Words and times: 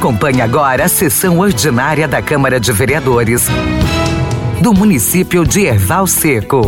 Acompanhe 0.00 0.40
agora 0.40 0.86
a 0.86 0.88
sessão 0.88 1.40
ordinária 1.40 2.08
da 2.08 2.22
Câmara 2.22 2.58
de 2.58 2.72
Vereadores 2.72 3.42
do 4.62 4.72
município 4.72 5.46
de 5.46 5.66
Erval 5.66 6.06
Seco. 6.06 6.62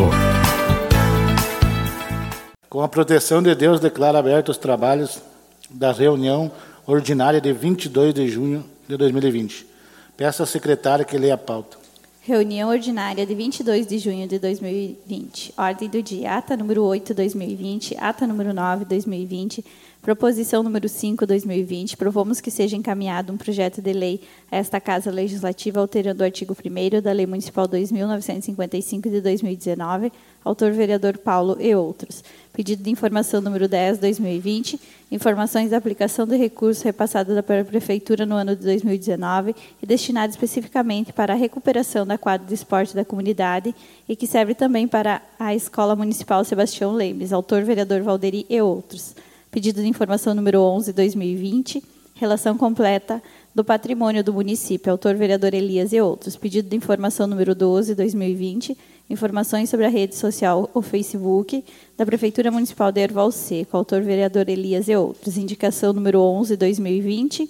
Com 2.68 2.82
a 2.82 2.88
proteção 2.88 3.42
de 3.42 3.54
Deus, 3.54 3.80
declaro 3.80 4.18
abertos 4.18 4.56
os 4.56 4.60
trabalhos 4.60 5.22
da 5.70 5.92
reunião 5.92 6.52
ordinária 6.86 7.40
de 7.40 7.54
22 7.54 8.12
de 8.12 8.28
junho 8.28 8.66
de 8.86 8.98
2020. 8.98 9.66
Peço 10.14 10.42
à 10.42 10.46
secretária 10.46 11.02
que 11.02 11.16
leia 11.16 11.32
a 11.32 11.38
pauta. 11.38 11.78
Reunião 12.20 12.68
ordinária 12.68 13.24
de 13.24 13.34
22 13.34 13.86
de 13.86 13.98
junho 13.98 14.28
de 14.28 14.38
2020. 14.38 15.54
Ordem 15.56 15.88
do 15.88 16.02
dia. 16.02 16.34
Ata 16.34 16.54
número 16.54 16.84
8, 16.84 17.14
2020. 17.14 17.96
Ata 17.98 18.26
número 18.26 18.52
9, 18.52 18.84
2020. 18.84 19.64
Proposição 20.02 20.64
número 20.64 20.88
5, 20.88 21.24
2020. 21.24 21.96
Provamos 21.96 22.40
que 22.40 22.50
seja 22.50 22.76
encaminhado 22.76 23.32
um 23.32 23.36
projeto 23.36 23.80
de 23.80 23.92
lei 23.92 24.20
a 24.50 24.56
esta 24.56 24.80
Casa 24.80 25.12
Legislativa 25.12 25.78
alterando 25.78 26.24
o 26.24 26.26
artigo 26.26 26.56
1 26.58 27.00
da 27.00 27.12
Lei 27.12 27.24
Municipal 27.24 27.68
2.955 27.68 29.08
de 29.08 29.20
2019. 29.20 30.12
Autor 30.44 30.72
vereador 30.72 31.16
Paulo 31.18 31.56
e 31.60 31.72
outros. 31.76 32.24
Pedido 32.52 32.82
de 32.82 32.90
informação 32.90 33.40
número 33.40 33.68
10, 33.68 33.98
2020, 33.98 34.80
informações 35.08 35.70
da 35.70 35.76
aplicação 35.76 36.26
de 36.26 36.36
recursos 36.36 36.82
repassados 36.82 37.40
pela 37.42 37.62
Prefeitura 37.62 38.26
no 38.26 38.34
ano 38.34 38.56
de 38.56 38.62
2019 38.64 39.54
e 39.80 39.86
destinado 39.86 40.32
especificamente 40.32 41.12
para 41.12 41.32
a 41.32 41.36
recuperação 41.36 42.04
da 42.04 42.18
quadra 42.18 42.44
de 42.44 42.54
esporte 42.54 42.92
da 42.92 43.04
comunidade 43.04 43.72
e 44.08 44.16
que 44.16 44.26
serve 44.26 44.52
também 44.52 44.88
para 44.88 45.22
a 45.38 45.54
Escola 45.54 45.94
Municipal 45.94 46.44
Sebastião 46.44 46.92
Lemes, 46.92 47.32
autor 47.32 47.62
vereador 47.62 48.02
Valderi 48.02 48.44
e 48.50 48.60
outros. 48.60 49.14
Pedido 49.52 49.80
de 49.80 49.86
informação 49.86 50.34
número 50.34 50.60
11, 50.60 50.92
2020, 50.92 51.84
relação 52.16 52.58
completa 52.58 53.22
do 53.54 53.62
patrimônio 53.62 54.24
do 54.24 54.32
município, 54.32 54.90
autor 54.90 55.14
vereador 55.14 55.54
Elias 55.54 55.92
e 55.92 56.00
outros. 56.00 56.34
Pedido 56.34 56.68
de 56.68 56.76
informação 56.76 57.28
número 57.28 57.54
12, 57.54 57.94
2020, 57.94 58.76
Informações 59.10 59.68
sobre 59.68 59.84
a 59.84 59.90
rede 59.90 60.16
social, 60.16 60.70
o 60.72 60.80
Facebook, 60.80 61.62
da 61.98 62.06
Prefeitura 62.06 62.50
Municipal 62.50 62.90
de 62.90 63.02
Erval 63.02 63.30
Seco, 63.30 63.76
autor 63.76 64.00
vereador 64.00 64.48
Elias 64.48 64.88
e 64.88 64.96
outros. 64.96 65.36
Indicação 65.36 65.92
número 65.92 66.18
11, 66.18 66.56
2020, 66.56 67.46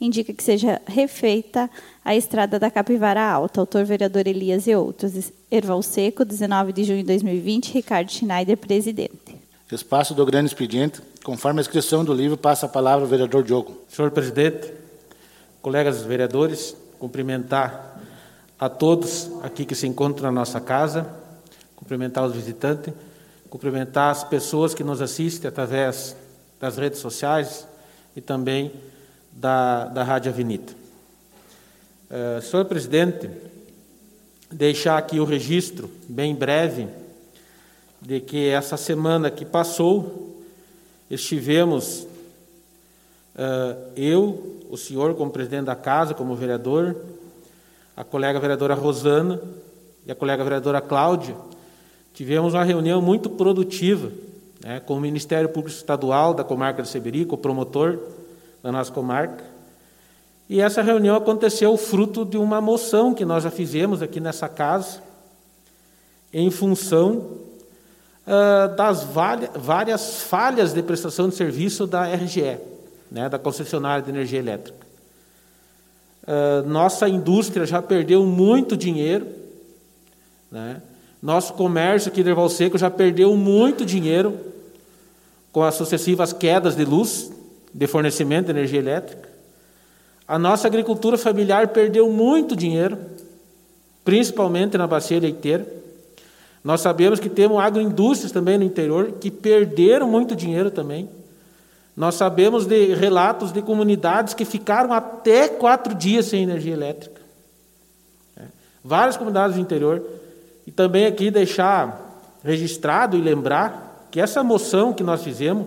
indica 0.00 0.32
que 0.32 0.42
seja 0.42 0.82
refeita 0.84 1.70
a 2.04 2.16
estrada 2.16 2.58
da 2.58 2.68
Capivara 2.68 3.22
Alta, 3.22 3.60
autor 3.60 3.84
vereador 3.84 4.26
Elias 4.26 4.66
e 4.66 4.74
outros. 4.74 5.30
Erval 5.48 5.82
Seco, 5.82 6.24
19 6.24 6.72
de 6.72 6.82
junho 6.82 6.98
de 6.98 7.06
2020, 7.06 7.74
Ricardo 7.74 8.10
Schneider, 8.10 8.56
presidente. 8.56 9.23
Espaço 9.74 10.14
do 10.14 10.24
grande 10.24 10.46
expediente, 10.46 11.00
conforme 11.24 11.60
a 11.60 11.62
inscrição 11.62 12.04
do 12.04 12.14
livro, 12.14 12.36
passa 12.36 12.66
a 12.66 12.68
palavra 12.68 13.04
ao 13.04 13.08
vereador 13.08 13.42
Diogo. 13.42 13.82
Senhor 13.88 14.10
presidente, 14.10 14.72
colegas 15.60 16.02
vereadores, 16.02 16.76
cumprimentar 16.98 18.00
a 18.58 18.68
todos 18.68 19.30
aqui 19.42 19.64
que 19.64 19.74
se 19.74 19.86
encontram 19.86 20.26
na 20.26 20.40
nossa 20.40 20.60
casa, 20.60 21.06
cumprimentar 21.74 22.24
os 22.24 22.32
visitantes, 22.32 22.94
cumprimentar 23.50 24.10
as 24.10 24.22
pessoas 24.22 24.74
que 24.74 24.84
nos 24.84 25.02
assistem 25.02 25.48
através 25.48 26.16
das 26.60 26.76
redes 26.76 27.00
sociais 27.00 27.66
e 28.14 28.20
também 28.20 28.72
da, 29.32 29.86
da 29.86 30.02
Rádio 30.02 30.30
Avenida. 30.30 30.72
Uh, 32.10 32.40
senhor 32.42 32.64
presidente, 32.66 33.28
deixar 34.50 34.98
aqui 34.98 35.18
o 35.18 35.24
registro, 35.24 35.90
bem 36.08 36.34
breve, 36.34 36.86
de 38.04 38.20
que 38.20 38.48
essa 38.50 38.76
semana 38.76 39.30
que 39.30 39.46
passou, 39.46 40.36
estivemos, 41.10 42.06
uh, 43.34 43.92
eu, 43.96 44.60
o 44.68 44.76
senhor 44.76 45.14
como 45.14 45.30
presidente 45.30 45.64
da 45.64 45.74
casa, 45.74 46.12
como 46.12 46.34
vereador, 46.34 46.94
a 47.96 48.04
colega 48.04 48.38
vereadora 48.38 48.74
Rosana 48.74 49.40
e 50.06 50.12
a 50.12 50.14
colega 50.14 50.44
vereadora 50.44 50.82
Cláudia, 50.82 51.34
tivemos 52.12 52.52
uma 52.52 52.62
reunião 52.62 53.00
muito 53.00 53.30
produtiva 53.30 54.12
né, 54.62 54.80
com 54.80 54.98
o 54.98 55.00
Ministério 55.00 55.48
Público 55.48 55.74
Estadual 55.74 56.34
da 56.34 56.44
comarca 56.44 56.82
de 56.82 56.88
Seberico, 56.90 57.36
o 57.36 57.38
promotor 57.38 57.98
da 58.62 58.70
nossa 58.70 58.92
comarca. 58.92 59.42
E 60.46 60.60
essa 60.60 60.82
reunião 60.82 61.16
aconteceu 61.16 61.74
fruto 61.78 62.22
de 62.22 62.36
uma 62.36 62.60
moção 62.60 63.14
que 63.14 63.24
nós 63.24 63.44
já 63.44 63.50
fizemos 63.50 64.02
aqui 64.02 64.20
nessa 64.20 64.46
casa, 64.46 65.02
em 66.30 66.50
função 66.50 67.53
das 68.76 69.04
várias 69.56 70.22
falhas 70.22 70.72
de 70.72 70.82
prestação 70.82 71.28
de 71.28 71.34
serviço 71.34 71.86
da 71.86 72.04
RGE, 72.04 72.58
né, 73.10 73.28
da 73.28 73.38
concessionária 73.38 74.02
de 74.02 74.10
energia 74.10 74.38
elétrica. 74.38 74.84
Nossa 76.66 77.08
indústria 77.08 77.66
já 77.66 77.82
perdeu 77.82 78.24
muito 78.24 78.76
dinheiro. 78.76 79.26
Né? 80.50 80.80
Nosso 81.22 81.52
comércio 81.52 82.10
aqui 82.10 82.22
de 82.22 82.30
Erval 82.30 82.48
Seco 82.48 82.78
já 82.78 82.90
perdeu 82.90 83.36
muito 83.36 83.84
dinheiro 83.84 84.38
com 85.52 85.62
as 85.62 85.74
sucessivas 85.74 86.32
quedas 86.32 86.74
de 86.74 86.84
luz, 86.84 87.30
de 87.72 87.86
fornecimento 87.86 88.46
de 88.46 88.52
energia 88.52 88.78
elétrica. 88.78 89.28
A 90.26 90.38
nossa 90.38 90.66
agricultura 90.66 91.18
familiar 91.18 91.68
perdeu 91.68 92.10
muito 92.10 92.56
dinheiro, 92.56 92.98
principalmente 94.02 94.78
na 94.78 94.86
bacia 94.86 95.20
leiteira. 95.20 95.66
Nós 96.64 96.80
sabemos 96.80 97.20
que 97.20 97.28
temos 97.28 97.58
agroindústrias 97.58 98.32
também 98.32 98.56
no 98.56 98.64
interior 98.64 99.12
que 99.20 99.30
perderam 99.30 100.08
muito 100.08 100.34
dinheiro 100.34 100.70
também. 100.70 101.08
Nós 101.94 102.14
sabemos 102.14 102.66
de 102.66 102.94
relatos 102.94 103.52
de 103.52 103.60
comunidades 103.60 104.32
que 104.32 104.46
ficaram 104.46 104.92
até 104.92 105.46
quatro 105.46 105.94
dias 105.94 106.24
sem 106.24 106.42
energia 106.42 106.72
elétrica. 106.72 107.20
É. 108.36 108.44
Várias 108.82 109.16
comunidades 109.16 109.56
do 109.56 109.62
interior. 109.62 110.02
E 110.66 110.72
também 110.72 111.04
aqui 111.04 111.30
deixar 111.30 112.00
registrado 112.42 113.16
e 113.16 113.20
lembrar 113.20 114.08
que 114.10 114.18
essa 114.18 114.42
moção 114.42 114.92
que 114.92 115.02
nós 115.02 115.22
fizemos 115.22 115.66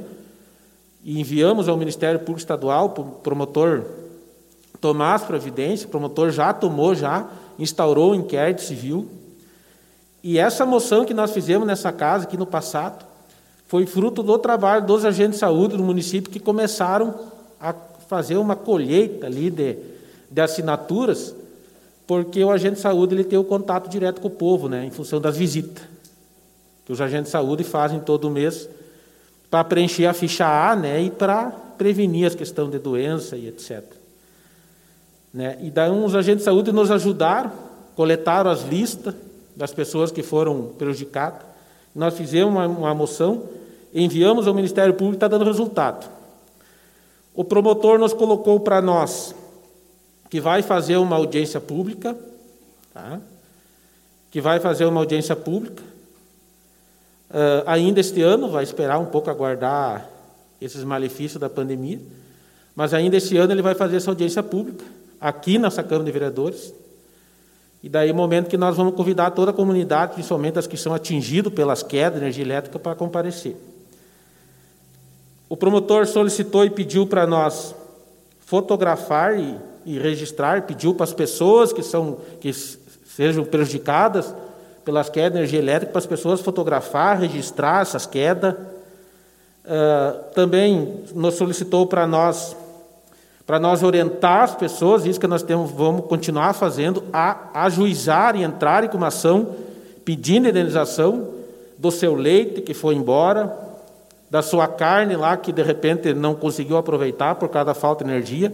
e 1.03 1.19
enviamos 1.19 1.69
ao 1.69 1.77
Ministério 1.77 2.19
Público 2.19 2.39
Estadual, 2.39 2.93
o 2.97 3.03
promotor 3.03 3.85
Tomás 4.81 5.23
Providência, 5.23 5.87
o 5.87 5.89
promotor 5.89 6.31
já 6.31 6.51
tomou, 6.51 6.95
já 6.95 7.27
instaurou 7.57 8.09
o 8.09 8.11
um 8.13 8.15
inquérito 8.15 8.61
civil. 8.61 9.07
E 10.23 10.37
essa 10.37 10.65
moção 10.65 11.05
que 11.05 11.13
nós 11.13 11.31
fizemos 11.31 11.67
nessa 11.67 11.91
casa 11.91 12.25
aqui 12.25 12.37
no 12.37 12.45
passado, 12.45 13.05
foi 13.67 13.85
fruto 13.85 14.23
do 14.23 14.37
trabalho 14.37 14.85
dos 14.85 15.03
agentes 15.05 15.33
de 15.33 15.39
saúde 15.39 15.77
do 15.77 15.83
município 15.83 16.31
que 16.31 16.39
começaram 16.39 17.13
a 17.59 17.73
fazer 18.07 18.37
uma 18.37 18.55
colheita 18.55 19.27
ali 19.27 19.49
de, 19.49 19.77
de 20.31 20.41
assinaturas, 20.41 21.35
porque 22.05 22.43
o 22.43 22.49
agente 22.49 22.75
de 22.75 22.81
saúde 22.81 23.13
ele 23.13 23.23
tem 23.23 23.37
o 23.37 23.43
contato 23.43 23.89
direto 23.89 24.21
com 24.21 24.29
o 24.29 24.31
povo, 24.31 24.69
né, 24.69 24.85
em 24.85 24.91
função 24.91 25.19
das 25.19 25.35
visitas 25.37 25.97
que 26.87 26.93
os 26.93 27.01
agentes 27.01 27.25
de 27.25 27.31
saúde 27.31 27.65
fazem 27.65 27.99
todo 27.99 28.29
mês 28.29 28.69
para 29.51 29.61
preencher 29.61 30.05
a 30.05 30.13
ficha 30.13 30.45
A 30.45 30.73
né, 30.73 31.01
e 31.01 31.11
para 31.11 31.51
prevenir 31.77 32.25
as 32.25 32.33
questões 32.33 32.71
de 32.71 32.79
doença 32.79 33.35
e 33.35 33.49
etc. 33.49 33.83
Né? 35.33 35.57
E 35.61 35.69
daí 35.69 35.91
os 35.91 36.15
agentes 36.15 36.39
de 36.39 36.45
saúde 36.45 36.71
nos 36.71 36.89
ajudaram, 36.89 37.51
coletaram 37.93 38.49
as 38.49 38.63
listas 38.63 39.13
das 39.57 39.73
pessoas 39.73 40.11
que 40.11 40.23
foram 40.23 40.73
prejudicadas. 40.77 41.41
Nós 41.93 42.15
fizemos 42.15 42.53
uma, 42.53 42.67
uma 42.67 42.93
moção 42.95 43.43
enviamos 43.93 44.47
ao 44.47 44.53
Ministério 44.53 44.93
Público 44.93 45.15
está 45.15 45.27
dando 45.27 45.45
resultado. 45.45 46.09
O 47.33 47.43
promotor 47.43 47.97
nos 47.97 48.13
colocou 48.13 48.59
para 48.59 48.81
nós 48.81 49.33
que 50.29 50.39
vai 50.41 50.61
fazer 50.61 50.97
uma 50.97 51.15
audiência 51.15 51.59
pública, 51.59 52.15
tá? 52.93 53.19
que 54.29 54.41
vai 54.41 54.59
fazer 54.59 54.85
uma 54.85 54.99
audiência 54.99 55.35
pública, 55.35 55.81
uh, 57.29 57.63
ainda 57.65 57.99
este 57.99 58.21
ano, 58.21 58.49
vai 58.49 58.63
esperar 58.63 58.99
um 58.99 59.05
pouco 59.05 59.29
aguardar 59.29 60.09
esses 60.59 60.83
malefícios 60.83 61.39
da 61.39 61.49
pandemia, 61.49 61.99
mas 62.75 62.93
ainda 62.93 63.15
este 63.15 63.37
ano 63.37 63.53
ele 63.53 63.61
vai 63.61 63.73
fazer 63.73 63.97
essa 63.97 64.11
audiência 64.11 64.43
pública, 64.43 64.83
aqui 65.19 65.57
nessa 65.57 65.81
Câmara 65.81 66.05
de 66.05 66.11
Vereadores, 66.11 66.73
e 67.81 67.89
daí, 67.89 68.11
momento 68.11 68.49
que 68.49 68.57
nós 68.57 68.75
vamos 68.75 68.95
convidar 68.95 69.31
toda 69.31 69.51
a 69.51 69.53
comunidade, 69.53 70.13
principalmente 70.13 70.57
as 70.57 70.65
que 70.65 70.75
são 70.75 70.93
atingidas 70.93 71.53
pelas 71.53 71.83
quedas 71.83 72.13
de 72.13 72.25
energia 72.25 72.43
elétrica, 72.43 72.79
para 72.79 72.95
comparecer. 72.95 73.55
O 75.47 75.55
promotor 75.55 76.05
solicitou 76.07 76.65
e 76.65 76.69
pediu 76.69 77.05
para 77.05 77.25
nós 77.27 77.75
fotografar 78.39 79.39
e, 79.39 79.55
e, 79.85 79.99
registrar, 79.99 80.63
pediu 80.63 80.93
para 80.93 81.03
as 81.03 81.13
pessoas 81.13 81.71
que, 81.71 81.83
são, 81.83 82.17
que 82.41 82.51
sejam 82.51 83.45
prejudicadas 83.45 84.33
pelas 84.83 85.09
quedas 85.09 85.33
de 85.33 85.37
energia 85.37 85.59
elétrica, 85.59 85.91
para 85.91 85.99
as 85.99 86.05
pessoas 86.05 86.41
fotografar, 86.41 87.19
registrar 87.19 87.81
essas 87.81 88.05
quedas. 88.05 88.53
Uh, 88.53 90.33
também 90.33 91.03
nos 91.13 91.35
solicitou 91.35 91.85
para 91.85 92.07
nós 92.07 92.55
para 93.47 93.59
nós 93.59 93.81
orientar 93.81 94.43
as 94.43 94.55
pessoas, 94.55 95.05
isso 95.05 95.21
que 95.21 95.25
nós 95.25 95.41
temos, 95.41 95.71
vamos 95.71 96.05
continuar 96.07 96.51
fazendo, 96.51 97.01
a 97.13 97.63
ajuizar 97.63 98.35
e 98.35 98.43
entrarem 98.43 98.89
com 98.89 98.97
uma 98.97 99.07
ação 99.07 99.55
pedindo 100.03 100.49
indenização 100.49 101.29
do 101.77 101.89
seu 101.89 102.13
leite 102.13 102.59
que 102.59 102.73
foi 102.73 102.95
embora, 102.95 103.57
da 104.29 104.41
sua 104.41 104.67
carne 104.67 105.15
lá 105.15 105.37
que 105.37 105.53
de 105.53 105.63
repente 105.63 106.13
não 106.13 106.35
conseguiu 106.35 106.75
aproveitar 106.75 107.35
por 107.35 107.47
causa 107.47 107.67
da 107.67 107.73
falta 107.73 108.03
de 108.03 108.11
energia, 108.11 108.53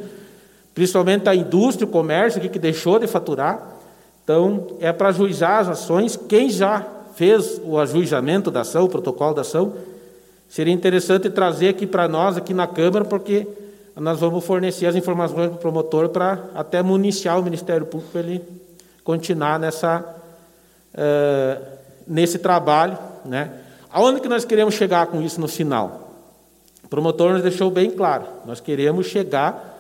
principalmente 0.75 1.27
a 1.27 1.33
indústria, 1.33 1.87
o 1.87 1.91
comércio, 1.91 2.39
que 2.39 2.59
deixou 2.59 2.99
de 2.99 3.07
faturar. 3.07 3.77
Então, 4.23 4.67
é 4.79 4.93
para 4.93 5.09
ajuizar 5.09 5.61
as 5.61 5.69
ações. 5.69 6.15
Quem 6.15 6.51
já 6.51 6.85
fez 7.15 7.59
o 7.65 7.79
ajuizamento 7.79 8.51
da 8.51 8.61
ação, 8.61 8.83
o 8.83 8.89
protocolo 8.89 9.33
da 9.33 9.41
ação, 9.41 9.73
seria 10.47 10.73
interessante 10.73 11.31
trazer 11.31 11.69
aqui 11.69 11.87
para 11.87 12.07
nós, 12.07 12.37
aqui 12.37 12.53
na 12.53 12.67
Câmara, 12.67 13.03
porque 13.03 13.47
nós 13.95 14.19
vamos 14.19 14.43
fornecer 14.43 14.87
as 14.87 14.95
informações 14.95 15.49
para 15.49 15.55
o 15.55 15.59
promotor 15.59 16.09
para 16.09 16.45
até 16.55 16.81
municiar 16.81 17.39
o 17.39 17.43
Ministério 17.43 17.85
Público 17.85 18.11
para 18.11 18.21
ele 18.21 18.41
continuar 19.03 19.59
nessa, 19.59 20.03
uh, 20.93 21.65
nesse 22.07 22.39
trabalho. 22.39 22.97
Né? 23.23 23.51
Aonde 23.91 24.19
que 24.19 24.27
nós 24.27 24.45
queremos 24.45 24.73
chegar 24.73 25.07
com 25.07 25.21
isso 25.21 25.39
no 25.39 25.47
final? 25.47 26.11
O 26.83 26.87
promotor 26.87 27.33
nos 27.33 27.43
deixou 27.43 27.69
bem 27.69 27.91
claro, 27.91 28.25
nós 28.45 28.59
queremos 28.59 29.05
chegar 29.07 29.79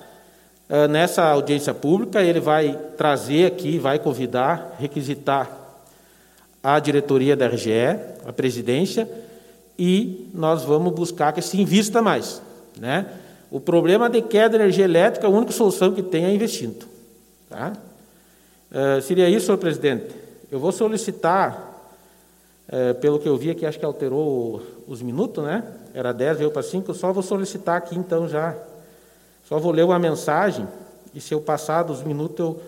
uh, 0.69 0.87
nessa 0.87 1.23
audiência 1.23 1.73
pública, 1.73 2.21
ele 2.21 2.39
vai 2.39 2.79
trazer 2.95 3.47
aqui, 3.47 3.79
vai 3.79 3.97
convidar, 3.97 4.75
requisitar 4.79 5.49
a 6.61 6.79
diretoria 6.79 7.35
da 7.35 7.47
RGE, 7.47 7.99
a 8.25 8.31
presidência, 8.31 9.09
e 9.77 10.29
nós 10.33 10.63
vamos 10.63 10.93
buscar 10.93 11.33
que 11.33 11.41
se 11.41 11.59
invista 11.59 12.01
mais. 12.01 12.41
Né? 12.79 13.05
O 13.53 13.59
problema 13.59 14.09
de 14.09 14.19
queda 14.19 14.57
de 14.57 14.63
energia 14.63 14.83
elétrica, 14.83 15.27
a 15.27 15.29
única 15.29 15.51
solução 15.51 15.93
que 15.93 16.01
tem 16.01 16.25
é 16.25 16.33
investindo. 16.33 16.87
Tá? 17.47 17.71
Uh, 18.71 18.99
seria 19.03 19.29
isso, 19.29 19.45
senhor 19.45 19.59
presidente. 19.59 20.07
Eu 20.51 20.59
vou 20.59 20.71
solicitar, 20.71 21.93
uh, 22.67 22.95
pelo 22.95 23.19
que 23.19 23.29
eu 23.29 23.37
vi 23.37 23.51
aqui, 23.51 23.63
acho 23.63 23.77
que 23.77 23.85
alterou 23.85 24.59
os 24.87 25.03
minutos, 25.03 25.43
né? 25.43 25.63
Era 25.93 26.11
10, 26.11 26.39
veio 26.39 26.49
para 26.49 26.63
5, 26.63 26.95
só 26.95 27.13
vou 27.13 27.21
solicitar 27.21 27.77
aqui 27.77 27.95
então 27.95 28.27
já. 28.27 28.55
Só 29.47 29.59
vou 29.59 29.71
ler 29.71 29.85
uma 29.85 29.99
mensagem, 29.99 30.67
e 31.13 31.21
se 31.21 31.31
eu 31.31 31.39
passar 31.39 31.83
dos 31.83 32.01
minutos, 32.01 32.39
eu, 32.39 32.59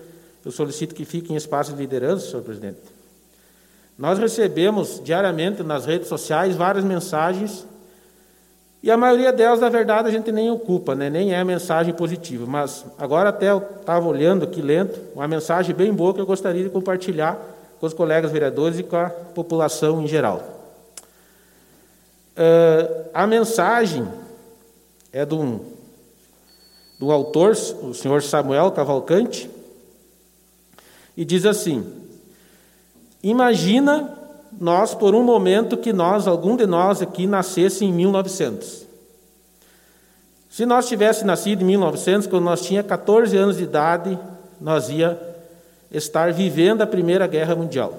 eu 0.46 0.52
solicito 0.52 0.94
que 0.94 1.04
fique 1.04 1.34
em 1.34 1.36
espaço 1.36 1.74
de 1.74 1.80
liderança, 1.80 2.30
senhor 2.30 2.44
presidente. 2.44 2.82
Nós 3.98 4.20
recebemos 4.20 5.02
diariamente 5.04 5.64
nas 5.64 5.88
redes 5.88 6.08
sociais 6.08 6.56
várias 6.56 6.86
mensagens 6.86 7.66
e 8.86 8.92
a 8.92 8.96
maioria 8.96 9.34
delas, 9.34 9.60
na 9.60 9.68
verdade, 9.68 10.10
a 10.10 10.12
gente 10.12 10.32
nem 10.32 10.52
ocupa, 10.52 10.94
né? 10.94 11.10
nem 11.10 11.34
é 11.34 11.44
mensagem 11.44 11.92
positiva. 11.92 12.46
Mas 12.46 12.86
agora 13.00 13.30
até 13.30 13.50
eu 13.50 13.58
estava 13.80 14.08
olhando 14.08 14.44
aqui 14.44 14.62
lento, 14.62 15.02
uma 15.16 15.28
mensagem 15.28 15.76
bem 15.76 15.92
boa 15.92 16.14
que 16.14 16.22
eu 16.22 16.26
gostaria 16.28 16.64
de 16.64 16.70
compartilhar 16.70 17.36
com 17.80 17.88
os 17.88 17.96
colegas 17.96 18.32
vereadores 18.32 18.78
e 18.78 18.84
com 18.84 18.96
a 18.96 19.10
população 19.10 20.04
em 20.04 20.08
geral. 20.08 20.70
Uh, 22.38 23.10
a 23.12 23.26
mensagem 23.26 24.08
é 25.12 25.26
de 25.26 25.34
um, 25.34 25.62
do 27.00 27.12
autor, 27.12 27.54
o 27.82 27.92
senhor 27.92 28.22
Samuel 28.22 28.70
Cavalcante, 28.70 29.50
e 31.18 31.26
diz 31.26 31.44
assim: 31.48 31.92
Imagina 33.24 34.15
nós, 34.60 34.94
por 34.94 35.14
um 35.14 35.24
momento, 35.24 35.78
que 35.78 35.92
nós, 35.92 36.28
algum 36.28 36.56
de 36.56 36.66
nós 36.66 37.02
aqui, 37.02 37.28
nascesse 37.28 37.84
em 37.84 37.92
1900. 37.92 38.86
Se 40.50 40.66
nós 40.66 40.88
tivesse 40.88 41.26
nascido 41.26 41.62
em 41.64 41.66
1900, 41.66 42.28
quando 42.28 42.44
nós 42.46 42.62
tinha 42.62 42.82
14 42.82 43.36
anos 43.36 43.58
de 43.58 43.64
idade, 43.64 44.18
nós 44.60 44.90
ia 44.90 45.20
estar 45.92 46.32
vivendo 46.32 46.82
a 46.82 46.88
Primeira 46.88 47.28
Guerra 47.28 47.56
Mundial. 47.56 47.94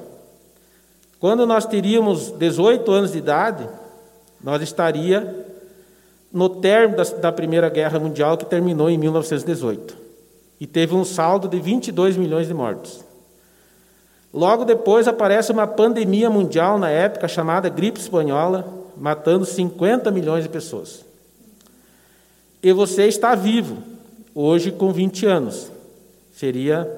Quando 1.21 1.47
nós 1.47 1.67
teríamos 1.67 2.31
18 2.31 2.91
anos 2.91 3.13
de 3.13 3.19
idade, 3.19 3.69
nós 4.43 4.63
estaria 4.63 5.45
no 6.33 6.49
término 6.49 6.97
da, 6.97 7.05
da 7.05 7.33
Primeira 7.33 7.69
Guerra 7.69 7.99
Mundial, 7.99 8.37
que 8.37 8.45
terminou 8.45 8.91
em 8.91 8.99
1918, 8.99 9.97
e 10.61 10.67
teve 10.67 10.95
um 10.95 11.05
saldo 11.05 11.49
de 11.49 11.59
22 11.61 12.17
milhões 12.17 12.47
de 12.47 12.55
mortos. 12.55 13.06
Logo 14.33 14.65
depois 14.65 15.09
aparece 15.09 15.53
uma 15.53 15.67
pandemia 15.67 16.29
mundial 16.29 16.79
na 16.79 16.91
época 16.91 17.29
chamada 17.29 17.69
gripe 17.69 18.01
espanhola, 18.01 18.67
matando 18.97 19.45
50 19.45 20.11
milhões 20.11 20.43
de 20.43 20.49
pessoas. 20.49 21.05
E 22.63 22.73
você 22.73 23.07
está 23.07 23.35
vivo, 23.35 23.79
hoje 24.35 24.71
com 24.71 24.93
20 24.93 25.27
anos. 25.27 25.71
Seria, 26.35 26.89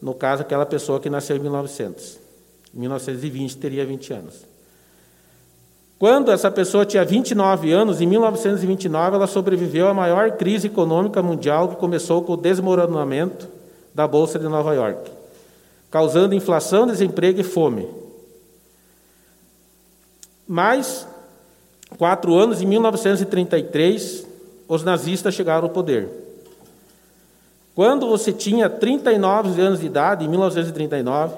no 0.00 0.14
caso, 0.14 0.42
aquela 0.42 0.66
pessoa 0.66 1.00
que 1.00 1.10
nasceu 1.10 1.36
em 1.36 1.40
1900. 1.40 2.18
Em 2.74 2.78
1920 2.80 3.56
teria 3.56 3.84
20 3.84 4.12
anos. 4.12 4.34
Quando 5.98 6.30
essa 6.30 6.48
pessoa 6.48 6.86
tinha 6.86 7.04
29 7.04 7.72
anos, 7.72 8.00
em 8.00 8.06
1929, 8.06 9.16
ela 9.16 9.26
sobreviveu 9.26 9.88
à 9.88 9.94
maior 9.94 10.30
crise 10.32 10.68
econômica 10.68 11.20
mundial 11.20 11.70
que 11.70 11.76
começou 11.76 12.22
com 12.22 12.34
o 12.34 12.36
desmoronamento 12.36 13.48
da 13.92 14.06
Bolsa 14.06 14.38
de 14.38 14.46
Nova 14.46 14.74
York 14.74 15.17
causando 15.90 16.34
inflação, 16.34 16.86
desemprego 16.86 17.40
e 17.40 17.44
fome. 17.44 17.88
Mais 20.46 21.06
quatro 21.96 22.34
anos, 22.34 22.60
em 22.60 22.66
1933, 22.66 24.26
os 24.66 24.82
nazistas 24.82 25.34
chegaram 25.34 25.64
ao 25.64 25.70
poder. 25.70 26.08
Quando 27.74 28.08
você 28.08 28.32
tinha 28.32 28.68
39 28.68 29.60
anos 29.60 29.80
de 29.80 29.86
idade, 29.86 30.24
em 30.24 30.28
1939, 30.28 31.36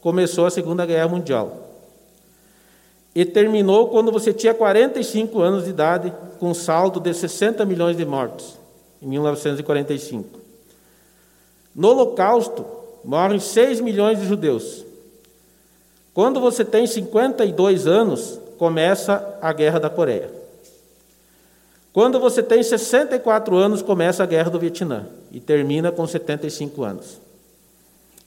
começou 0.00 0.46
a 0.46 0.50
Segunda 0.50 0.84
Guerra 0.84 1.08
Mundial. 1.08 1.64
E 3.14 3.24
terminou 3.24 3.88
quando 3.88 4.12
você 4.12 4.32
tinha 4.32 4.52
45 4.52 5.40
anos 5.40 5.64
de 5.64 5.70
idade, 5.70 6.12
com 6.38 6.50
um 6.50 6.54
saldo 6.54 7.00
de 7.00 7.14
60 7.14 7.64
milhões 7.64 7.96
de 7.96 8.04
mortos, 8.04 8.58
em 9.00 9.06
1945. 9.06 10.38
No 11.74 11.88
Holocausto, 11.88 12.64
morrem 13.06 13.38
6 13.38 13.80
milhões 13.80 14.18
de 14.18 14.26
judeus. 14.26 14.84
Quando 16.12 16.40
você 16.40 16.64
tem 16.64 16.86
52 16.86 17.86
anos, 17.86 18.40
começa 18.58 19.38
a 19.40 19.52
Guerra 19.52 19.78
da 19.78 19.88
Coreia. 19.88 20.28
Quando 21.92 22.18
você 22.18 22.42
tem 22.42 22.62
64 22.62 23.56
anos, 23.56 23.80
começa 23.80 24.22
a 24.22 24.26
Guerra 24.26 24.50
do 24.50 24.58
Vietnã 24.58 25.06
e 25.30 25.38
termina 25.38 25.92
com 25.92 26.06
75 26.06 26.82
anos, 26.82 27.20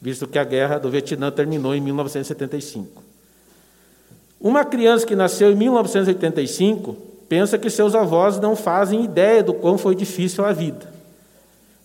visto 0.01 0.25
que 0.25 0.39
a 0.39 0.43
Guerra 0.43 0.79
do 0.79 0.89
Vietnã 0.89 1.29
terminou 1.29 1.75
em 1.75 1.81
1975. 1.81 3.03
Uma 4.39 4.63
criança 4.63 5.05
que 5.05 5.15
nasceu 5.15 5.51
em 5.51 5.55
1985 5.55 6.95
pensa 7.27 7.57
que 7.57 7.69
seus 7.69 7.93
avós 7.93 8.39
não 8.39 8.55
fazem 8.55 9.03
ideia 9.03 9.43
do 9.43 9.53
quão 9.53 9.77
foi 9.77 9.93
difícil 9.93 10.45
a 10.45 10.53
vida 10.53 10.98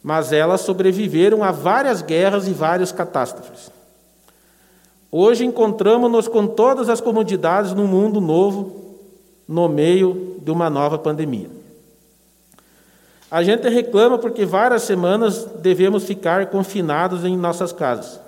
mas 0.05 0.35
elas 0.35 0.61
sobreviveram 0.61 1.43
a 1.43 1.51
várias 1.51 2.03
guerras 2.03 2.47
e 2.47 2.53
várias 2.53 2.93
catástrofes. 2.93 3.71
Hoje 5.11 5.47
encontramos-nos 5.47 6.29
com 6.29 6.47
todas 6.47 6.91
as 6.91 7.01
comodidades 7.01 7.73
num 7.73 7.87
mundo 7.87 8.21
novo, 8.21 8.99
no 9.49 9.67
meio 9.67 10.37
de 10.43 10.51
uma 10.51 10.69
nova 10.69 10.99
pandemia. 10.99 11.49
A 13.31 13.43
gente 13.43 13.67
reclama 13.71 14.19
porque 14.19 14.45
várias 14.45 14.83
semanas 14.83 15.47
devemos 15.61 16.05
ficar 16.05 16.47
confinados 16.51 17.25
em 17.25 17.35
nossas 17.35 17.73
casas, 17.73 18.21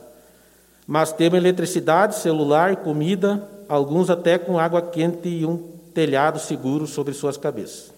mas 0.86 1.12
temos 1.12 1.38
eletricidade, 1.38 2.14
celular, 2.14 2.76
comida, 2.76 3.46
alguns 3.68 4.08
até 4.08 4.38
com 4.38 4.58
água 4.58 4.80
quente 4.80 5.28
e 5.28 5.44
um 5.44 5.58
telhado 5.92 6.38
seguro 6.38 6.86
sobre 6.86 7.12
suas 7.12 7.36
cabeças. 7.36 7.95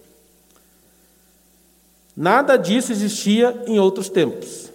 Nada 2.19 2.57
disso 2.57 2.91
existia 2.91 3.63
em 3.65 3.79
outros 3.79 4.09
tempos. 4.09 4.69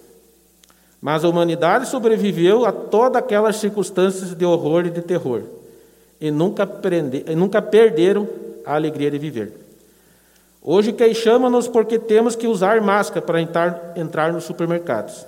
Mas 0.99 1.23
a 1.23 1.29
humanidade 1.29 1.87
sobreviveu 1.87 2.65
a 2.65 2.71
todas 2.71 3.21
aquelas 3.21 3.57
circunstâncias 3.57 4.33
de 4.33 4.43
horror 4.43 4.87
e 4.87 4.89
de 4.89 5.03
terror, 5.03 5.43
e 6.19 6.31
nunca, 6.31 6.65
prende, 6.65 7.23
e 7.27 7.35
nunca 7.35 7.61
perderam 7.61 8.27
a 8.65 8.73
alegria 8.73 9.11
de 9.11 9.19
viver. 9.19 9.53
Hoje 10.59 10.91
queixamos-nos 10.91 11.67
porque 11.67 11.99
temos 11.99 12.35
que 12.35 12.47
usar 12.47 12.81
máscara 12.81 13.23
para 13.23 13.39
entrar, 13.39 13.93
entrar 13.95 14.33
nos 14.33 14.45
supermercados. 14.45 15.23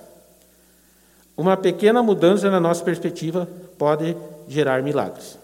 Uma 1.38 1.56
pequena 1.56 2.02
mudança 2.02 2.50
na 2.50 2.60
nossa 2.60 2.84
perspectiva 2.84 3.48
pode 3.78 4.18
gerar 4.48 4.82
milagres. 4.82 5.38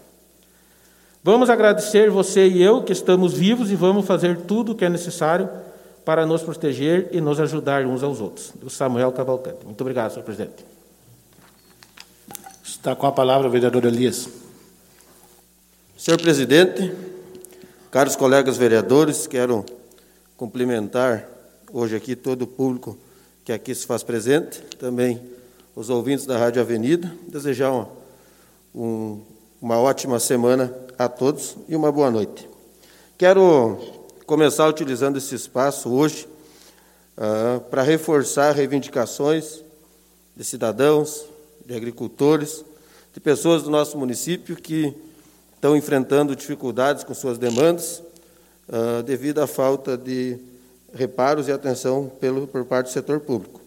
Vamos 1.22 1.48
agradecer 1.48 2.10
você 2.10 2.48
e 2.48 2.60
eu 2.60 2.82
que 2.82 2.92
estamos 2.92 3.32
vivos 3.34 3.70
e 3.70 3.76
vamos 3.76 4.04
fazer 4.04 4.38
tudo 4.38 4.72
o 4.72 4.74
que 4.74 4.84
é 4.84 4.88
necessário 4.88 5.48
para 6.04 6.26
nos 6.26 6.42
proteger 6.42 7.08
e 7.12 7.20
nos 7.20 7.40
ajudar 7.40 7.86
uns 7.86 8.02
aos 8.02 8.20
outros. 8.20 8.52
O 8.62 8.68
Samuel 8.68 9.12
Cavalcante. 9.12 9.64
Muito 9.64 9.80
obrigado, 9.80 10.12
senhor 10.12 10.24
presidente. 10.24 10.64
Está 12.62 12.94
com 12.94 13.06
a 13.06 13.12
palavra 13.12 13.48
o 13.48 13.50
vereador 13.50 13.84
Elias. 13.86 14.28
Senhor 15.96 16.20
presidente, 16.20 16.92
caros 17.90 18.14
colegas 18.14 18.58
vereadores, 18.58 19.26
quero 19.26 19.64
cumprimentar 20.36 21.26
hoje 21.72 21.96
aqui 21.96 22.14
todo 22.14 22.42
o 22.42 22.46
público 22.46 22.98
que 23.44 23.52
aqui 23.52 23.74
se 23.74 23.86
faz 23.86 24.02
presente, 24.02 24.60
também 24.78 25.20
os 25.76 25.90
ouvintes 25.90 26.26
da 26.26 26.36
Rádio 26.38 26.60
Avenida, 26.60 27.14
desejar 27.28 27.72
uma, 27.72 27.88
um, 28.74 29.20
uma 29.60 29.78
ótima 29.78 30.18
semana 30.18 30.74
a 30.98 31.08
todos 31.08 31.56
e 31.68 31.74
uma 31.74 31.90
boa 31.90 32.10
noite. 32.10 32.48
Quero 33.16 33.78
começar 34.26 34.66
utilizando 34.68 35.18
esse 35.18 35.34
espaço 35.34 35.92
hoje 35.92 36.26
uh, 37.18 37.60
para 37.60 37.82
reforçar 37.82 38.52
reivindicações 38.52 39.62
de 40.34 40.42
cidadãos, 40.42 41.26
de 41.66 41.74
agricultores, 41.74 42.64
de 43.12 43.20
pessoas 43.20 43.62
do 43.62 43.70
nosso 43.70 43.98
município 43.98 44.56
que 44.56 44.94
estão 45.54 45.76
enfrentando 45.76 46.34
dificuldades 46.34 47.04
com 47.04 47.12
suas 47.12 47.36
demandas 47.36 48.02
uh, 48.68 49.02
devido 49.02 49.40
à 49.40 49.46
falta 49.46 49.96
de 49.96 50.38
reparos 50.94 51.46
e 51.48 51.52
atenção 51.52 52.10
pelo, 52.18 52.46
por 52.46 52.64
parte 52.64 52.86
do 52.86 52.92
setor 52.92 53.20
público. 53.20 53.60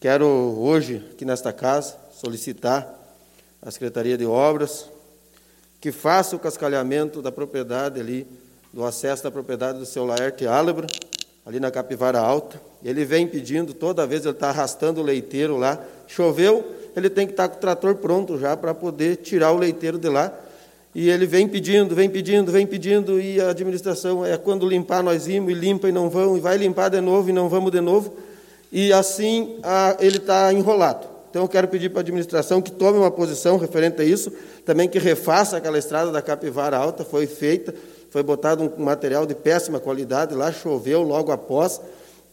Quero 0.00 0.26
hoje, 0.26 1.04
aqui 1.12 1.24
nesta 1.24 1.52
casa, 1.52 1.96
solicitar 2.12 2.88
à 3.60 3.70
Secretaria 3.70 4.16
de 4.16 4.26
Obras 4.26 4.86
que 5.80 5.90
faça 5.90 6.36
o 6.36 6.38
cascalhamento 6.38 7.20
da 7.20 7.32
propriedade 7.32 7.98
ali, 7.98 8.24
do 8.72 8.84
acesso 8.84 9.22
da 9.22 9.30
propriedade 9.30 9.78
do 9.78 9.86
seu 9.86 10.04
Laerte 10.04 10.46
Álebra, 10.46 10.86
ali 11.44 11.60
na 11.60 11.70
Capivara 11.70 12.18
Alta. 12.18 12.60
Ele 12.82 13.04
vem 13.04 13.26
pedindo, 13.26 13.74
toda 13.74 14.06
vez 14.06 14.24
ele 14.24 14.32
está 14.32 14.48
arrastando 14.48 15.00
o 15.00 15.04
leiteiro 15.04 15.56
lá. 15.56 15.78
Choveu, 16.06 16.64
ele 16.96 17.10
tem 17.10 17.26
que 17.26 17.32
estar 17.32 17.48
tá 17.48 17.48
com 17.50 17.58
o 17.58 17.60
trator 17.60 17.96
pronto 17.96 18.38
já 18.38 18.56
para 18.56 18.72
poder 18.72 19.16
tirar 19.16 19.52
o 19.52 19.58
leiteiro 19.58 19.98
de 19.98 20.08
lá. 20.08 20.32
E 20.94 21.08
ele 21.08 21.26
vem 21.26 21.48
pedindo, 21.48 21.94
vem 21.94 22.08
pedindo, 22.08 22.52
vem 22.52 22.66
pedindo, 22.66 23.18
e 23.18 23.40
a 23.40 23.50
administração 23.50 24.24
é 24.24 24.36
quando 24.36 24.68
limpar 24.68 25.02
nós 25.02 25.24
vimos, 25.24 25.50
e 25.50 25.54
limpa 25.54 25.88
e 25.88 25.92
não 25.92 26.10
vão, 26.10 26.36
e 26.36 26.40
vai 26.40 26.58
limpar 26.58 26.90
de 26.90 27.00
novo 27.00 27.30
e 27.30 27.32
não 27.32 27.48
vamos 27.48 27.72
de 27.72 27.80
novo. 27.80 28.14
E 28.70 28.92
assim 28.92 29.56
a, 29.62 29.96
ele 30.00 30.18
está 30.18 30.52
enrolado. 30.52 31.06
Então 31.30 31.42
eu 31.42 31.48
quero 31.48 31.66
pedir 31.68 31.88
para 31.88 32.00
a 32.00 32.02
administração 32.02 32.60
que 32.60 32.70
tome 32.70 32.98
uma 32.98 33.10
posição 33.10 33.56
referente 33.56 34.02
a 34.02 34.04
isso, 34.04 34.30
também 34.66 34.86
que 34.86 34.98
refaça 34.98 35.56
aquela 35.56 35.78
estrada 35.78 36.12
da 36.12 36.20
Capivara 36.20 36.76
Alta, 36.76 37.06
foi 37.06 37.26
feita, 37.26 37.74
foi 38.12 38.22
botado 38.22 38.70
um 38.76 38.84
material 38.84 39.24
de 39.24 39.34
péssima 39.34 39.80
qualidade 39.80 40.34
lá, 40.34 40.52
choveu 40.52 41.00
logo 41.00 41.32
após, 41.32 41.80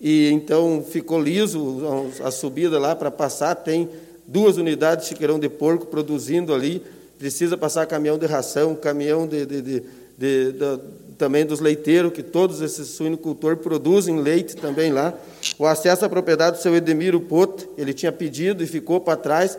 e 0.01 0.29
então 0.29 0.83
ficou 0.85 1.21
liso 1.21 1.77
a 2.21 2.29
subida 2.29 2.77
lá 2.77 2.93
para 2.93 3.09
passar, 3.09 3.55
tem 3.55 3.87
duas 4.27 4.57
unidades 4.57 5.05
de 5.05 5.09
chiqueirão 5.11 5.39
de 5.39 5.47
porco 5.47 5.85
produzindo 5.85 6.53
ali, 6.53 6.83
precisa 7.17 7.57
passar 7.57 7.85
caminhão 7.85 8.17
de 8.17 8.25
ração, 8.25 8.75
caminhão 8.75 9.25
de, 9.25 9.45
de, 9.45 9.61
de, 9.61 9.81
de 10.17 10.79
também 11.17 11.45
dos 11.45 11.61
leiteiros, 11.61 12.11
que 12.11 12.23
todos 12.23 12.59
esses 12.59 12.89
suinocultores 12.89 13.59
produzem 13.59 14.19
leite 14.19 14.57
também 14.57 14.91
lá. 14.91 15.13
O 15.57 15.65
acesso 15.65 16.03
à 16.03 16.09
propriedade 16.09 16.57
do 16.57 16.61
seu 16.61 16.75
Edemiro 16.75 17.21
Poto, 17.21 17.69
ele 17.77 17.93
tinha 17.93 18.11
pedido 18.11 18.61
e 18.61 18.67
ficou 18.67 18.99
para 18.99 19.15
trás. 19.15 19.57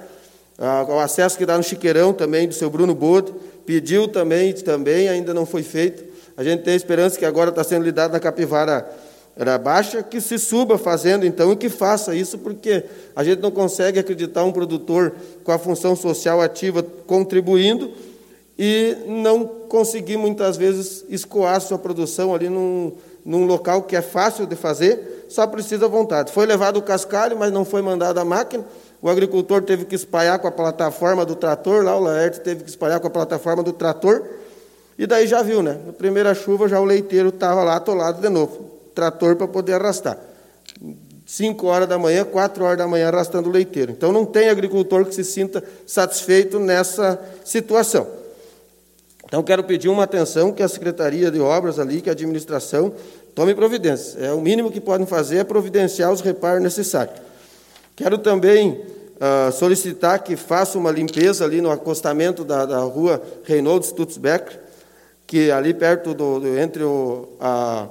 Ah, 0.58 0.84
o 0.86 0.98
acesso 0.98 1.38
que 1.38 1.46
dá 1.46 1.56
no 1.56 1.62
Chiqueirão 1.62 2.12
também, 2.12 2.46
do 2.46 2.52
seu 2.52 2.68
Bruno 2.68 2.94
Bode, 2.94 3.32
pediu 3.64 4.06
também, 4.06 4.52
também 4.52 5.08
ainda 5.08 5.32
não 5.32 5.46
foi 5.46 5.62
feito. 5.62 6.10
A 6.40 6.42
gente 6.42 6.62
tem 6.62 6.73
a 6.73 6.76
esperança 6.76 7.18
que 7.18 7.26
agora 7.26 7.50
está 7.50 7.62
sendo 7.62 7.85
lidado 7.85 8.12
na 8.12 8.18
Capivara 8.18 8.90
era 9.37 9.59
baixa, 9.59 10.02
que 10.02 10.23
se 10.23 10.38
suba 10.38 10.78
fazendo 10.78 11.26
então 11.26 11.52
e 11.52 11.56
que 11.56 11.68
faça 11.68 12.14
isso, 12.14 12.38
porque 12.38 12.82
a 13.14 13.23
gente 13.23 13.42
não 13.42 13.50
consegue 13.50 13.99
acreditar 13.99 14.42
um 14.44 14.50
produtor 14.50 15.12
com 15.44 15.52
a 15.52 15.59
função 15.59 15.94
social 15.94 16.40
ativa 16.40 16.82
contribuindo 16.82 17.92
e 18.59 18.97
não 19.06 19.44
conseguir 19.44 20.16
muitas 20.16 20.56
vezes 20.56 21.04
escoar 21.11 21.61
sua 21.61 21.78
produção 21.78 22.35
ali 22.35 22.49
num, 22.49 22.94
num 23.23 23.44
local 23.44 23.82
que 23.82 23.94
é 23.94 24.00
fácil 24.00 24.47
de 24.47 24.56
fazer, 24.56 25.26
só 25.28 25.47
precisa 25.47 25.88
vontade. 25.88 26.32
Foi 26.32 26.47
levado 26.47 26.78
o 26.78 26.82
cascalho, 26.82 27.38
mas 27.38 27.52
não 27.52 27.66
foi 27.66 27.82
mandado 27.82 28.18
a 28.18 28.25
máquina. 28.25 28.64
O 29.02 29.11
agricultor 29.11 29.61
teve 29.61 29.85
que 29.85 29.94
espalhar 29.94 30.38
com 30.38 30.49
a 30.49 30.50
plataforma 30.50 31.26
do 31.26 31.35
trator, 31.35 31.85
lá 31.85 31.94
o 31.94 32.00
Laerte 32.00 32.40
teve 32.40 32.64
que 32.64 32.70
espalhar 32.70 32.99
com 32.99 33.09
a 33.09 33.11
plataforma 33.11 33.62
do 33.62 33.75
trator. 33.75 34.25
E 35.00 35.07
daí 35.07 35.26
já 35.26 35.40
viu, 35.40 35.62
né? 35.62 35.80
Na 35.87 35.95
primeira 35.95 36.35
chuva 36.35 36.69
já 36.69 36.78
o 36.78 36.85
leiteiro 36.85 37.30
estava 37.30 37.64
lá 37.64 37.76
atolado 37.76 38.21
de 38.21 38.28
novo 38.28 38.71
trator 38.95 39.35
para 39.35 39.49
poder 39.49 39.73
arrastar. 39.73 40.19
5 41.25 41.66
horas 41.66 41.88
da 41.88 41.99
manhã, 41.99 42.23
4 42.23 42.62
horas 42.62 42.76
da 42.76 42.87
manhã 42.87 43.09
arrastando 43.09 43.49
o 43.49 43.52
leiteiro. 43.52 43.92
Então 43.92 44.12
não 44.12 44.26
tem 44.26 44.50
agricultor 44.50 45.07
que 45.07 45.14
se 45.14 45.25
sinta 45.25 45.64
satisfeito 45.87 46.59
nessa 46.61 47.19
situação. 47.47 48.07
Então 49.25 49.42
quero 49.42 49.64
pedir 49.64 49.88
uma 49.88 50.04
atenção 50.04 50.52
que 50.52 50.62
a 50.62 50.69
Secretaria 50.69 51.30
de 51.30 51.40
Obras 51.40 51.78
ali, 51.78 52.02
que 52.02 52.11
a 52.11 52.12
administração 52.12 52.92
tome 53.35 53.54
providências. 53.54 54.23
É 54.23 54.35
o 54.35 54.40
mínimo 54.42 54.71
que 54.71 54.83
podem 54.83 55.07
fazer 55.07 55.38
é 55.38 55.45
providenciar 55.45 56.12
os 56.12 56.21
reparos 56.21 56.62
necessários. 56.62 57.16
Quero 57.97 58.19
também 58.19 58.73
uh, 59.16 59.50
solicitar 59.50 60.23
que 60.23 60.37
faça 60.37 60.76
uma 60.76 60.90
limpeza 60.90 61.42
ali 61.42 61.62
no 61.62 61.71
acostamento 61.71 62.45
da, 62.45 62.66
da 62.66 62.80
rua 62.80 63.23
Reinhold 63.45 63.87
Stutzbecker, 63.87 64.69
que 65.30 65.49
ali 65.52 65.72
perto 65.72 66.12
do, 66.12 66.40
do 66.40 66.58
entre 66.58 66.82
o, 66.82 67.28
a 67.38 67.87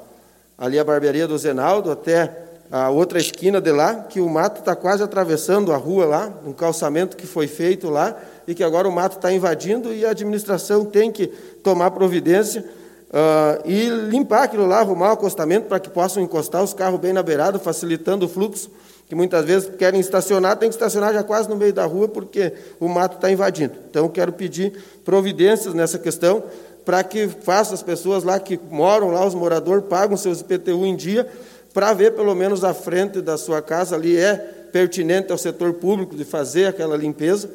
ali 0.57 0.77
a 0.77 0.83
barbearia 0.83 1.25
do 1.25 1.37
Zenaldo, 1.37 1.89
até 1.89 2.29
a 2.69 2.89
outra 2.89 3.17
esquina 3.17 3.61
de 3.61 3.71
lá, 3.71 3.95
que 3.95 4.19
o 4.19 4.27
mato 4.27 4.59
está 4.59 4.75
quase 4.75 5.01
atravessando 5.01 5.71
a 5.71 5.77
rua 5.77 6.05
lá, 6.05 6.33
um 6.45 6.51
calçamento 6.51 7.15
que 7.15 7.25
foi 7.25 7.47
feito 7.47 7.89
lá, 7.89 8.13
e 8.45 8.53
que 8.53 8.61
agora 8.61 8.89
o 8.89 8.91
mato 8.91 9.15
está 9.15 9.31
invadindo 9.31 9.93
e 9.93 10.05
a 10.05 10.09
administração 10.09 10.83
tem 10.83 11.13
que 11.13 11.27
tomar 11.63 11.91
providência 11.91 12.61
uh, 13.09 13.61
e 13.65 13.87
limpar 13.87 14.43
aquilo 14.43 14.65
lá, 14.65 14.79
arrumar 14.79 15.11
o 15.11 15.13
acostamento 15.13 15.67
para 15.67 15.79
que 15.79 15.89
possam 15.89 16.21
encostar 16.21 16.61
os 16.61 16.73
carros 16.73 16.99
bem 16.99 17.13
na 17.13 17.23
beirada, 17.23 17.57
facilitando 17.57 18.25
o 18.25 18.29
fluxo, 18.29 18.69
que 19.07 19.15
muitas 19.15 19.45
vezes 19.45 19.71
querem 19.77 19.99
estacionar, 19.99 20.57
tem 20.57 20.67
que 20.67 20.75
estacionar 20.75 21.13
já 21.13 21.23
quase 21.23 21.49
no 21.49 21.55
meio 21.55 21.73
da 21.73 21.85
rua, 21.85 22.09
porque 22.09 22.53
o 22.81 22.87
mato 22.89 23.15
está 23.15 23.31
invadindo. 23.31 23.73
Então, 23.89 24.07
quero 24.09 24.33
pedir 24.33 24.73
providências 25.03 25.73
nessa 25.73 25.97
questão, 25.97 26.43
para 26.85 27.03
que 27.03 27.27
faça 27.27 27.73
as 27.73 27.83
pessoas 27.83 28.23
lá 28.23 28.39
que 28.39 28.59
moram 28.69 29.11
lá, 29.11 29.25
os 29.25 29.35
moradores, 29.35 29.85
pagam 29.87 30.17
seus 30.17 30.41
IPTU 30.41 30.85
em 30.85 30.95
dia, 30.95 31.27
para 31.73 31.93
ver 31.93 32.13
pelo 32.13 32.33
menos 32.33 32.63
a 32.63 32.73
frente 32.73 33.21
da 33.21 33.37
sua 33.37 33.61
casa 33.61 33.95
ali 33.95 34.17
é 34.17 34.35
pertinente 34.71 35.31
ao 35.31 35.37
setor 35.37 35.73
público 35.73 36.15
de 36.15 36.23
fazer 36.23 36.65
aquela 36.65 36.97
limpeza, 36.97 37.49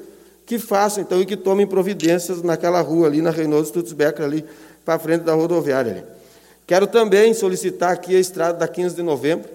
que 0.47 0.59
façam 0.59 1.03
então 1.03 1.21
e 1.21 1.27
que 1.27 1.37
tomem 1.37 1.67
providências 1.67 2.43
naquela 2.43 2.81
rua 2.81 3.07
ali, 3.07 3.23
na 3.23 3.31
Reynold 3.31 3.69
Stutzbecker, 3.69 4.25
ali 4.25 4.45
para 4.85 4.99
frente 4.99 5.23
da 5.23 5.35
rodoviária. 5.35 5.93
Ali. 5.93 6.05
Quero 6.67 6.87
também 6.87 7.33
solicitar 7.35 7.93
aqui 7.93 8.15
a 8.17 8.21
estrada 8.21 8.59
da 8.59 8.69
15 8.69 8.95
de 8.95 9.03
novembro, 9.03 9.49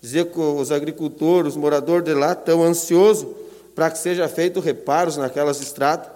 dizer 0.00 0.26
que 0.26 0.40
os 0.40 0.72
agricultores, 0.72 1.52
os 1.52 1.56
moradores 1.56 2.04
de 2.04 2.14
lá 2.14 2.32
estão 2.32 2.62
ansiosos 2.62 3.26
para 3.74 3.90
que 3.90 3.98
seja 3.98 4.28
feito 4.28 4.60
reparos 4.60 5.16
naquelas 5.16 5.60
estradas, 5.60 6.08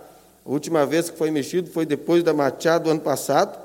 a 0.46 0.52
última 0.52 0.86
vez 0.86 1.10
que 1.10 1.18
foi 1.18 1.28
mexido 1.28 1.68
foi 1.68 1.84
depois 1.84 2.22
da 2.22 2.32
Machado 2.32 2.84
do 2.84 2.90
ano 2.90 3.00
passado. 3.00 3.58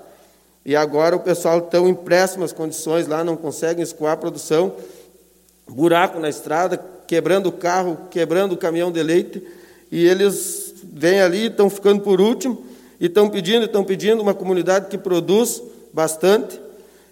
E 0.65 0.75
agora 0.75 1.15
o 1.15 1.19
pessoal 1.19 1.59
está 1.59 1.77
em 1.77 1.93
péssimas 1.93 2.51
condições 2.51 3.07
lá, 3.07 3.23
não 3.23 3.38
conseguem 3.38 3.83
escoar 3.83 4.13
a 4.13 4.17
produção. 4.17 4.73
Buraco 5.69 6.19
na 6.19 6.27
estrada, 6.27 6.83
quebrando 7.05 7.50
o 7.50 7.51
carro, 7.51 8.07
quebrando 8.09 8.53
o 8.53 8.57
caminhão 8.57 8.91
de 8.91 9.01
leite. 9.03 9.43
E 9.91 10.07
eles 10.07 10.73
vêm 10.83 11.21
ali, 11.21 11.47
estão 11.47 11.69
ficando 11.69 12.01
por 12.01 12.19
último, 12.19 12.65
e 13.00 13.05
estão 13.05 13.29
pedindo, 13.29 13.65
estão 13.65 13.83
pedindo 13.83 14.21
uma 14.21 14.33
comunidade 14.33 14.88
que 14.88 14.97
produz 14.97 15.61
bastante. 15.93 16.59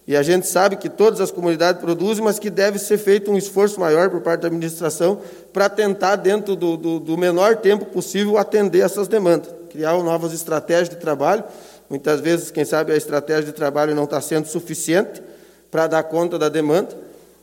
E 0.07 0.15
a 0.15 0.23
gente 0.23 0.47
sabe 0.47 0.77
que 0.77 0.89
todas 0.89 1.21
as 1.21 1.29
comunidades 1.29 1.79
produzem, 1.79 2.23
mas 2.23 2.39
que 2.39 2.49
deve 2.49 2.79
ser 2.79 2.97
feito 2.97 3.29
um 3.29 3.37
esforço 3.37 3.79
maior 3.79 4.09
por 4.09 4.21
parte 4.21 4.41
da 4.41 4.47
administração 4.47 5.21
para 5.53 5.69
tentar, 5.69 6.15
dentro 6.15 6.55
do, 6.55 6.75
do, 6.75 6.99
do 6.99 7.17
menor 7.17 7.57
tempo 7.57 7.85
possível, 7.85 8.35
atender 8.35 8.79
essas 8.79 9.07
demandas 9.07 9.58
criar 9.79 9.97
novas 10.03 10.33
estratégias 10.33 10.89
de 10.89 10.97
trabalho. 10.97 11.41
Muitas 11.89 12.19
vezes, 12.19 12.51
quem 12.51 12.65
sabe, 12.65 12.91
a 12.91 12.97
estratégia 12.97 13.45
de 13.45 13.53
trabalho 13.53 13.95
não 13.95 14.03
está 14.03 14.19
sendo 14.19 14.45
suficiente 14.45 15.23
para 15.71 15.87
dar 15.87 16.03
conta 16.03 16.37
da 16.37 16.49
demanda, 16.49 16.89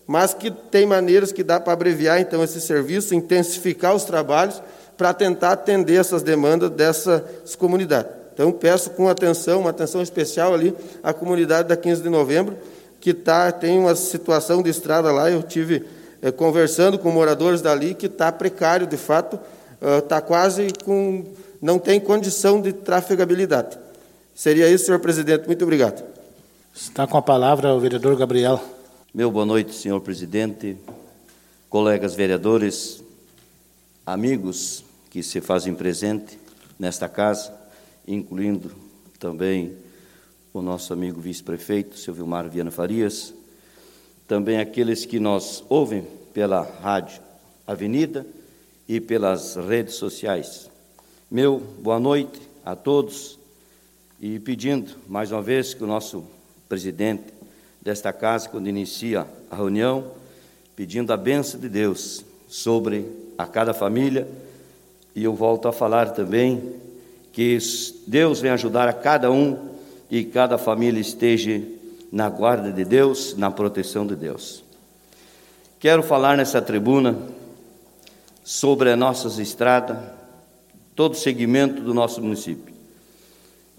mas 0.07 0.35
que 0.35 0.50
tem 0.50 0.85
maneiras 0.85 1.33
que 1.33 1.43
dá 1.43 1.59
para 1.59 1.73
abreviar, 1.73 2.21
então, 2.21 2.45
esse 2.45 2.61
serviço, 2.61 3.14
intensificar 3.14 3.95
os 3.95 4.05
trabalhos 4.05 4.62
para 4.99 5.14
tentar 5.14 5.52
atender 5.52 5.99
essas 5.99 6.23
demandas 6.23 6.69
dessas 6.71 7.57
comunidades. 7.57 8.12
Então, 8.35 8.52
peço 8.52 8.90
com 8.90 9.09
atenção, 9.09 9.61
uma 9.61 9.71
atenção 9.71 10.02
especial 10.02 10.52
ali, 10.52 10.76
à 11.02 11.14
comunidade 11.14 11.69
da 11.69 11.76
15 11.76 12.02
de 12.02 12.11
novembro, 12.11 12.55
que 13.00 13.14
tá, 13.14 13.50
tem 13.50 13.78
uma 13.78 13.95
situação 13.95 14.62
de 14.62 14.69
estrada 14.69 15.11
lá, 15.11 15.31
eu 15.31 15.43
tive 15.43 15.87
é, 16.21 16.31
conversando 16.31 16.99
com 16.99 17.11
moradores 17.11 17.62
dali, 17.62 17.95
que 17.95 18.07
está 18.07 18.31
precário, 18.31 18.87
de 18.87 18.99
fato, 18.99 19.40
está 19.81 20.19
uh, 20.19 20.23
quase 20.23 20.69
com 20.85 21.25
não 21.61 21.79
tem 21.79 21.99
condição 22.01 22.61
de 22.61 22.73
trafegabilidade. 22.73 23.79
Seria 24.35 24.69
isso, 24.69 24.87
senhor 24.87 25.01
presidente. 25.01 25.47
Muito 25.47 25.63
obrigado. 25.63 26.05
Está 26.75 27.07
com 27.07 27.17
a 27.17 27.23
palavra 27.23 27.75
o 27.75 27.81
vereador 27.81 28.17
Gabriel. 28.17 28.63
Meu 29.15 29.31
boa 29.31 29.47
noite, 29.47 29.75
senhor 29.75 30.01
presidente, 30.01 30.77
colegas 31.71 32.15
vereadores, 32.15 33.03
amigos 34.05 34.85
que 35.09 35.23
se 35.23 35.41
fazem 35.41 35.75
presente 35.75 36.39
nesta 36.79 37.09
casa, 37.09 37.51
incluindo 38.07 38.71
também 39.19 39.75
o 40.53 40.61
nosso 40.61 40.93
amigo 40.93 41.21
vice-prefeito, 41.21 41.99
seu 41.99 42.13
Vilmar 42.13 42.49
Viana 42.49 42.71
Farias, 42.71 43.33
também 44.29 44.59
aqueles 44.59 45.07
que 45.07 45.19
nos 45.19 45.65
ouvem 45.69 46.07
pela 46.35 46.61
rádio 46.61 47.23
Avenida 47.67 48.27
e 48.87 49.01
pelas 49.01 49.57
redes 49.57 49.95
sociais. 49.95 50.71
Meu 51.28 51.61
boa 51.80 51.99
noite 51.99 52.40
a 52.64 52.76
todos 52.76 53.37
e 54.21 54.38
pedindo 54.38 54.92
mais 55.09 55.33
uma 55.33 55.42
vez 55.42 55.75
que 55.75 55.83
o 55.83 55.87
nosso 55.87 56.25
presidente 56.68 57.25
desta 57.83 58.12
casa, 58.12 58.49
quando 58.49 58.68
inicia 58.68 59.26
a 59.50 59.56
reunião, 59.56 60.12
pedindo 60.76 61.12
a 61.12 61.16
benção 61.16 61.59
de 61.59 61.68
Deus 61.68 62.25
sobre 62.47 63.04
a 63.37 63.45
cada 63.45 63.75
família, 63.75 64.28
e 65.16 65.25
eu 65.25 65.35
volto 65.35 65.66
a 65.66 65.73
falar 65.73 66.11
também 66.11 66.76
que 67.33 67.59
Deus 68.06 68.40
vem 68.40 68.52
ajudar 68.52 68.87
a 68.87 68.92
cada 68.92 69.28
um 69.28 69.71
e 70.09 70.23
cada 70.23 70.56
família 70.56 71.00
esteja 71.00 71.61
na 72.12 72.30
guarda 72.30 72.71
de 72.71 72.85
Deus, 72.85 73.37
na 73.37 73.50
proteção 73.50 74.06
de 74.06 74.14
Deus. 74.14 74.62
Quero 75.80 76.04
falar 76.04 76.37
nessa 76.37 76.62
tribuna 76.62 77.18
sobre 78.45 78.92
as 78.92 78.99
nossas 78.99 79.40
estradas, 79.40 79.99
todo 80.97 81.12
o 81.12 81.17
segmento 81.17 81.83
do 81.83 81.93
nosso 81.93 82.23
município. 82.23 82.75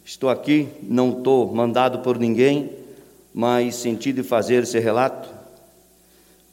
Estou 0.05 0.29
aqui, 0.29 0.69
não 0.83 1.17
estou 1.17 1.51
mandado 1.53 1.99
por 1.99 2.17
ninguém, 2.17 2.69
mas 3.33 3.75
senti 3.75 4.13
de 4.13 4.21
fazer 4.21 4.63
esse 4.63 4.79
relato, 4.79 5.27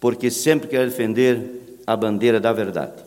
porque 0.00 0.30
sempre 0.30 0.66
quero 0.66 0.88
defender 0.88 1.78
a 1.86 1.94
bandeira 1.94 2.40
da 2.40 2.52
verdade. 2.52 3.04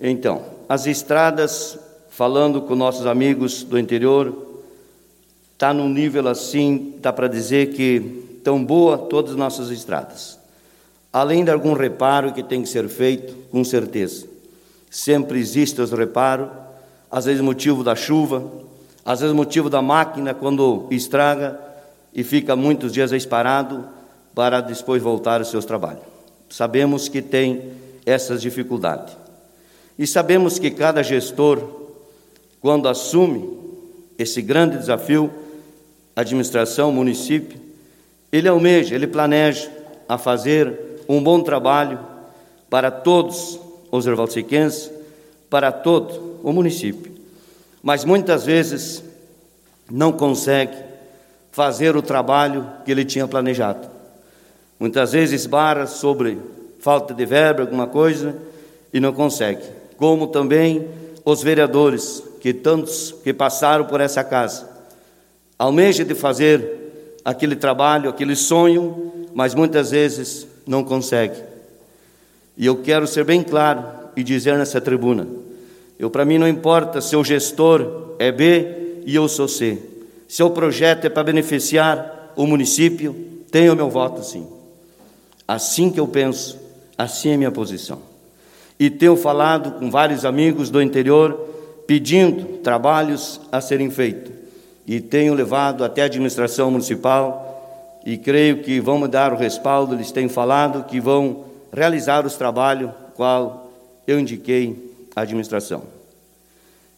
Então, 0.00 0.42
as 0.68 0.86
estradas, 0.86 1.78
falando 2.08 2.62
com 2.62 2.74
nossos 2.74 3.06
amigos 3.06 3.62
do 3.62 3.78
interior, 3.78 4.62
está 5.52 5.72
num 5.72 5.88
nível 5.88 6.26
assim, 6.26 6.94
dá 7.00 7.12
para 7.12 7.28
dizer 7.28 7.74
que 7.74 8.40
tão 8.42 8.64
boa 8.64 8.96
todas 8.96 9.32
as 9.32 9.36
nossas 9.36 9.70
estradas. 9.70 10.38
Além 11.12 11.44
de 11.44 11.50
algum 11.50 11.74
reparo 11.74 12.32
que 12.32 12.42
tem 12.42 12.62
que 12.62 12.68
ser 12.68 12.88
feito, 12.88 13.34
com 13.50 13.62
certeza. 13.62 14.33
Sempre 14.94 15.40
existe 15.40 15.80
os 15.80 15.90
reparos, 15.90 16.48
às 17.10 17.24
vezes 17.24 17.40
motivo 17.40 17.82
da 17.82 17.96
chuva, 17.96 18.48
às 19.04 19.18
vezes 19.18 19.34
motivo 19.34 19.68
da 19.68 19.82
máquina 19.82 20.32
quando 20.32 20.86
estraga 20.88 21.58
e 22.14 22.22
fica 22.22 22.54
muitos 22.54 22.92
dias 22.92 23.26
parado 23.26 23.88
para 24.36 24.60
depois 24.60 25.02
voltar 25.02 25.40
aos 25.40 25.50
seus 25.50 25.64
trabalhos. 25.64 26.04
Sabemos 26.48 27.08
que 27.08 27.20
tem 27.20 27.72
essas 28.06 28.40
dificuldades. 28.40 29.16
E 29.98 30.06
sabemos 30.06 30.60
que 30.60 30.70
cada 30.70 31.02
gestor, 31.02 31.88
quando 32.60 32.88
assume 32.88 33.52
esse 34.16 34.40
grande 34.40 34.78
desafio, 34.78 35.28
administração, 36.14 36.92
município, 36.92 37.60
ele 38.30 38.46
almeja, 38.46 38.94
ele 38.94 39.08
planeja 39.08 39.68
a 40.08 40.16
fazer 40.16 41.02
um 41.08 41.20
bom 41.20 41.42
trabalho 41.42 41.98
para 42.70 42.92
todos 42.92 43.63
os 43.96 44.06
ervalsiquenses, 44.06 44.90
para 45.48 45.70
todo 45.70 46.38
o 46.42 46.52
município 46.52 47.14
mas 47.84 48.02
muitas 48.02 48.46
vezes 48.46 49.04
não 49.90 50.10
consegue 50.10 50.74
fazer 51.52 51.94
o 51.94 52.00
trabalho 52.00 52.66
que 52.82 52.90
ele 52.90 53.04
tinha 53.04 53.28
planejado. 53.28 53.86
Muitas 54.80 55.12
vezes 55.12 55.44
barra 55.44 55.86
sobre 55.86 56.38
falta 56.80 57.12
de 57.12 57.26
verba, 57.26 57.60
alguma 57.60 57.86
coisa, 57.86 58.34
e 58.90 58.98
não 58.98 59.12
consegue. 59.12 59.60
Como 59.98 60.28
também 60.28 60.88
os 61.26 61.42
vereadores, 61.42 62.22
que 62.40 62.54
tantos 62.54 63.14
que 63.22 63.34
passaram 63.34 63.84
por 63.84 64.00
essa 64.00 64.24
casa, 64.24 64.66
almejam 65.58 66.06
de 66.06 66.14
fazer 66.14 67.20
aquele 67.22 67.54
trabalho, 67.54 68.08
aquele 68.08 68.34
sonho, 68.34 69.28
mas 69.34 69.54
muitas 69.54 69.90
vezes 69.90 70.46
não 70.66 70.82
consegue. 70.82 71.36
E 72.56 72.66
eu 72.66 72.76
quero 72.76 73.06
ser 73.06 73.24
bem 73.24 73.42
claro 73.42 73.84
e 74.16 74.22
dizer 74.22 74.56
nessa 74.56 74.80
tribuna: 74.80 75.26
eu 75.98 76.10
para 76.10 76.24
mim 76.24 76.38
não 76.38 76.48
importa 76.48 77.00
se 77.00 77.16
o 77.16 77.24
gestor 77.24 78.14
é 78.18 78.30
B 78.30 79.02
e 79.06 79.14
eu 79.14 79.28
sou 79.28 79.48
C. 79.48 79.78
Se 80.28 80.42
o 80.42 80.50
projeto 80.50 81.04
é 81.04 81.08
para 81.08 81.24
beneficiar 81.24 82.32
o 82.36 82.46
município, 82.46 83.14
tenho 83.50 83.76
meu 83.76 83.88
voto 83.88 84.24
sim. 84.24 84.46
Assim 85.46 85.90
que 85.90 86.00
eu 86.00 86.08
penso, 86.08 86.58
assim 86.96 87.30
é 87.30 87.36
minha 87.36 87.52
posição. 87.52 88.00
E 88.78 88.90
tenho 88.90 89.16
falado 89.16 89.72
com 89.78 89.90
vários 89.90 90.24
amigos 90.24 90.70
do 90.70 90.82
interior 90.82 91.48
pedindo 91.86 92.58
trabalhos 92.58 93.40
a 93.52 93.60
serem 93.60 93.90
feitos. 93.90 94.32
E 94.86 95.00
tenho 95.00 95.34
levado 95.34 95.84
até 95.84 96.02
a 96.02 96.06
administração 96.06 96.70
municipal 96.70 98.00
e 98.04 98.18
creio 98.18 98.62
que 98.62 98.80
vão 98.80 98.98
me 98.98 99.08
dar 99.08 99.32
o 99.32 99.36
respaldo, 99.36 99.94
eles 99.94 100.10
têm 100.10 100.28
falado 100.28 100.84
que 100.84 101.00
vão 101.00 101.44
realizar 101.74 102.24
os 102.24 102.36
trabalhos 102.36 102.90
qual 103.14 103.70
eu 104.06 104.18
indiquei 104.18 104.92
à 105.14 105.22
administração. 105.22 105.82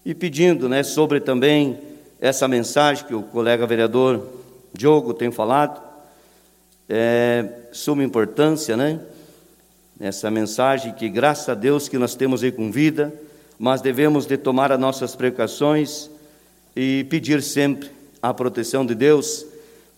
E 0.04 0.14
pedindo 0.14 0.68
né, 0.68 0.82
sobre 0.82 1.20
também 1.20 1.78
essa 2.20 2.46
mensagem 2.46 3.06
que 3.06 3.14
o 3.14 3.22
colega 3.22 3.66
vereador 3.66 4.24
Diogo 4.72 5.14
tem 5.14 5.30
falado, 5.30 5.80
é, 6.88 7.44
suma 7.72 8.04
importância, 8.04 8.76
né? 8.76 9.00
Essa 9.98 10.30
mensagem 10.30 10.92
que, 10.92 11.08
graças 11.08 11.48
a 11.48 11.54
Deus, 11.54 11.88
que 11.88 11.98
nós 11.98 12.14
temos 12.14 12.44
aí 12.44 12.52
com 12.52 12.70
vida, 12.70 13.12
mas 13.58 13.80
devemos 13.80 14.26
de 14.26 14.36
tomar 14.36 14.70
as 14.70 14.78
nossas 14.78 15.16
precauções 15.16 16.10
e 16.76 17.06
pedir 17.08 17.42
sempre 17.42 17.90
a 18.20 18.34
proteção 18.34 18.84
de 18.84 18.94
Deus 18.94 19.46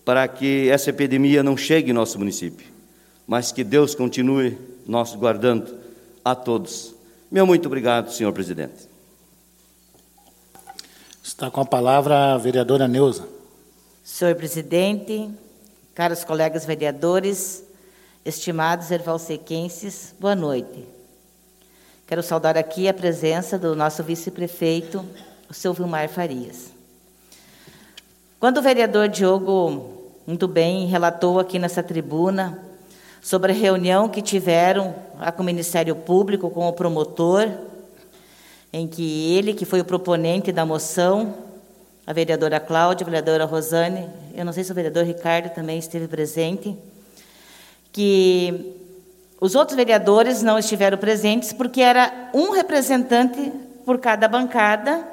para 0.04 0.26
que 0.28 0.68
essa 0.70 0.90
epidemia 0.90 1.42
não 1.42 1.56
chegue 1.56 1.90
em 1.90 1.94
nosso 1.94 2.18
município, 2.18 2.66
mas 3.28 3.52
que 3.52 3.62
Deus 3.62 3.94
continue 3.94 4.56
nos 4.86 5.14
guardando 5.14 5.78
a 6.24 6.34
todos. 6.34 6.94
Meu 7.30 7.46
muito 7.46 7.66
obrigado, 7.66 8.10
senhor 8.10 8.32
presidente. 8.32 8.88
Está 11.22 11.50
com 11.50 11.60
a 11.60 11.66
palavra 11.66 12.32
a 12.32 12.38
vereadora 12.38 12.88
Neuza. 12.88 13.28
Senhor 14.02 14.34
presidente, 14.34 15.28
caros 15.94 16.24
colegas 16.24 16.64
vereadores, 16.64 17.62
estimados 18.24 18.90
ervalsequenses, 18.90 20.14
boa 20.18 20.34
noite. 20.34 20.86
Quero 22.06 22.22
saudar 22.22 22.56
aqui 22.56 22.88
a 22.88 22.94
presença 22.94 23.58
do 23.58 23.76
nosso 23.76 24.02
vice-prefeito, 24.02 25.04
o 25.50 25.52
seu 25.52 25.74
Vilmar 25.74 26.08
Farias. 26.08 26.72
Quando 28.40 28.56
o 28.56 28.62
vereador 28.62 29.06
Diogo, 29.06 30.14
muito 30.26 30.48
bem, 30.48 30.86
relatou 30.86 31.38
aqui 31.38 31.58
nessa 31.58 31.82
tribuna 31.82 32.67
sobre 33.20 33.52
a 33.52 33.54
reunião 33.54 34.08
que 34.08 34.22
tiveram 34.22 34.94
com 35.36 35.42
o 35.42 35.46
Ministério 35.46 35.94
Público, 35.94 36.50
com 36.50 36.68
o 36.68 36.72
promotor, 36.72 37.48
em 38.72 38.86
que 38.86 39.34
ele, 39.36 39.54
que 39.54 39.64
foi 39.64 39.80
o 39.80 39.84
proponente 39.84 40.52
da 40.52 40.64
moção, 40.64 41.34
a 42.06 42.12
vereadora 42.12 42.60
Cláudia, 42.60 43.04
a 43.04 43.10
vereadora 43.10 43.44
Rosane, 43.44 44.08
eu 44.34 44.44
não 44.44 44.52
sei 44.52 44.64
se 44.64 44.72
o 44.72 44.74
vereador 44.74 45.04
Ricardo 45.04 45.50
também 45.50 45.78
esteve 45.78 46.06
presente, 46.06 46.76
que 47.92 48.74
os 49.40 49.54
outros 49.54 49.76
vereadores 49.76 50.42
não 50.42 50.58
estiveram 50.58 50.98
presentes 50.98 51.52
porque 51.52 51.80
era 51.80 52.30
um 52.34 52.50
representante 52.50 53.52
por 53.84 53.98
cada 53.98 54.28
bancada, 54.28 55.06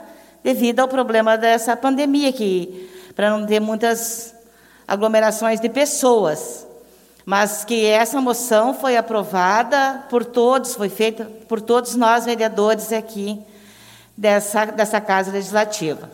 devido 0.44 0.80
ao 0.80 0.88
problema 0.88 1.38
dessa 1.38 1.76
pandemia, 1.76 2.32
que 2.32 2.90
para 3.16 3.30
não 3.30 3.46
ter 3.46 3.60
muitas 3.60 4.36
aglomerações 4.88 5.60
de 5.60 5.70
pessoas 5.70 6.65
mas 7.26 7.66
que 7.66 7.86
essa 7.86 8.22
moção 8.22 8.74
foi 8.74 8.96
aprovada 8.96 10.06
por 10.10 10.24
todos, 10.24 10.76
foi 10.76 10.90
feita 10.90 11.26
por 11.48 11.60
todos 11.60 11.96
nós 11.96 12.26
vereadores 12.26 12.94
aqui 12.94 13.42
dessa, 14.16 14.66
dessa 14.66 15.02
Casa 15.02 15.32
Legislativa. 15.32 16.12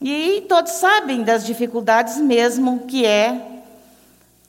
E 0.00 0.44
todos 0.48 0.72
sabem 0.72 1.22
das 1.22 1.46
dificuldades 1.46 2.16
mesmo 2.16 2.80
que 2.88 3.06
é 3.06 3.40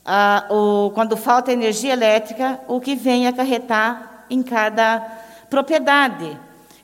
a, 0.04 0.46
o, 0.50 0.90
quando 0.90 1.16
falta 1.16 1.52
energia 1.52 1.92
elétrica, 1.92 2.58
o 2.66 2.80
que 2.80 2.96
vem 2.96 3.28
acarretar 3.28 4.24
em 4.28 4.42
cada 4.42 5.00
propriedade. 5.48 6.36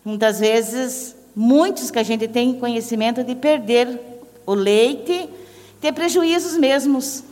Muitas 0.04 0.38
vezes, 0.38 1.16
muitos 1.34 1.90
que 1.90 1.98
a 1.98 2.02
gente 2.04 2.28
tem 2.28 2.54
conhecimento 2.54 3.24
de 3.24 3.34
perder 3.34 4.00
o 4.46 4.54
leite, 4.54 5.28
ter 5.80 5.92
prejuízos 5.92 6.56
mesmos 6.56 7.24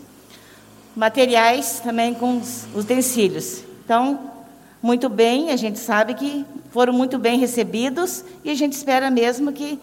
materiais 0.96 1.80
também 1.80 2.14
com 2.14 2.38
os 2.38 2.66
utensílios. 2.74 3.62
Então, 3.84 4.32
muito 4.80 5.10
bem, 5.10 5.50
a 5.50 5.56
gente 5.56 5.78
sabe 5.78 6.14
que 6.14 6.46
foram 6.70 6.92
muito 6.92 7.18
bem 7.18 7.38
recebidos 7.38 8.24
e 8.42 8.50
a 8.50 8.54
gente 8.54 8.72
espera 8.72 9.10
mesmo 9.10 9.52
que 9.52 9.78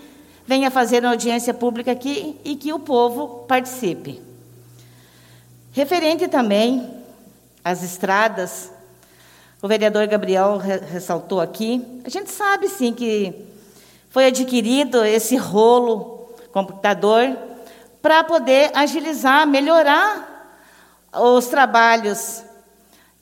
venha 0.48 0.72
fazer 0.72 1.04
uma 1.04 1.12
audiência 1.12 1.54
pública 1.54 1.92
aqui 1.92 2.36
e 2.44 2.56
que 2.56 2.74
o 2.74 2.80
povo 2.80 3.46
participe. 3.48 4.20
Referente 5.72 6.28
também 6.28 6.90
às 7.64 7.84
estradas, 7.84 8.72
o 9.62 9.68
vereador 9.68 10.08
Gabriel 10.08 10.58
ressaltou 10.58 11.40
aqui, 11.40 11.82
a 12.04 12.10
gente 12.10 12.32
sabe 12.32 12.68
sim 12.68 12.92
que 12.92 13.34
foi 14.10 14.26
adquirido 14.26 15.06
esse 15.06 15.36
rolo 15.36 16.30
computador 16.52 17.38
para 18.02 18.24
poder 18.24 18.72
agilizar, 18.74 19.48
melhorar 19.48 20.33
os 21.16 21.48
trabalhos 21.48 22.44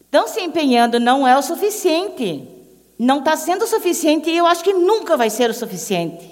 estão 0.06 0.27
se 0.27 0.41
empenhando, 0.41 0.99
não 0.99 1.27
é 1.27 1.38
o 1.38 1.41
suficiente. 1.41 2.47
Não 2.97 3.19
está 3.19 3.36
sendo 3.36 3.63
o 3.63 3.67
suficiente 3.67 4.30
e 4.30 4.38
eu 4.38 4.45
acho 4.45 4.63
que 4.63 4.73
nunca 4.73 5.17
vai 5.17 5.30
ser 5.30 5.49
o 5.49 5.54
suficiente. 5.54 6.32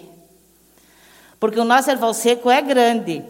Porque 1.40 1.60
o 1.60 1.64
nosso 1.64 1.90
erval 1.90 2.14
seco 2.14 2.50
é 2.50 2.62
grande. 2.62 3.24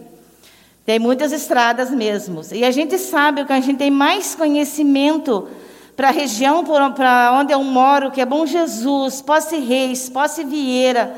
Tem 0.84 0.98
muitas 0.98 1.32
estradas 1.32 1.90
mesmo. 1.90 2.42
E 2.52 2.64
a 2.64 2.70
gente 2.70 2.98
sabe 2.98 3.44
que 3.44 3.52
a 3.52 3.60
gente 3.60 3.78
tem 3.78 3.90
mais 3.90 4.34
conhecimento 4.34 5.48
para 5.96 6.08
a 6.08 6.12
região 6.12 6.64
para 6.64 7.32
onde 7.32 7.52
eu 7.52 7.62
moro, 7.62 8.10
que 8.10 8.20
é 8.20 8.26
Bom 8.26 8.44
Jesus, 8.44 9.22
Posse 9.22 9.58
Reis, 9.58 10.08
Posse 10.08 10.44
Vieira, 10.44 11.14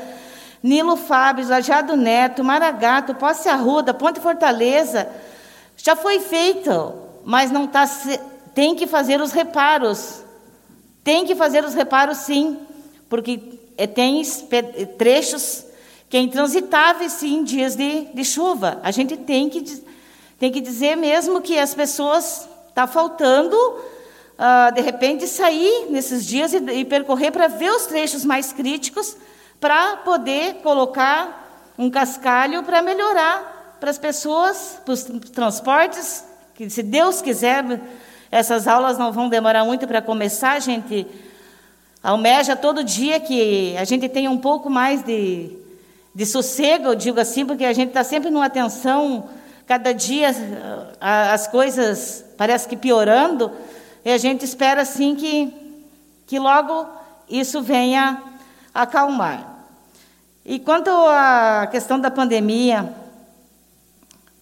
Nilo 0.61 0.95
Fábio, 0.95 1.47
Lajado 1.47 1.95
Neto, 1.95 2.43
Maragato, 2.43 3.15
Posse 3.15 3.49
Arruda, 3.49 3.93
Ponte 3.93 4.19
Fortaleza, 4.19 5.09
já 5.75 5.95
foi 5.95 6.19
feito, 6.19 6.93
mas 7.23 7.51
não 7.51 7.65
está. 7.65 7.85
Tem 8.53 8.75
que 8.75 8.87
fazer 8.87 9.21
os 9.21 9.31
reparos. 9.31 10.23
Tem 11.03 11.25
que 11.25 11.35
fazer 11.35 11.65
os 11.65 11.73
reparos, 11.73 12.19
sim, 12.19 12.57
porque 13.09 13.59
é, 13.77 13.85
tem 13.85 14.23
trechos 14.97 15.65
que 16.09 16.15
é 16.15 16.19
intransitáveis, 16.21 17.13
sim, 17.13 17.39
em 17.39 17.43
dias 17.43 17.75
de, 17.75 18.05
de 18.05 18.23
chuva. 18.23 18.79
A 18.83 18.91
gente 18.91 19.17
tem 19.17 19.49
que, 19.49 19.61
tem 20.39 20.51
que 20.51 20.61
dizer 20.61 20.95
mesmo 20.95 21.41
que 21.41 21.59
as 21.59 21.73
pessoas 21.73 22.47
está 22.69 22.87
faltando 22.87 23.55
uh, 23.55 24.73
de 24.73 24.81
repente, 24.81 25.27
sair 25.27 25.87
nesses 25.89 26.25
dias 26.25 26.53
e, 26.53 26.57
e 26.57 26.85
percorrer 26.85 27.31
para 27.31 27.47
ver 27.47 27.71
os 27.71 27.85
trechos 27.85 28.23
mais 28.23 28.53
críticos, 28.53 29.17
para 29.59 29.97
poder 29.97 30.55
colocar 30.55 31.73
um 31.77 31.89
cascalho 31.89 32.63
para 32.63 32.81
melhorar 32.81 33.77
para 33.79 33.89
as 33.89 33.97
pessoas, 33.97 34.79
para 34.85 34.93
os 34.93 35.03
transportes, 35.03 36.23
que 36.63 36.69
se 36.69 36.81
Deus 36.81 37.21
quiser, 37.21 37.81
essas 38.31 38.67
aulas 38.67 38.97
não 38.97 39.11
vão 39.11 39.27
demorar 39.27 39.65
muito 39.65 39.85
para 39.85 40.01
começar, 40.01 40.53
a 40.53 40.59
gente 40.59 41.05
almeja 42.01 42.55
todo 42.55 42.83
dia 42.83 43.19
que 43.19 43.75
a 43.77 43.83
gente 43.83 44.07
tenha 44.07 44.31
um 44.31 44.37
pouco 44.37 44.69
mais 44.69 45.03
de, 45.03 45.51
de 46.15 46.25
sossego, 46.25 46.89
eu 46.89 46.95
digo 46.95 47.19
assim, 47.19 47.45
porque 47.45 47.65
a 47.65 47.73
gente 47.73 47.89
está 47.89 48.03
sempre 48.03 48.29
numa 48.29 48.49
tensão, 48.49 49.29
cada 49.67 49.93
dia 49.93 50.29
as 50.99 51.47
coisas 51.47 52.23
parece 52.37 52.67
que 52.67 52.77
piorando, 52.77 53.51
e 54.05 54.11
a 54.11 54.17
gente 54.17 54.45
espera 54.45 54.81
assim 54.81 55.15
que, 55.15 55.53
que 56.25 56.39
logo 56.39 56.87
isso 57.29 57.61
venha 57.61 58.21
acalmar. 58.73 59.49
E 60.45 60.59
quanto 60.59 60.89
à 60.89 61.67
questão 61.71 61.99
da 61.99 62.11
pandemia, 62.11 63.02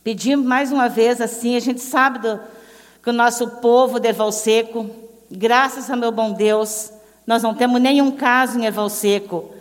pedimos 0.03 0.45
mais 0.45 0.71
uma 0.71 0.89
vez 0.89 1.21
assim, 1.21 1.55
a 1.55 1.59
gente 1.59 1.81
sabe 1.81 2.19
do, 2.19 2.39
que 3.03 3.09
o 3.09 3.13
nosso 3.13 3.47
povo 3.47 3.99
de 3.99 4.07
Erval 4.07 4.31
Seco, 4.31 4.89
graças 5.29 5.89
a 5.89 5.95
meu 5.95 6.11
bom 6.11 6.33
Deus, 6.33 6.91
nós 7.25 7.43
não 7.43 7.53
temos 7.53 7.81
nenhum 7.81 8.11
caso 8.11 8.59
em 8.59 8.65
Erval 8.65 8.89
Seco. 8.89 9.53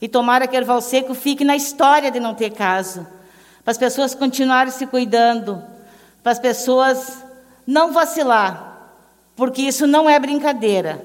E 0.00 0.08
tomara 0.08 0.46
que 0.46 0.56
Erval 0.56 0.80
Seco 0.80 1.14
fique 1.14 1.44
na 1.44 1.56
história 1.56 2.10
de 2.10 2.20
não 2.20 2.34
ter 2.34 2.50
caso. 2.50 3.06
Para 3.64 3.72
as 3.72 3.78
pessoas 3.78 4.14
continuarem 4.14 4.72
se 4.72 4.86
cuidando, 4.86 5.62
para 6.22 6.32
as 6.32 6.38
pessoas 6.38 7.24
não 7.66 7.92
vacilar, 7.92 8.94
porque 9.36 9.62
isso 9.62 9.86
não 9.86 10.08
é 10.08 10.18
brincadeira. 10.18 11.04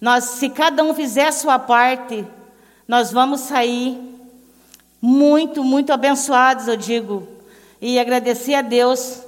Nós, 0.00 0.24
se 0.24 0.48
cada 0.48 0.82
um 0.82 0.94
fizer 0.94 1.28
a 1.28 1.32
sua 1.32 1.58
parte, 1.58 2.26
nós 2.86 3.12
vamos 3.12 3.40
sair 3.40 3.98
muito, 5.00 5.62
muito 5.62 5.92
abençoados, 5.92 6.68
eu 6.68 6.76
digo, 6.76 7.35
e 7.80 7.98
agradecer 7.98 8.54
a 8.54 8.62
Deus, 8.62 9.22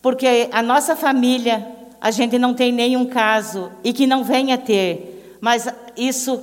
porque 0.00 0.48
a 0.52 0.62
nossa 0.62 0.94
família, 0.94 1.66
a 2.00 2.10
gente 2.10 2.38
não 2.38 2.54
tem 2.54 2.70
nenhum 2.72 3.06
caso 3.06 3.70
e 3.82 3.92
que 3.92 4.06
não 4.06 4.22
venha 4.22 4.56
ter, 4.56 5.36
mas 5.40 5.68
isso 5.96 6.42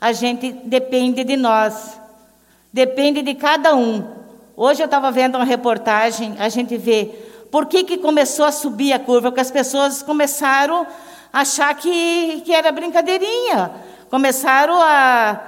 a 0.00 0.12
gente 0.12 0.52
depende 0.64 1.24
de 1.24 1.36
nós, 1.36 2.00
depende 2.72 3.22
de 3.22 3.34
cada 3.34 3.74
um. 3.74 4.04
Hoje 4.56 4.82
eu 4.82 4.86
estava 4.86 5.10
vendo 5.10 5.36
uma 5.36 5.44
reportagem, 5.44 6.34
a 6.38 6.48
gente 6.48 6.76
vê 6.76 7.10
por 7.54 7.66
que, 7.66 7.84
que 7.84 7.98
começou 7.98 8.44
a 8.44 8.50
subir 8.50 8.92
a 8.92 8.98
curva? 8.98 9.30
Porque 9.30 9.40
as 9.40 9.50
pessoas 9.50 10.02
começaram 10.02 10.84
a 11.32 11.42
achar 11.42 11.72
que, 11.76 12.40
que 12.44 12.52
era 12.52 12.72
brincadeirinha. 12.72 13.70
Começaram 14.10 14.74
a, 14.82 15.40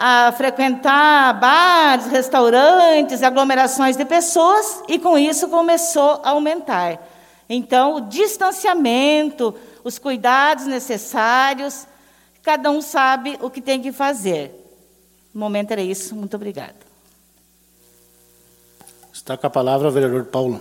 a 0.00 0.30
frequentar 0.30 1.40
bares, 1.40 2.06
restaurantes, 2.06 3.20
aglomerações 3.20 3.96
de 3.96 4.04
pessoas, 4.04 4.80
e 4.86 4.96
com 4.96 5.18
isso 5.18 5.48
começou 5.48 6.20
a 6.22 6.30
aumentar. 6.30 7.04
Então, 7.48 7.96
o 7.96 8.00
distanciamento, 8.02 9.52
os 9.82 9.98
cuidados 9.98 10.66
necessários, 10.66 11.84
cada 12.44 12.70
um 12.70 12.80
sabe 12.80 13.36
o 13.40 13.50
que 13.50 13.60
tem 13.60 13.82
que 13.82 13.90
fazer. 13.90 14.54
No 15.34 15.40
momento 15.40 15.72
era 15.72 15.82
isso. 15.82 16.14
Muito 16.14 16.36
obrigada. 16.36 16.76
Está 19.12 19.36
com 19.36 19.46
a 19.48 19.50
palavra 19.50 19.88
o 19.88 19.90
vereador 19.90 20.26
Paulo. 20.26 20.60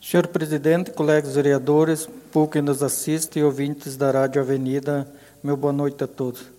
Senhor 0.00 0.26
presidente, 0.28 0.90
colegas 0.90 1.34
vereadores, 1.34 2.06
público 2.32 2.52
que 2.52 2.62
nos 2.62 2.82
assiste 2.82 3.38
e 3.38 3.44
ouvintes 3.44 3.96
da 3.96 4.10
Rádio 4.10 4.40
Avenida, 4.40 5.06
meu 5.42 5.56
boa 5.56 5.72
noite 5.72 6.02
a 6.04 6.06
todos. 6.06 6.55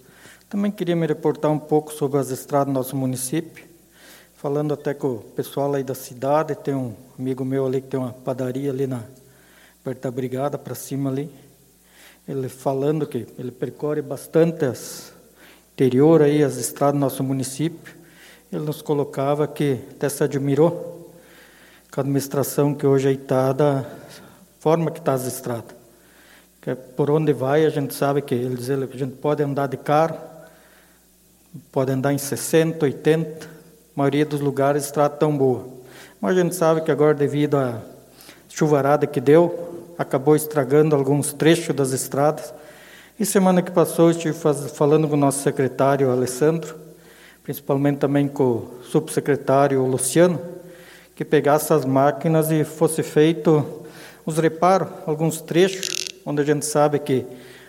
Também 0.50 0.72
queria 0.72 0.96
me 0.96 1.06
reportar 1.06 1.52
um 1.52 1.60
pouco 1.60 1.94
sobre 1.94 2.20
as 2.20 2.30
estradas 2.30 2.68
do 2.68 2.74
nosso 2.74 2.96
município, 2.96 3.66
falando 4.36 4.74
até 4.74 4.94
com 4.94 5.16
o 5.16 5.20
pessoal 5.20 5.74
aí 5.74 5.84
da 5.84 5.94
cidade, 5.94 6.56
tem 6.56 6.74
um 6.74 6.94
amigo 7.20 7.44
meu 7.44 7.66
ali 7.66 7.82
que 7.82 7.88
tem 7.88 8.00
uma 8.00 8.14
padaria 8.14 8.72
ali 8.72 8.88
na 8.88 9.04
perto 9.84 10.02
da 10.02 10.12
brigada 10.12 10.58
para 10.58 10.74
cima 10.74 11.10
ali. 11.10 11.30
Ele 12.26 12.48
falando 12.48 13.06
que 13.06 13.28
ele 13.38 13.52
percorre 13.52 14.02
bastante 14.02 14.64
as 14.64 15.14
interior 15.74 16.24
aí 16.24 16.44
as 16.44 16.58
estradas 16.58 16.96
do 16.96 17.00
nosso 17.00 17.24
município. 17.24 17.94
Ele 18.52 18.64
nos 18.64 18.82
colocava 18.82 19.48
que 19.48 19.78
até 19.92 20.10
se 20.10 20.24
admirou 20.24 21.14
com 21.92 22.00
a 22.00 22.02
administração 22.02 22.74
que 22.74 22.88
hoje 22.88 23.12
está 23.12 23.52
da 23.52 23.86
forma 24.60 24.90
que 24.90 25.00
está 25.00 25.14
as 25.14 25.26
estradas. 25.26 25.76
Que 26.62 26.72
é 26.72 26.76
por 26.76 27.12
onde 27.12 27.32
vai, 27.32 27.66
a 27.66 27.70
gente 27.70 27.94
sabe 27.94 28.22
que 28.22 28.34
eles, 28.34 28.70
a 28.70 28.98
gente 28.98 29.18
pode 29.18 29.44
andar 29.44 29.68
de 29.68 29.78
carro, 29.78 30.18
pode 31.72 31.92
andar 31.92 32.14
em 32.14 32.18
60, 32.18 32.86
80, 32.86 33.46
a 33.46 33.50
maioria 33.96 34.26
dos 34.26 34.40
lugares 34.40 34.86
estrada 34.86 35.16
tão 35.16 35.36
boa. 35.36 35.68
Mas 36.20 36.38
a 36.38 36.42
gente 36.42 36.56
sabe 36.56 36.82
que 36.82 36.92
agora, 36.92 37.14
devido 37.14 37.58
à 37.58 37.82
chuvarada 38.50 39.06
que 39.06 39.22
deu, 39.22 39.94
acabou 39.98 40.36
estragando 40.36 40.96
alguns 40.96 41.34
trechos 41.34 41.76
das 41.76 41.92
estradas. 41.92 42.54
E 43.20 43.26
semana 43.26 43.62
que 43.62 43.72
passou 43.72 44.12
estive 44.12 44.36
falando 44.74 45.08
com 45.08 45.16
o 45.16 45.18
nosso 45.18 45.42
secretário 45.42 46.12
Alessandro, 46.12 46.76
principalmente 47.44 47.98
também 47.98 48.28
com 48.28 48.44
o 48.44 48.82
subsecretário 48.84 49.84
Luciano, 49.86 50.40
que 51.16 51.26
pegasse 51.26 51.74
as 51.74 51.84
máquinas 51.84 52.52
e 52.52 52.64
fosse 52.64 53.02
feito 53.02 53.84
os 54.26 54.38
reparos, 54.38 54.90
alguns 55.06 55.42
trechos, 55.42 55.90
onde 56.26 56.42
a 56.42 56.46
gente 56.46 56.66
sabe 56.66 57.00
que 57.00 57.26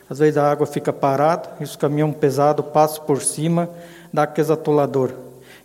às 0.08 0.18
vezes 0.18 0.36
a 0.36 0.50
água 0.50 0.66
fica 0.66 0.92
parada 0.92 1.48
e 1.60 1.64
os 1.64 1.76
caminhões 1.76 2.16
pesados 2.16 2.64
passam 2.66 3.04
por 3.04 3.20
cima, 3.22 3.68
dá 4.12 4.22
aqueles 4.22 4.50
atolador. 4.50 5.12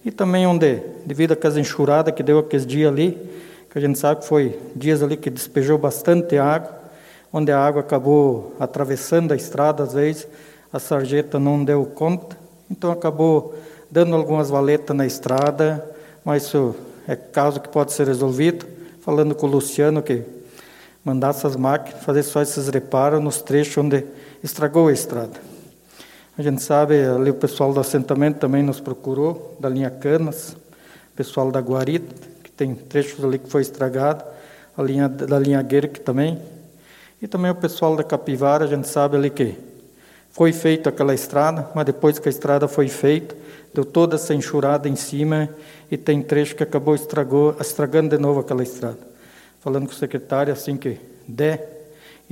E 0.04 0.12
também 0.12 0.46
onde, 0.46 0.82
devido 1.06 1.32
àquelas 1.32 1.56
enxurradas 1.56 2.14
que 2.14 2.22
deu 2.22 2.40
aqueles 2.40 2.66
dias 2.66 2.92
ali, 2.92 3.18
que 3.70 3.78
a 3.78 3.82
gente 3.82 3.98
sabe 3.98 4.22
que 4.22 4.28
foi 4.28 4.60
dias 4.76 5.02
ali 5.02 5.16
que 5.16 5.30
despejou 5.30 5.78
bastante 5.78 6.38
água, 6.38 6.72
onde 7.32 7.52
a 7.52 7.60
água 7.60 7.82
acabou 7.82 8.54
atravessando 8.60 9.32
a 9.32 9.36
estrada, 9.36 9.84
às 9.84 9.94
vezes 9.94 10.28
a 10.72 10.78
sarjeta 10.78 11.40
não 11.40 11.64
deu 11.64 11.86
conta, 11.86 12.38
então 12.70 12.92
acabou 12.92 13.56
dando 13.90 14.16
algumas 14.16 14.50
valetas 14.50 14.96
na 14.96 15.06
estrada, 15.06 15.84
mas 16.26 16.44
isso 16.44 16.76
é 17.08 17.16
caso 17.16 17.60
que 17.60 17.70
pode 17.70 17.94
ser 17.94 18.08
resolvido, 18.08 18.66
falando 19.02 19.34
com 19.36 19.48
o 19.48 19.50
Luciano 19.50 20.02
que 20.02 20.24
mandasse 21.04 21.46
as 21.46 21.56
máquinas 21.56 22.04
fazer 22.04 22.24
só 22.24 22.42
esses 22.42 22.68
reparos 22.70 23.22
nos 23.22 23.42
trechos 23.42 23.78
onde 23.78 24.04
estragou 24.44 24.90
a 24.90 24.94
estrada. 24.94 25.40
A 26.38 26.42
gente 26.42 26.62
sabe, 26.62 27.02
ali 27.02 27.30
o 27.30 27.36
pessoal 27.36 27.74
do 27.74 27.80
assentamento 27.80 28.40
também 28.40 28.62
nos 28.62 28.80
procurou, 28.80 29.56
da 29.60 29.70
linha 29.70 29.90
Canas, 29.90 30.50
o 30.52 31.16
pessoal 31.16 31.50
da 31.52 31.62
Guarita, 31.62 32.14
que 32.44 32.52
tem 32.52 32.76
trechos 32.76 33.24
ali 33.24 33.40
que 33.40 33.50
foi 33.50 33.62
estragado, 33.62 34.24
a 34.76 34.84
linha 34.84 35.08
da 35.08 35.40
linha 35.40 35.62
Guerque 35.62 36.02
também, 36.02 36.42
e 37.22 37.28
também 37.28 37.52
o 37.52 37.56
pessoal 37.56 37.96
da 37.96 38.04
Capivara, 38.04 38.66
a 38.66 38.68
gente 38.68 38.88
sabe 38.88 39.16
ali 39.16 39.30
que 39.30 39.56
foi 40.32 40.52
feita 40.52 40.90
aquela 40.90 41.14
estrada, 41.14 41.70
mas 41.74 41.86
depois 41.86 42.20
que 42.20 42.28
a 42.28 42.32
estrada 42.32 42.68
foi 42.68 42.90
feita, 42.90 43.36
deu 43.74 43.86
toda 43.86 44.16
essa 44.16 44.34
enxurrada 44.34 44.90
em 44.90 44.96
cima 44.96 45.48
e 45.90 45.96
tem 45.96 46.22
trecho 46.22 46.56
que 46.56 46.64
acabou 46.64 46.96
estragou, 46.96 47.56
estragando 47.62 48.18
de 48.18 48.22
novo 48.22 48.42
aquela 48.42 48.64
estrada. 48.64 48.98
Falando 49.62 49.86
com 49.86 49.94
o 49.94 49.96
secretário, 49.96 50.52
assim 50.52 50.76
que 50.76 51.00
der, 51.28 51.73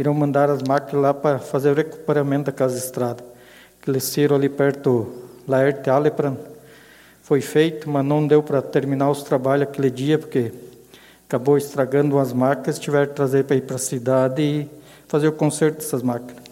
irão 0.02 0.16
mandar 0.16 0.50
as 0.50 0.64
máquinas 0.64 1.02
lá 1.02 1.14
para 1.14 1.38
fazer 1.38 1.70
o 1.70 1.76
recuperamento 1.76 2.46
daquelas 2.46 2.76
estradas. 2.76 3.24
Ciro 4.00 4.36
ali 4.36 4.50
perto 4.50 5.08
Laerte 5.48 5.90
Alepran 5.90 6.36
foi 7.22 7.40
feito, 7.40 7.90
mas 7.90 8.04
não 8.04 8.26
deu 8.26 8.42
para 8.42 8.62
terminar 8.62 9.10
os 9.12 9.22
trabalhos 9.22 9.68
aquele 9.68 9.92
dia, 9.92 10.18
porque 10.18 10.52
acabou 11.28 11.56
estragando 11.56 12.18
as 12.18 12.34
máquinas, 12.34 12.80
tiveram 12.80 13.08
que 13.08 13.14
trazer 13.14 13.44
para 13.44 13.56
ir 13.56 13.62
para 13.62 13.76
a 13.76 13.80
cidade 13.80 14.42
e 14.42 14.70
fazer 15.08 15.28
o 15.28 15.32
conserto 15.32 15.78
dessas 15.78 16.02
máquinas. 16.02 16.44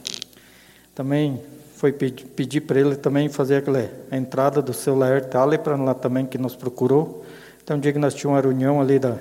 Também 0.93 1.41
foi 1.75 1.91
pedir, 1.91 2.25
pedir 2.27 2.61
para 2.61 2.79
ele 2.79 2.95
também 2.95 3.29
fazer 3.29 3.57
aquela 3.57 3.89
a 4.11 4.15
entrada 4.15 4.61
do 4.61 4.73
seu 4.73 4.95
Laerte 4.95 5.35
Alepran 5.35 5.83
lá 5.83 5.95
também 5.95 6.25
que 6.25 6.37
nos 6.37 6.55
procurou. 6.55 7.25
Então, 7.63 7.77
um 7.77 7.79
dia 7.79 7.93
que 7.93 7.99
nós 7.99 8.13
tínhamos 8.13 8.37
uma 8.37 8.41
reunião 8.41 8.79
ali 8.79 8.99
da 8.99 9.17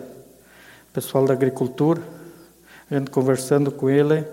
pessoal 0.92 1.24
da 1.24 1.32
agricultura, 1.32 2.00
a 2.90 2.94
gente 2.94 3.10
conversando 3.10 3.70
com 3.70 3.88
ele, 3.90 4.24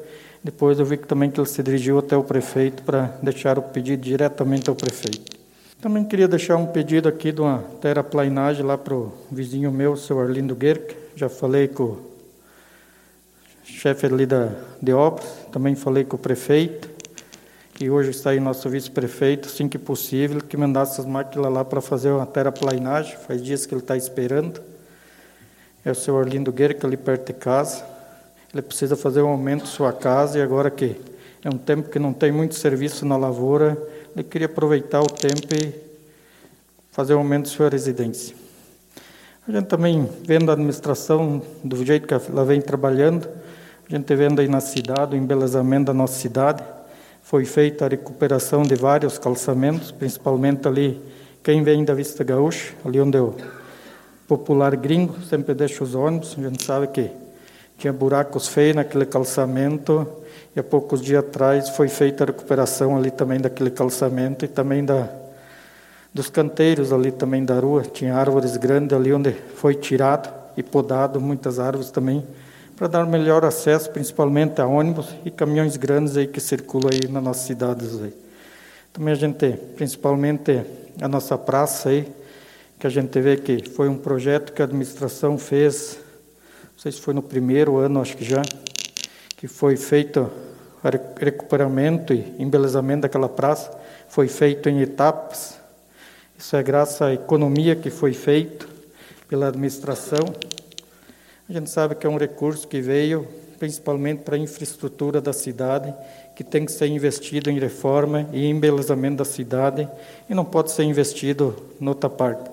Depois 0.45 0.77
eu 0.77 0.85
vi 0.85 0.95
que 0.97 1.07
também 1.07 1.31
que 1.31 1.39
ele 1.39 1.47
se 1.49 1.63
dirigiu 1.63 1.97
até 1.97 2.15
o 2.15 2.23
prefeito 2.23 2.83
para 2.83 3.17
deixar 3.19 3.57
o 3.57 3.63
pedido 3.63 4.03
diretamente 4.03 4.69
ao 4.69 4.75
prefeito. 4.75 5.35
Também 5.81 6.03
queria 6.05 6.27
deixar 6.27 6.55
um 6.55 6.67
pedido 6.67 7.09
aqui 7.09 7.31
de 7.31 7.41
uma 7.41 7.63
terraplanagem 7.81 8.63
lá 8.63 8.77
para 8.77 8.93
o 8.93 9.11
vizinho 9.31 9.71
meu, 9.71 9.93
o 9.93 9.97
seu 9.97 10.19
Arlindo 10.19 10.55
Guerque. 10.55 10.95
Já 11.15 11.29
falei 11.29 11.67
com 11.67 11.83
o 11.83 12.11
chefe 13.63 14.05
ali 14.05 14.27
da, 14.27 14.51
de 14.79 14.93
obras, 14.93 15.25
também 15.51 15.73
falei 15.73 16.03
com 16.03 16.15
o 16.15 16.19
prefeito, 16.19 16.91
que 17.73 17.89
hoje 17.89 18.11
está 18.11 18.29
aí 18.29 18.39
nosso 18.39 18.69
vice-prefeito, 18.69 19.47
assim 19.47 19.67
que 19.67 19.79
possível, 19.79 20.39
que 20.41 20.55
mandasse 20.55 20.93
essas 20.93 21.07
máquinas 21.07 21.51
lá 21.51 21.65
para 21.65 21.81
fazer 21.81 22.11
uma 22.11 22.27
terraplanagem. 22.27 23.17
Faz 23.17 23.41
dias 23.43 23.65
que 23.65 23.73
ele 23.73 23.81
está 23.81 23.97
esperando. 23.97 24.61
É 25.83 25.89
o 25.89 25.95
seu 25.95 26.19
Arlindo 26.19 26.51
Guerque, 26.51 26.85
ali 26.85 26.97
perto 26.97 27.33
de 27.33 27.33
casa. 27.33 27.94
Ele 28.55 28.61
precisa 28.61 28.95
fazer 28.95 29.21
um 29.21 29.27
aumento 29.27 29.63
de 29.63 29.67
sua 29.67 29.91
casa 29.91 30.39
e 30.39 30.41
agora 30.41 30.71
que 30.71 30.95
é 31.43 31.49
um 31.49 31.57
tempo 31.57 31.89
que 31.89 31.99
não 31.99 32.13
tem 32.13 32.31
muito 32.31 32.55
serviço 32.55 33.05
na 33.05 33.17
lavoura, 33.17 33.77
ele 34.15 34.23
queria 34.23 34.45
aproveitar 34.45 35.01
o 35.01 35.07
tempo 35.07 35.53
e 35.53 35.73
fazer 36.89 37.15
um 37.15 37.17
aumento 37.17 37.43
de 37.43 37.49
sua 37.49 37.67
residência. 37.67 38.33
A 39.45 39.51
gente 39.51 39.65
também 39.65 40.09
vendo 40.23 40.49
a 40.49 40.53
administração 40.53 41.41
do 41.65 41.83
jeito 41.83 42.07
que 42.07 42.13
ela 42.13 42.45
vem 42.45 42.61
trabalhando, 42.61 43.27
a 43.89 43.93
gente 43.93 44.15
vendo 44.15 44.39
aí 44.39 44.47
na 44.47 44.61
cidade 44.61 45.17
o 45.17 45.19
embelezamento 45.19 45.87
da 45.87 45.93
nossa 45.93 46.17
cidade, 46.17 46.63
foi 47.23 47.43
feita 47.43 47.83
a 47.83 47.89
recuperação 47.89 48.63
de 48.63 48.75
vários 48.75 49.17
calçamentos, 49.17 49.91
principalmente 49.91 50.65
ali 50.65 51.01
quem 51.43 51.61
vem 51.61 51.83
da 51.83 51.93
Vista 51.93 52.23
Gaúcha, 52.23 52.73
ali 52.85 53.01
onde 53.01 53.17
o 53.17 53.35
popular 54.25 54.77
gringo 54.77 55.21
sempre 55.23 55.53
deixa 55.53 55.83
os 55.83 55.93
ônibus, 55.93 56.37
a 56.39 56.41
gente 56.41 56.63
sabe 56.63 56.87
que 56.87 57.24
tinha 57.77 57.91
buracos 57.91 58.47
feios 58.47 58.75
naquele 58.75 59.05
calçamento, 59.05 60.07
e 60.55 60.59
há 60.59 60.63
poucos 60.63 61.01
dias 61.01 61.19
atrás 61.19 61.69
foi 61.69 61.89
feita 61.89 62.23
a 62.23 62.27
recuperação 62.27 62.95
ali 62.95 63.11
também 63.11 63.39
daquele 63.39 63.69
calçamento 63.69 64.45
e 64.45 64.47
também 64.47 64.85
da, 64.85 65.09
dos 66.13 66.29
canteiros 66.29 66.93
ali 66.93 67.11
também 67.11 67.43
da 67.43 67.59
rua. 67.59 67.83
Tinha 67.83 68.15
árvores 68.15 68.55
grandes 68.55 68.97
ali 68.97 69.11
onde 69.11 69.33
foi 69.33 69.75
tirado 69.75 70.33
e 70.55 70.63
podado 70.63 71.19
muitas 71.19 71.59
árvores 71.59 71.91
também 71.91 72.25
para 72.75 72.87
dar 72.87 73.05
melhor 73.05 73.43
acesso, 73.45 73.89
principalmente 73.89 74.61
a 74.61 74.65
ônibus 74.65 75.07
e 75.25 75.31
caminhões 75.31 75.77
grandes 75.77 76.17
aí 76.17 76.27
que 76.27 76.39
circulam 76.39 76.89
aí 76.91 77.09
na 77.09 77.21
nossa 77.21 77.45
cidade. 77.45 77.85
Aí. 77.85 78.13
Também 78.91 79.13
a 79.13 79.15
gente, 79.15 79.51
principalmente 79.75 80.61
a 81.01 81.07
nossa 81.07 81.37
praça 81.37 81.89
aí, 81.89 82.07
que 82.79 82.87
a 82.87 82.89
gente 82.89 83.19
vê 83.19 83.37
que 83.37 83.69
foi 83.69 83.87
um 83.87 83.97
projeto 83.97 84.53
que 84.53 84.61
a 84.61 84.65
administração 84.65 85.37
fez, 85.37 85.99
sei 86.85 86.91
se 86.91 87.01
foi 87.01 87.15
no 87.15 87.23
primeiro 87.23 87.77
ano, 87.77 87.99
acho 87.99 88.15
que 88.15 88.23
já, 88.23 88.43
que 89.35 89.47
foi 89.47 89.75
feito 89.75 90.29
recuperamento 91.19 92.13
e 92.13 92.35
embelezamento 92.37 93.01
daquela 93.01 93.27
praça 93.27 93.75
foi 94.07 94.27
feito 94.27 94.69
em 94.69 94.81
etapas. 94.81 95.59
Isso 96.37 96.55
é 96.55 96.61
graças 96.61 97.01
à 97.01 97.11
economia 97.11 97.75
que 97.75 97.89
foi 97.89 98.13
feito 98.13 98.69
pela 99.27 99.47
administração. 99.47 100.19
A 101.49 101.53
gente 101.53 101.71
sabe 101.71 101.95
que 101.95 102.05
é 102.05 102.09
um 102.09 102.17
recurso 102.17 102.67
que 102.67 102.79
veio 102.79 103.27
principalmente 103.57 104.19
para 104.19 104.35
a 104.35 104.39
infraestrutura 104.39 105.19
da 105.19 105.33
cidade, 105.33 105.91
que 106.35 106.43
tem 106.43 106.67
que 106.67 106.71
ser 106.71 106.85
investido 106.85 107.49
em 107.49 107.57
reforma 107.57 108.29
e 108.31 108.45
embelezamento 108.45 109.17
da 109.17 109.25
cidade 109.25 109.89
e 110.29 110.35
não 110.35 110.45
pode 110.45 110.69
ser 110.69 110.83
investido 110.83 111.55
em 111.81 111.87
outra 111.87 112.11
parte. 112.11 112.47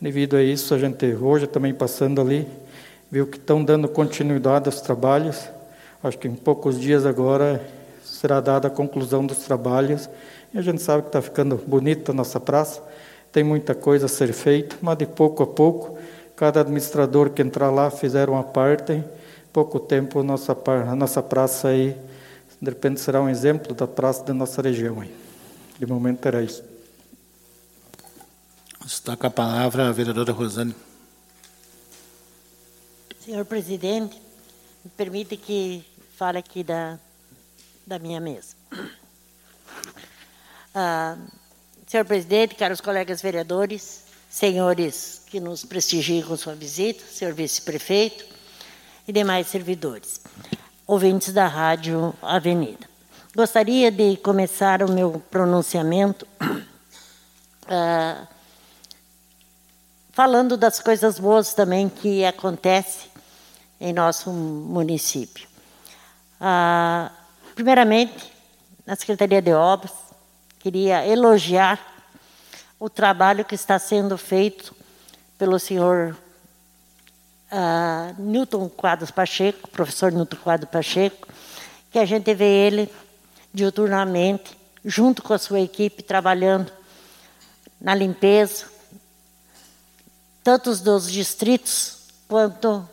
Devido 0.00 0.36
a 0.36 0.42
isso, 0.44 0.74
a 0.74 0.78
gente 0.78 1.06
hoje 1.06 1.48
também 1.48 1.74
passando 1.74 2.20
ali, 2.20 2.46
viu 3.14 3.26
que 3.26 3.38
estão 3.38 3.64
dando 3.64 3.88
continuidade 3.88 4.66
aos 4.66 4.80
trabalhos 4.80 5.48
Acho 6.04 6.18
que 6.18 6.28
em 6.28 6.34
poucos 6.34 6.78
dias 6.78 7.06
agora 7.06 7.66
será 8.04 8.38
dada 8.38 8.68
a 8.68 8.70
conclusão 8.70 9.24
dos 9.24 9.38
trabalhos 9.38 10.06
e 10.52 10.58
a 10.58 10.60
gente 10.60 10.82
sabe 10.82 11.04
que 11.04 11.08
está 11.08 11.22
ficando 11.22 11.56
bonita 11.56 12.12
a 12.12 12.14
nossa 12.14 12.38
praça. 12.38 12.82
Tem 13.32 13.42
muita 13.42 13.74
coisa 13.74 14.04
a 14.04 14.08
ser 14.08 14.34
feita, 14.34 14.76
mas 14.82 14.98
de 14.98 15.06
pouco 15.06 15.42
a 15.42 15.46
pouco, 15.46 15.98
cada 16.36 16.60
administrador 16.60 17.30
que 17.30 17.40
entrar 17.40 17.70
lá 17.70 17.90
fizer 17.90 18.28
uma 18.28 18.42
parte, 18.42 19.02
pouco 19.50 19.80
tempo 19.80 20.20
a 20.20 20.22
nossa, 20.22 20.54
a 20.86 20.94
nossa 20.94 21.22
praça 21.22 21.68
aí, 21.68 21.96
de 22.60 22.68
repente 22.68 23.00
será 23.00 23.22
um 23.22 23.28
exemplo 23.30 23.74
da 23.74 23.86
praça 23.86 24.22
da 24.24 24.34
nossa 24.34 24.60
região. 24.60 25.00
Aí. 25.00 25.10
De 25.78 25.86
momento 25.86 26.26
era 26.26 26.42
isso. 26.42 26.62
Está 28.84 29.16
com 29.16 29.26
a 29.26 29.30
palavra 29.30 29.88
a 29.88 29.92
vereadora 29.92 30.32
Rosane. 30.32 30.74
Senhor 33.24 33.46
presidente, 33.46 34.20
me 34.84 34.90
permite 34.90 35.34
que 35.38 35.82
fala 36.14 36.40
aqui 36.40 36.62
da, 36.62 36.98
da 37.86 37.98
minha 37.98 38.20
mesa. 38.20 38.54
Ah, 40.74 41.16
senhor 41.86 42.04
presidente, 42.04 42.54
caros 42.54 42.82
colegas 42.82 43.22
vereadores, 43.22 44.02
senhores 44.28 45.22
que 45.26 45.40
nos 45.40 45.64
prestigiam 45.64 46.28
com 46.28 46.36
sua 46.36 46.54
visita, 46.54 47.02
senhor 47.06 47.32
vice-prefeito 47.32 48.26
e 49.08 49.12
demais 49.12 49.46
servidores, 49.46 50.20
ouvintes 50.86 51.32
da 51.32 51.46
Rádio 51.46 52.12
Avenida. 52.20 52.86
Gostaria 53.34 53.90
de 53.90 54.18
começar 54.18 54.82
o 54.82 54.92
meu 54.92 55.22
pronunciamento 55.30 56.28
ah, 57.68 58.26
falando 60.12 60.58
das 60.58 60.78
coisas 60.78 61.18
boas 61.18 61.54
também 61.54 61.88
que 61.88 62.22
acontecem 62.22 63.13
em 63.80 63.92
nosso 63.92 64.30
município. 64.30 65.48
Ah, 66.40 67.10
primeiramente, 67.54 68.32
na 68.86 68.96
Secretaria 68.96 69.40
de 69.40 69.52
Obras, 69.52 69.92
queria 70.58 71.06
elogiar 71.06 71.80
o 72.78 72.90
trabalho 72.90 73.44
que 73.44 73.54
está 73.54 73.78
sendo 73.78 74.18
feito 74.18 74.74
pelo 75.38 75.58
senhor 75.58 76.16
ah, 77.50 78.14
Newton 78.18 78.68
Quadros 78.68 79.10
Pacheco, 79.10 79.68
professor 79.68 80.12
Newton 80.12 80.36
Quadros 80.36 80.70
Pacheco, 80.70 81.28
que 81.90 81.98
a 81.98 82.04
gente 82.04 82.34
vê 82.34 82.44
ele 82.44 82.92
diuturnamente, 83.52 84.58
junto 84.84 85.22
com 85.22 85.32
a 85.32 85.38
sua 85.38 85.60
equipe, 85.60 86.02
trabalhando 86.02 86.72
na 87.80 87.94
limpeza, 87.94 88.66
tanto 90.42 90.74
dos 90.76 91.10
distritos 91.10 91.98
quanto 92.28 92.88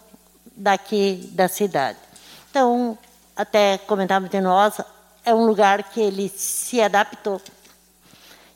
daqui 0.61 1.29
da 1.33 1.47
cidade. 1.47 1.97
Então, 2.49 2.97
até 3.35 3.77
comentava 3.79 4.29
de 4.29 4.39
nós, 4.39 4.79
é 5.25 5.33
um 5.33 5.45
lugar 5.45 5.83
que 5.83 5.99
ele 5.99 6.29
se 6.29 6.79
adaptou. 6.81 7.41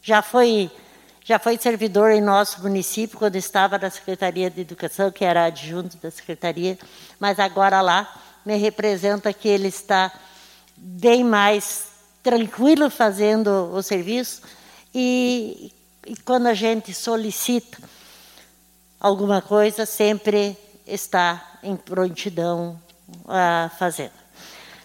Já 0.02 0.22
foi 0.22 0.72
já 1.28 1.39
foi 1.39 1.58
servidor 1.58 2.12
em 2.12 2.22
nosso 2.22 2.62
município 2.62 3.18
quando 3.18 3.36
estava 3.36 3.80
na 3.80 3.89
Secretaria 3.89 4.48
de 4.48 4.62
Educação, 4.62 5.12
que 5.12 5.26
era 5.26 5.46
adjunto 5.46 5.98
da 5.98 6.12
Secretaria, 6.12 6.78
mas 7.20 7.39
agora 7.39 7.82
lá 7.82 8.08
me 8.46 8.56
representa 8.58 9.34
que 9.34 9.48
ele 9.48 9.68
está 9.70 10.12
bem 10.78 11.24
mais 11.24 11.88
tranquilo 12.22 12.91
fazendo 12.91 13.50
o 13.74 13.82
serviço 13.82 14.44
e, 14.94 15.74
e 16.06 16.15
quando 16.18 16.46
a 16.46 16.54
gente 16.54 16.94
solicita 16.94 17.80
alguma 19.00 19.41
coisa, 19.41 19.84
sempre 19.84 20.56
está 20.86 21.60
em 21.63 21.76
prontidão 21.76 22.80
a 23.28 23.71
fazer. 23.78 24.12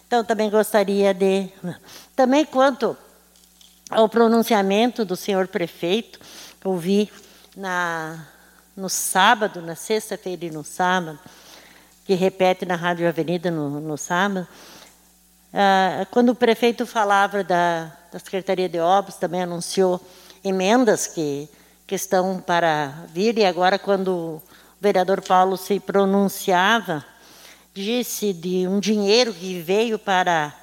Então, 0.07 0.23
também 0.23 0.49
gostaria 0.49 1.13
de. 1.13 1.49
Também 2.15 2.45
quanto 2.45 2.97
ao 3.89 4.07
pronunciamento 4.09 5.03
do 5.05 5.15
senhor 5.15 5.47
prefeito, 5.47 6.19
ouvi 6.63 7.11
na, 7.55 8.25
no 8.75 8.89
sábado, 8.89 9.61
na 9.61 9.75
sexta-feira 9.75 10.45
e 10.45 10.51
no 10.51 10.63
sábado, 10.63 11.19
que 12.05 12.13
repete 12.13 12.65
na 12.65 12.75
Rádio 12.75 13.07
Avenida 13.07 13.51
no, 13.51 13.79
no 13.79 13.97
sábado, 13.97 14.47
ah, 15.53 16.07
quando 16.11 16.29
o 16.29 16.35
prefeito 16.35 16.85
falava 16.85 17.43
da, 17.43 17.91
da 18.11 18.19
Secretaria 18.19 18.69
de 18.69 18.79
Obras, 18.79 19.17
também 19.17 19.43
anunciou 19.43 19.99
emendas 20.43 21.07
que, 21.07 21.49
que 21.85 21.95
estão 21.95 22.39
para 22.39 23.05
vir, 23.13 23.37
e 23.37 23.45
agora, 23.45 23.77
quando 23.77 24.41
vereador 24.81 25.21
Paulo 25.21 25.55
se 25.57 25.79
pronunciava 25.79 27.05
disse 27.71 28.33
de 28.33 28.67
um 28.67 28.79
dinheiro 28.79 29.31
que 29.31 29.61
veio 29.61 29.99
para 29.99 30.53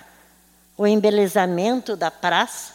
o 0.76 0.87
embelezamento 0.87 1.96
da 1.96 2.11
praça, 2.11 2.72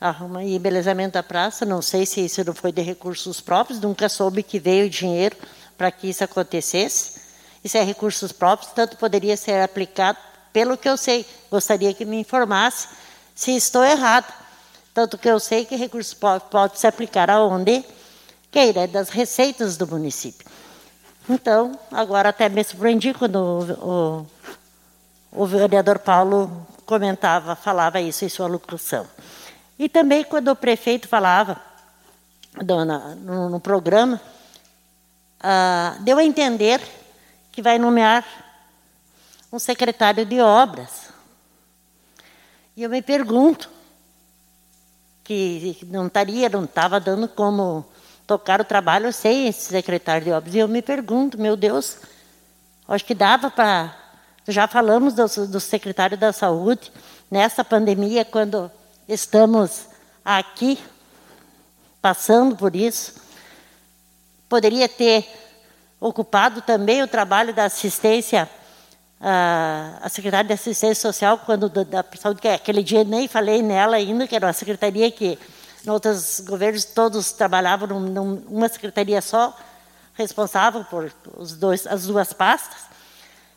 arruma 0.00 0.44
embelezamento 0.44 1.14
da 1.14 1.22
praça, 1.22 1.66
não 1.66 1.82
sei 1.82 2.06
se 2.06 2.24
isso 2.24 2.42
não 2.44 2.54
foi 2.54 2.70
de 2.72 2.80
recursos 2.80 3.40
próprios, 3.40 3.80
nunca 3.80 4.08
soube 4.08 4.44
que 4.44 4.60
veio 4.60 4.88
dinheiro 4.88 5.36
para 5.76 5.90
que 5.90 6.08
isso 6.08 6.22
acontecesse. 6.22 7.20
Isso 7.62 7.76
é 7.76 7.82
recursos 7.82 8.32
próprios, 8.32 8.72
tanto 8.72 8.96
poderia 8.96 9.36
ser 9.36 9.60
aplicado, 9.60 10.18
pelo 10.52 10.76
que 10.76 10.88
eu 10.88 10.96
sei. 10.96 11.26
Gostaria 11.50 11.92
que 11.92 12.04
me 12.04 12.18
informasse 12.18 12.88
se 13.34 13.54
estou 13.54 13.84
errado. 13.84 14.32
Tanto 14.94 15.18
que 15.18 15.28
eu 15.28 15.38
sei 15.38 15.64
que 15.64 15.76
recursos 15.76 16.14
próprios 16.14 16.50
pode 16.50 16.78
se 16.78 16.86
aplicar 16.86 17.28
aonde 17.28 17.84
queira, 18.50 18.82
é 18.82 18.86
das 18.86 19.10
receitas 19.10 19.76
do 19.76 19.86
município. 19.86 20.46
Então, 21.32 21.78
agora 21.92 22.30
até 22.30 22.48
me 22.48 22.64
surpreendi 22.64 23.14
quando 23.14 23.36
o, 23.36 24.26
o, 25.32 25.42
o 25.44 25.46
vereador 25.46 26.00
Paulo 26.00 26.66
comentava, 26.84 27.54
falava 27.54 28.00
isso 28.00 28.24
em 28.24 28.28
sua 28.28 28.48
locução. 28.48 29.06
E 29.78 29.88
também 29.88 30.24
quando 30.24 30.48
o 30.48 30.56
prefeito 30.56 31.06
falava 31.06 31.62
dona, 32.64 33.14
no, 33.14 33.48
no 33.48 33.60
programa, 33.60 34.20
ah, 35.38 35.98
deu 36.00 36.18
a 36.18 36.24
entender 36.24 36.82
que 37.52 37.62
vai 37.62 37.78
nomear 37.78 38.24
um 39.52 39.58
secretário 39.60 40.26
de 40.26 40.40
obras. 40.40 41.10
E 42.76 42.82
eu 42.82 42.90
me 42.90 43.02
pergunto, 43.02 43.70
que 45.22 45.78
não 45.86 46.08
estaria, 46.08 46.48
não 46.48 46.64
estava 46.64 46.98
dando 46.98 47.28
como 47.28 47.86
tocar 48.30 48.60
o 48.60 48.64
trabalho 48.64 49.12
sem 49.12 49.48
esse 49.48 49.72
secretário 49.72 50.24
de 50.24 50.30
obras. 50.30 50.54
E 50.54 50.58
eu 50.58 50.68
me 50.68 50.80
pergunto, 50.80 51.36
meu 51.36 51.56
Deus, 51.56 51.96
acho 52.86 53.04
que 53.04 53.12
dava 53.12 53.50
para. 53.50 53.92
Já 54.46 54.68
falamos 54.68 55.14
do, 55.14 55.26
do 55.48 55.58
secretário 55.58 56.16
da 56.16 56.32
saúde 56.32 56.92
nessa 57.28 57.64
pandemia, 57.64 58.24
quando 58.24 58.70
estamos 59.08 59.88
aqui 60.24 60.78
passando 62.00 62.54
por 62.54 62.76
isso. 62.76 63.14
Poderia 64.48 64.88
ter 64.88 65.28
ocupado 65.98 66.62
também 66.62 67.02
o 67.02 67.08
trabalho 67.08 67.52
da 67.52 67.64
assistência, 67.64 68.48
a, 69.20 70.08
secretária 70.08 70.46
de 70.46 70.54
assistência 70.54 70.94
social, 70.94 71.38
quando 71.38 71.68
da, 71.68 71.82
da 71.82 72.04
que 72.40 72.46
aquele 72.46 72.84
dia 72.84 73.02
nem 73.02 73.26
falei 73.26 73.60
nela 73.60 73.96
ainda, 73.96 74.28
que 74.28 74.36
era 74.36 74.46
uma 74.46 74.52
secretaria 74.52 75.10
que 75.10 75.36
em 75.84 75.90
outros 75.90 76.40
governos 76.40 76.84
todos 76.84 77.32
trabalhavam 77.32 78.00
num, 78.00 78.24
numa 78.48 78.68
secretaria 78.68 79.20
só, 79.22 79.56
responsável 80.14 80.84
por 80.84 81.12
os 81.36 81.54
dois, 81.54 81.86
as 81.86 82.06
duas 82.06 82.32
pastas. 82.32 82.82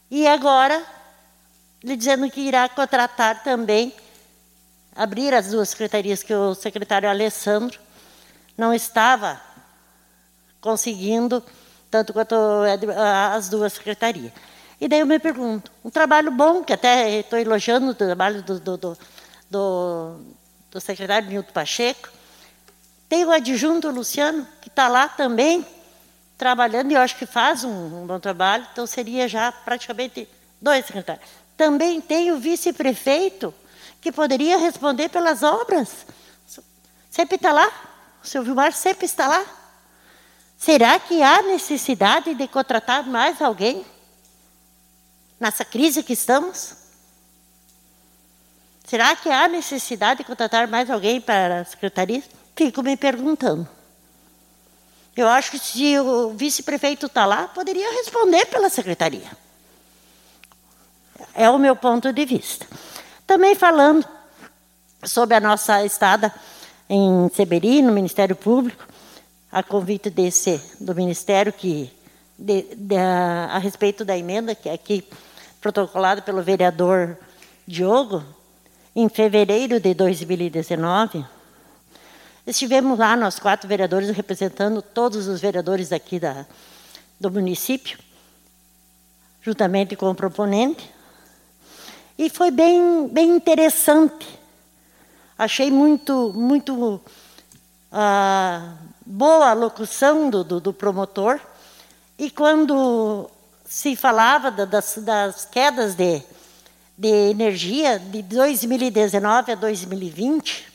E 0.10 0.28
agora, 0.28 0.84
lhe 1.84 1.98
dizendo 1.98 2.30
que 2.30 2.42
irá 2.42 2.70
contratar 2.70 3.44
também, 3.44 3.94
abrir 4.96 5.34
as 5.34 5.48
duas 5.48 5.70
secretarias, 5.70 6.24
que 6.24 6.34
o 6.34 6.56
secretário 6.56 7.10
Alessandro 7.10 7.80
não 8.58 8.74
estava 8.74 9.42
conseguindo, 10.62 11.44
tanto 11.90 12.14
quanto 12.14 12.36
as 13.34 13.50
duas 13.50 13.74
secretarias. 13.74 14.32
E 14.80 14.88
daí 14.88 15.00
eu 15.00 15.06
me 15.06 15.20
pergunto, 15.20 15.72
um 15.84 15.90
trabalho 15.90 16.32
bom, 16.32 16.64
que 16.64 16.74
até 16.74 17.20
estou 17.20 17.40
elogiando 17.40 17.88
o 17.88 17.96
trabalho 17.96 18.42
do, 18.44 18.60
do, 18.60 18.78
do, 18.78 18.98
do, 19.50 20.20
do 20.74 20.82
secretário 20.82 21.30
Nilton 21.30 21.54
Pacheco, 21.54 22.10
tem 23.08 23.24
o 23.24 23.32
adjunto 23.32 23.92
Luciano, 23.92 24.48
que 24.60 24.70
está 24.70 24.88
lá 24.88 25.08
também, 25.08 25.64
trabalhando, 26.36 26.92
e 26.92 26.96
eu 26.96 27.02
acho 27.02 27.16
que 27.16 27.28
faz 27.28 27.64
um, 27.64 28.02
um 28.02 28.08
bom 28.08 28.20
trabalho, 28.20 28.68
então 28.72 28.88
seria 28.88 29.28
já 29.28 29.52
praticamente 29.52 30.28
dois 30.60 30.84
secretários. 30.84 31.24
Também 31.56 32.02
tem 32.02 32.32
o 32.32 32.40
vice-prefeito, 32.40 33.54
que 34.02 34.12
poderia 34.12 34.58
responder 34.58 35.10
pelas 35.10 35.44
obras. 35.44 36.08
Sempre 37.12 37.36
está 37.36 37.54
lá, 37.54 37.72
o 38.24 38.28
seu 38.28 38.44
Vilmar 38.44 38.74
sempre 38.74 39.06
está 39.06 39.28
lá. 39.28 39.46
Será 40.58 41.00
que 41.00 41.22
há 41.22 41.44
necessidade 41.44 42.34
de 42.34 42.48
contratar 42.48 43.06
mais 43.06 43.40
alguém 43.44 43.86
nessa 45.40 45.64
crise 45.64 46.02
que 46.02 46.14
estamos? 46.14 46.83
Será 48.94 49.16
que 49.16 49.28
há 49.28 49.48
necessidade 49.48 50.20
de 50.20 50.24
contratar 50.24 50.68
mais 50.68 50.88
alguém 50.88 51.20
para 51.20 51.62
a 51.62 51.66
secretaria? 51.66 52.22
Fico 52.56 52.84
me 52.84 52.96
perguntando. 52.96 53.68
Eu 55.18 55.28
acho 55.28 55.50
que 55.50 55.58
se 55.58 55.98
o 55.98 56.30
vice-prefeito 56.36 57.08
está 57.08 57.26
lá, 57.26 57.48
poderia 57.48 57.92
responder 57.92 58.46
pela 58.46 58.70
secretaria. 58.70 59.26
É 61.34 61.50
o 61.50 61.58
meu 61.58 61.76
ponto 61.76 62.14
de 62.14 62.24
vista. 62.24 62.68
Também 63.26 63.56
falando 63.56 64.08
sobre 65.04 65.38
a 65.38 65.40
nossa 65.40 65.84
estada 65.84 66.32
em 66.88 67.32
Seberi, 67.34 67.82
no 67.82 67.92
Ministério 67.92 68.36
Público, 68.36 68.88
a 69.52 69.64
convite 69.64 70.12
desse, 70.12 70.62
do 70.80 70.94
Ministério 70.94 71.52
que, 71.52 71.92
de, 72.38 72.62
de, 72.76 72.96
a, 72.96 73.56
a, 73.56 73.58
respeito 73.58 74.06
da 74.06 74.16
emenda 74.16 74.54
que 74.54 74.70
é 74.70 74.74
aqui 74.74 75.04
protocolada 75.60 76.22
pelo 76.22 76.44
vereador 76.44 77.18
Diogo, 77.68 78.24
em 78.96 79.10
fevereiro 79.10 79.80
de 79.80 79.94
2019, 79.94 81.26
estivemos 82.46 82.98
lá, 82.98 83.16
nós 83.16 83.40
quatro 83.40 83.68
vereadores, 83.68 84.10
representando 84.10 84.82
todos 84.82 85.28
os 85.28 85.42
vereadores 85.42 85.92
aqui 85.92 86.20
da, 86.20 86.46
do 87.20 87.32
município, 87.32 87.98
juntamente 89.42 89.96
com 89.96 90.10
o 90.10 90.16
proponente, 90.16 90.90
e 92.18 92.30
foi 92.30 92.52
bem, 92.52 93.08
bem 93.08 93.30
interessante 93.36 94.44
Achei 95.38 95.72
muito, 95.72 96.32
muito 96.34 97.02
ah, 97.92 98.76
boa 99.06 99.50
a 99.50 99.54
locução 99.54 100.30
do, 100.30 100.44
do, 100.44 100.60
do, 100.60 100.74
promotor. 100.74 101.40
E 102.20 102.30
quando 102.30 103.30
se 103.66 103.96
falava 103.96 104.52
das, 104.52 105.00
das 105.00 105.46
quedas 105.46 105.96
de, 105.96 106.22
de 106.98 107.08
energia 107.08 108.00
de 108.00 108.22
2019 108.22 109.52
a 109.52 109.56
2020, 109.56 110.68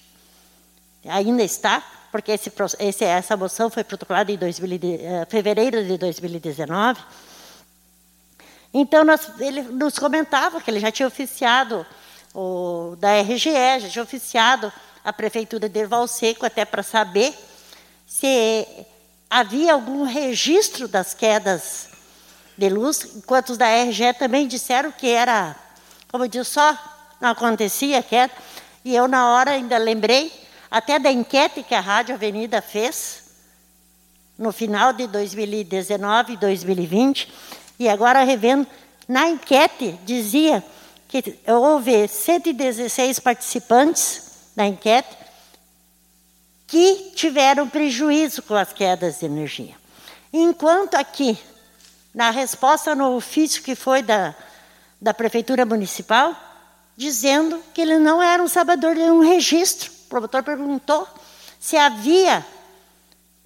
ainda 1.06 1.42
está, 1.42 1.82
porque 2.10 2.32
esse, 2.32 2.52
esse, 2.78 3.04
essa 3.04 3.36
moção 3.36 3.70
foi 3.70 3.84
protocolada 3.84 4.32
em 4.32 4.36
2000, 4.36 4.80
eh, 4.82 5.26
fevereiro 5.28 5.84
de 5.84 5.96
2019. 5.96 7.00
Então, 8.72 9.04
nós, 9.04 9.28
ele 9.38 9.62
nos 9.62 9.98
comentava 9.98 10.60
que 10.60 10.70
ele 10.70 10.80
já 10.80 10.90
tinha 10.90 11.06
oficiado 11.06 11.86
o, 12.34 12.96
da 12.98 13.20
RGE, 13.20 13.80
já 13.80 13.88
tinha 13.88 14.02
oficiado 14.02 14.72
a 15.04 15.12
Prefeitura 15.12 15.68
de 15.68 15.78
Erval 15.78 16.06
Seco 16.06 16.44
até 16.44 16.64
para 16.64 16.82
saber 16.82 17.34
se 18.06 18.66
havia 19.30 19.72
algum 19.72 20.04
registro 20.04 20.88
das 20.88 21.14
quedas 21.14 21.88
de 22.56 22.68
luz, 22.68 23.16
enquanto 23.16 23.50
os 23.50 23.58
da 23.58 23.68
RGE 23.68 24.12
também 24.18 24.48
disseram 24.48 24.90
que 24.90 25.08
era, 25.08 25.54
como 26.10 26.24
eu 26.24 26.28
disse, 26.28 26.52
só 26.52 26.76
não 27.20 27.30
acontecia 27.30 28.02
queda. 28.02 28.32
E 28.84 28.94
eu, 28.94 29.06
na 29.06 29.30
hora, 29.30 29.52
ainda 29.52 29.76
lembrei 29.76 30.32
até 30.70 30.98
da 30.98 31.10
enquete 31.10 31.62
que 31.62 31.74
a 31.74 31.80
Rádio 31.80 32.14
Avenida 32.14 32.62
fez 32.62 33.24
no 34.38 34.52
final 34.52 34.92
de 34.92 35.06
2019 35.06 36.34
e 36.34 36.36
2020. 36.36 37.32
E 37.78 37.88
agora, 37.88 38.22
revendo, 38.24 38.66
na 39.06 39.28
enquete 39.28 39.98
dizia 40.04 40.64
que 41.08 41.38
houve 41.46 42.06
116 42.06 43.18
participantes 43.18 44.22
da 44.54 44.66
enquete 44.66 45.16
que 46.66 47.12
tiveram 47.14 47.68
prejuízo 47.68 48.42
com 48.42 48.54
as 48.54 48.72
quedas 48.72 49.20
de 49.20 49.26
energia. 49.26 49.74
Enquanto 50.30 50.94
aqui, 50.96 51.38
na 52.14 52.30
resposta 52.30 52.94
no 52.94 53.16
ofício 53.16 53.62
que 53.62 53.74
foi 53.74 54.02
da, 54.02 54.34
da 55.00 55.14
Prefeitura 55.14 55.64
Municipal, 55.64 56.34
dizendo 56.96 57.62
que 57.72 57.80
ele 57.80 57.98
não 57.98 58.22
era 58.22 58.42
um 58.42 58.48
sabedor 58.48 58.94
de 58.94 59.02
um 59.02 59.20
registro. 59.20 59.90
O 60.06 60.08
promotor 60.08 60.42
perguntou 60.42 61.06
se 61.60 61.76
havia, 61.76 62.44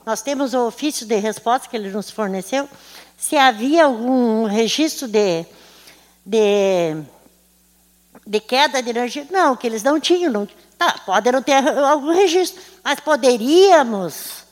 nós 0.04 0.22
temos 0.22 0.54
o 0.54 0.66
ofício 0.66 1.06
de 1.06 1.16
resposta 1.16 1.68
que 1.68 1.76
ele 1.76 1.90
nos 1.90 2.10
forneceu, 2.10 2.68
se 3.16 3.36
havia 3.36 3.84
algum 3.84 4.44
registro 4.44 5.08
de, 5.08 5.46
de 6.24 7.04
de 8.26 8.40
queda 8.40 8.82
de 8.82 8.90
energia? 8.90 9.26
Não, 9.30 9.56
que 9.56 9.66
eles 9.66 9.82
não 9.82 9.98
tinham. 9.98 10.32
Não, 10.32 10.48
tá, 10.78 11.00
podem 11.04 11.32
não 11.32 11.42
ter 11.42 11.66
algum 11.78 12.12
registro, 12.12 12.62
mas 12.82 13.00
poderíamos 13.00 14.44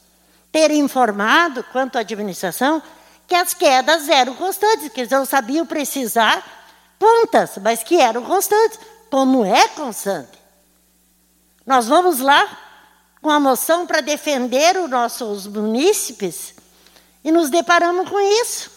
ter 0.50 0.70
informado, 0.70 1.64
quanto 1.72 1.96
à 1.96 2.00
administração, 2.00 2.82
que 3.26 3.34
as 3.34 3.54
quedas 3.54 4.09
eram 4.09 4.34
constantes, 4.34 4.88
que 4.88 5.01
eles 5.01 5.11
não 5.11 5.24
sabiam 5.24 5.64
precisar 5.64 6.59
quantas, 7.01 7.57
mas 7.57 7.82
que 7.82 7.98
eram 7.98 8.22
constantes, 8.22 8.78
como 9.11 9.42
é 9.44 9.66
constante. 9.68 10.38
Nós 11.66 11.88
vamos 11.88 12.20
lá 12.20 12.59
com 13.22 13.30
a 13.30 13.40
moção 13.40 13.86
para 13.86 14.03
defender 14.03 14.76
os 14.76 14.88
nossos 14.88 15.46
munícipes 15.46 16.55
e 17.24 17.32
nos 17.32 17.48
deparamos 17.48 18.09
com 18.09 18.20
isso. 18.20 18.70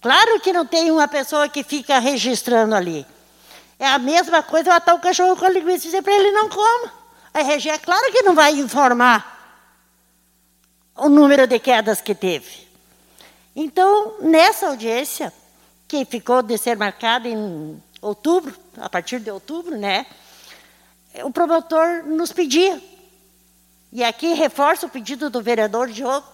Claro 0.00 0.40
que 0.40 0.52
não 0.52 0.66
tem 0.66 0.90
uma 0.90 1.06
pessoa 1.06 1.48
que 1.48 1.62
fica 1.62 1.98
registrando 1.98 2.74
ali. 2.74 3.06
É 3.78 3.86
a 3.86 3.98
mesma 3.98 4.42
coisa 4.42 4.70
matar 4.70 4.94
o 4.94 5.00
cachorro 5.00 5.36
com 5.36 5.44
a 5.44 5.50
linguiça 5.50 5.84
e 5.84 5.90
dizer 5.90 6.02
para 6.02 6.14
ele 6.14 6.32
não 6.32 6.48
coma. 6.48 6.92
A 7.34 7.40
RG 7.40 7.70
é 7.70 7.78
claro 7.78 8.10
que 8.10 8.22
não 8.22 8.34
vai 8.34 8.52
informar 8.58 9.30
o 10.96 11.08
número 11.08 11.46
de 11.46 11.58
quedas 11.58 12.00
que 12.00 12.14
teve. 12.14 12.66
Então, 13.54 14.16
nessa 14.20 14.68
audiência, 14.68 15.32
que 15.92 16.06
ficou 16.06 16.40
de 16.42 16.56
ser 16.56 16.74
marcada 16.74 17.28
em 17.28 17.78
outubro, 18.00 18.56
a 18.78 18.88
partir 18.88 19.20
de 19.20 19.30
outubro, 19.30 19.76
né? 19.76 20.06
O 21.22 21.30
promotor 21.30 22.04
nos 22.06 22.32
pedia, 22.32 22.82
e 23.92 24.02
aqui 24.02 24.32
reforço 24.32 24.86
o 24.86 24.88
pedido 24.88 25.28
do 25.28 25.42
vereador 25.42 25.90
Diogo, 25.90 26.26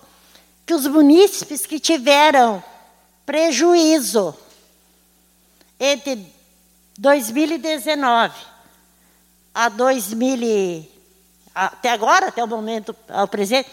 que 0.64 0.72
os 0.72 0.86
munícipes 0.86 1.66
que 1.66 1.80
tiveram 1.80 2.62
prejuízo 3.26 4.32
entre 5.80 6.32
2019 6.96 8.32
a 9.52 9.68
2000 9.68 10.88
até 11.52 11.90
agora, 11.90 12.28
até 12.28 12.44
o 12.44 12.46
momento, 12.46 12.94
ao 13.08 13.26
presente, 13.26 13.68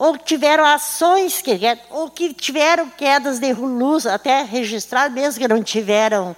ou 0.00 0.16
tiveram 0.16 0.64
ações 0.64 1.42
que 1.42 1.60
ou 1.90 2.10
que 2.10 2.32
tiveram 2.32 2.88
quedas 2.88 3.38
de 3.38 3.52
luz 3.52 4.06
até 4.06 4.40
registradas, 4.40 5.12
mesmo 5.12 5.38
que 5.38 5.46
não 5.46 5.62
tiveram 5.62 6.34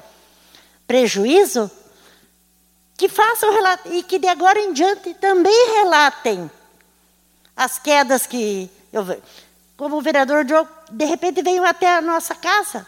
prejuízo, 0.85 1.71
que 2.97 3.09
façam 3.09 3.55
relato 3.55 3.95
e 3.95 4.03
que 4.03 4.19
de 4.19 4.27
agora 4.27 4.59
em 4.59 4.73
diante 4.73 5.15
também 5.15 5.75
relatem 5.77 6.51
as 7.55 7.79
quedas 7.79 8.27
que 8.27 8.69
eu 8.93 9.23
como 9.77 9.97
o 9.97 10.03
vereador 10.03 10.45
Diogo, 10.45 10.69
de 10.91 11.05
repente 11.05 11.41
veio 11.41 11.65
até 11.65 11.95
a 11.95 12.01
nossa 12.01 12.35
casa. 12.35 12.85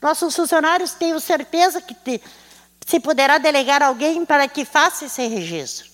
Nossos 0.00 0.36
funcionários 0.36 0.92
tenho 0.92 1.18
certeza 1.18 1.80
que 1.80 1.92
te, 1.92 2.22
se 2.86 3.00
poderá 3.00 3.38
delegar 3.38 3.82
alguém 3.82 4.24
para 4.24 4.46
que 4.46 4.64
faça 4.64 5.06
esse 5.06 5.26
registro. 5.26 5.90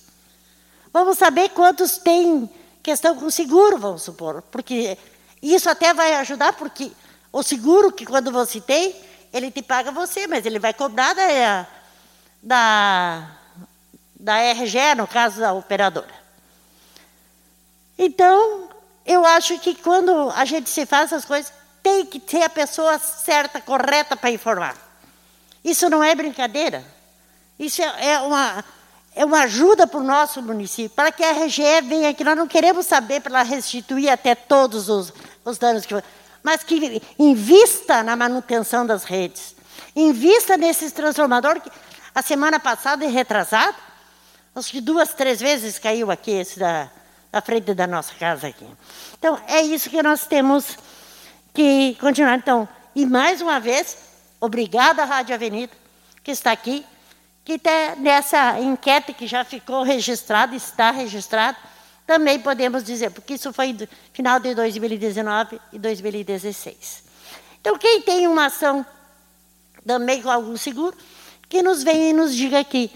Vamos 0.92 1.16
saber 1.16 1.48
quantos 1.50 1.96
têm 1.96 2.50
questão 2.82 3.16
com 3.16 3.30
seguro, 3.30 3.78
vamos 3.78 4.02
supor, 4.02 4.42
porque 4.50 4.96
isso 5.42 5.68
até 5.68 5.92
vai 5.94 6.14
ajudar, 6.14 6.52
porque 6.54 6.92
o 7.32 7.42
seguro 7.42 7.92
que 7.92 8.04
quando 8.04 8.30
você 8.32 8.60
tem, 8.60 8.94
ele 9.32 9.50
te 9.50 9.62
paga 9.62 9.90
você, 9.90 10.26
mas 10.26 10.44
ele 10.44 10.58
vai 10.58 10.74
cobrar 10.74 11.14
da, 11.14 11.66
da, 12.42 13.30
da 14.18 14.52
RGE, 14.52 14.94
no 14.96 15.06
caso 15.06 15.40
da 15.40 15.52
operadora. 15.52 16.20
Então, 17.98 18.68
eu 19.04 19.24
acho 19.26 19.58
que 19.58 19.74
quando 19.74 20.30
a 20.30 20.44
gente 20.44 20.68
se 20.70 20.86
faz 20.86 21.12
essas 21.12 21.24
coisas, 21.24 21.52
tem 21.82 22.04
que 22.04 22.18
ter 22.18 22.42
a 22.42 22.50
pessoa 22.50 22.98
certa, 22.98 23.60
correta 23.60 24.16
para 24.16 24.30
informar. 24.30 24.76
Isso 25.64 25.88
não 25.88 26.02
é 26.02 26.14
brincadeira. 26.14 26.84
Isso 27.58 27.82
é, 27.82 28.12
é 28.12 28.20
uma 28.20 28.64
é 29.14 29.24
uma 29.24 29.42
ajuda 29.42 29.86
para 29.86 30.00
o 30.00 30.04
nosso 30.04 30.40
município, 30.40 30.90
para 30.90 31.10
que 31.10 31.22
a 31.22 31.32
RGE 31.32 31.80
venha 31.82 32.10
aqui. 32.10 32.22
Nós 32.22 32.36
não 32.36 32.46
queremos 32.46 32.86
saber 32.86 33.20
para 33.20 33.40
ela 33.40 33.42
restituir 33.42 34.08
até 34.08 34.34
todos 34.34 34.88
os, 34.88 35.12
os 35.44 35.58
danos 35.58 35.84
que 35.84 35.94
mas 36.42 36.62
que 36.62 37.02
invista 37.18 38.02
na 38.02 38.16
manutenção 38.16 38.86
das 38.86 39.04
redes. 39.04 39.54
Invista 39.94 40.56
nesses 40.56 40.92
transformadores 40.92 41.62
que 41.62 41.70
a 42.14 42.22
semana 42.22 42.58
passada 42.58 43.04
e 43.04 43.08
retrasada, 43.08 43.76
acho 44.54 44.70
que 44.70 44.80
duas, 44.80 45.12
três 45.12 45.40
vezes 45.40 45.78
caiu 45.78 46.10
aqui 46.10 46.30
esse 46.30 46.58
da, 46.58 46.90
da 47.30 47.40
frente 47.40 47.74
da 47.74 47.86
nossa 47.86 48.14
casa 48.14 48.48
aqui. 48.48 48.66
Então, 49.18 49.38
é 49.46 49.60
isso 49.60 49.90
que 49.90 50.02
nós 50.02 50.26
temos 50.26 50.78
que 51.52 51.96
continuar. 52.00 52.36
Então, 52.36 52.68
e 52.94 53.04
mais 53.04 53.40
uma 53.40 53.60
vez, 53.60 53.96
obrigada 54.40 55.02
à 55.02 55.04
Rádio 55.04 55.34
Avenida, 55.34 55.72
que 56.24 56.30
está 56.30 56.52
aqui 56.52 56.84
que 57.50 57.58
tá 57.58 57.96
nessa 57.96 58.60
enquete 58.60 59.12
que 59.12 59.26
já 59.26 59.44
ficou 59.44 59.82
registrada, 59.82 60.54
está 60.54 60.92
registrada, 60.92 61.58
também 62.06 62.38
podemos 62.38 62.84
dizer, 62.84 63.10
porque 63.10 63.34
isso 63.34 63.52
foi 63.52 63.72
no 63.72 63.88
final 64.12 64.38
de 64.38 64.54
2019 64.54 65.60
e 65.72 65.78
2016. 65.80 67.02
Então, 67.60 67.76
quem 67.76 68.02
tem 68.02 68.28
uma 68.28 68.46
ação 68.46 68.86
também 69.84 70.22
com 70.22 70.30
algum 70.30 70.56
seguro, 70.56 70.96
que 71.48 71.60
nos 71.60 71.82
venha 71.82 72.10
e 72.10 72.12
nos 72.12 72.36
diga 72.36 72.60
aqui, 72.60 72.88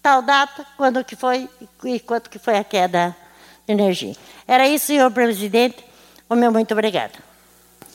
tal 0.00 0.22
data, 0.22 0.66
quando 0.78 1.04
que 1.04 1.14
foi 1.14 1.46
e 1.84 2.00
quanto 2.00 2.30
que 2.30 2.38
foi 2.38 2.56
a 2.56 2.64
queda 2.64 3.14
de 3.66 3.74
energia. 3.74 4.16
Era 4.48 4.66
isso, 4.66 4.86
senhor 4.86 5.10
presidente. 5.10 5.84
O 6.26 6.34
meu 6.34 6.50
muito 6.50 6.72
obrigado. 6.72 7.18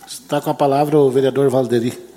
Está 0.05 0.39
com 0.39 0.51
a 0.51 0.53
palavra 0.53 0.99
o 0.99 1.09
vereador 1.09 1.49
Valderi. 1.49 2.14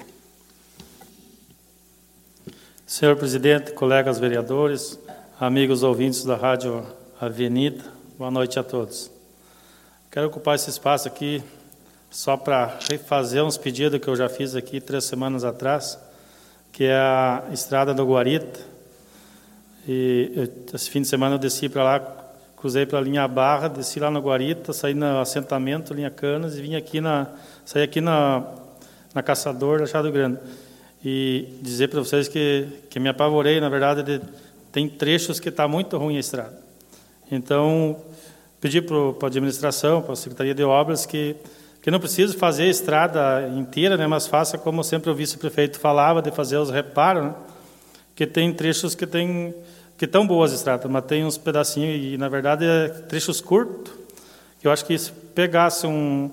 Senhor 2.89 3.17
presidente, 3.17 3.73
colegas 3.73 4.19
vereadores, 4.19 4.99
amigos 5.39 5.83
ouvintes 5.83 6.25
da 6.25 6.37
Rádio 6.37 6.87
Avenida, 7.21 7.85
boa 8.17 8.31
noite 8.31 8.59
a 8.59 8.63
todos. 8.63 9.11
Quero 10.11 10.29
ocupar 10.29 10.55
esse 10.55 10.71
espaço 10.71 11.07
aqui 11.07 11.43
só 12.11 12.35
para 12.35 12.79
refazer 12.89 13.45
uns 13.45 13.59
pedidos 13.59 14.01
que 14.01 14.09
eu 14.09 14.17
já 14.17 14.27
fiz 14.27 14.57
aqui 14.57 14.81
três 14.81 15.05
semanas 15.05 15.45
atrás, 15.45 15.99
que 16.73 16.85
é 16.85 16.97
a 16.97 17.45
estrada 17.53 17.93
do 17.93 18.07
Guarita. 18.07 18.59
E 19.87 20.33
eu, 20.35 20.75
esse 20.75 20.89
fim 20.89 21.03
de 21.03 21.09
semana 21.09 21.35
eu 21.35 21.39
desci 21.39 21.69
para 21.69 21.85
lá, 21.85 22.01
cruzei 22.57 22.87
para 22.87 23.01
a 23.01 23.03
linha 23.03 23.29
Barra, 23.29 23.69
desci 23.69 24.01
lá 24.01 24.11
no 24.11 24.21
Guarita, 24.21 24.73
saí 24.73 24.95
no 24.95 25.21
assentamento, 25.21 25.93
linha 25.93 26.11
Canas, 26.11 26.57
e 26.57 26.63
vim 26.63 26.75
aqui 26.75 27.03
na, 27.03 27.27
saí 27.67 27.83
aqui 27.83 28.01
na, 28.01 28.45
na 29.13 29.23
Caçador, 29.23 29.83
Achado 29.83 30.11
Grande 30.11 30.39
e 31.05 31.49
dizer 31.63 31.89
para 31.89 32.01
vocês 32.01 32.29
que, 32.29 32.67
que 32.91 32.99
me 32.99 33.09
apavorei, 33.09 33.61
na 33.61 33.69
verdade, 33.69 34.03
de, 34.03 34.21
tem 34.73 34.89
trechos 34.89 35.39
que 35.39 35.49
está 35.49 35.69
muito 35.69 35.97
ruim 35.97 36.17
a 36.17 36.21
estrada. 36.21 36.59
Então, 37.31 37.97
pedi 38.61 38.81
para 38.81 38.97
a 38.97 39.27
administração, 39.27 40.03
para 40.03 40.13
a 40.13 40.17
Secretaria 40.17 40.55
de 40.55 40.65
Obras, 40.65 41.07
que, 41.07 41.37
que 41.83 41.91
não 41.91 42.01
precisa 42.01 42.37
fazer 42.37 42.65
a 42.65 42.69
estrada 42.69 43.49
inteira, 43.57 43.97
né, 43.97 44.07
mas 44.07 44.27
faça 44.27 44.59
como 44.59 44.83
sempre 44.83 45.11
o 45.11 45.15
vice-prefeito 45.15 45.79
falava, 45.79 46.21
de 46.21 46.31
fazer 46.31 46.57
os 46.57 46.71
reparos, 46.71 47.25
né, 47.25 47.35
que 48.15 48.27
tem 48.27 48.53
trechos 48.53 48.95
que 48.95 49.07
tem 49.07 49.55
que 49.97 50.05
estão 50.05 50.25
boas 50.25 50.53
estradas, 50.53 50.89
mas 50.89 51.05
tem 51.07 51.25
uns 51.25 51.37
pedacinhos, 51.37 52.01
e 52.01 52.17
na 52.17 52.29
verdade 52.29 52.65
é 52.65 52.89
trechos 52.89 53.41
curtos, 53.41 53.93
que 54.61 54.67
eu 54.69 54.71
acho 54.71 54.85
que 54.85 54.97
se 54.97 55.11
pegasse 55.11 55.89
um, 55.89 56.31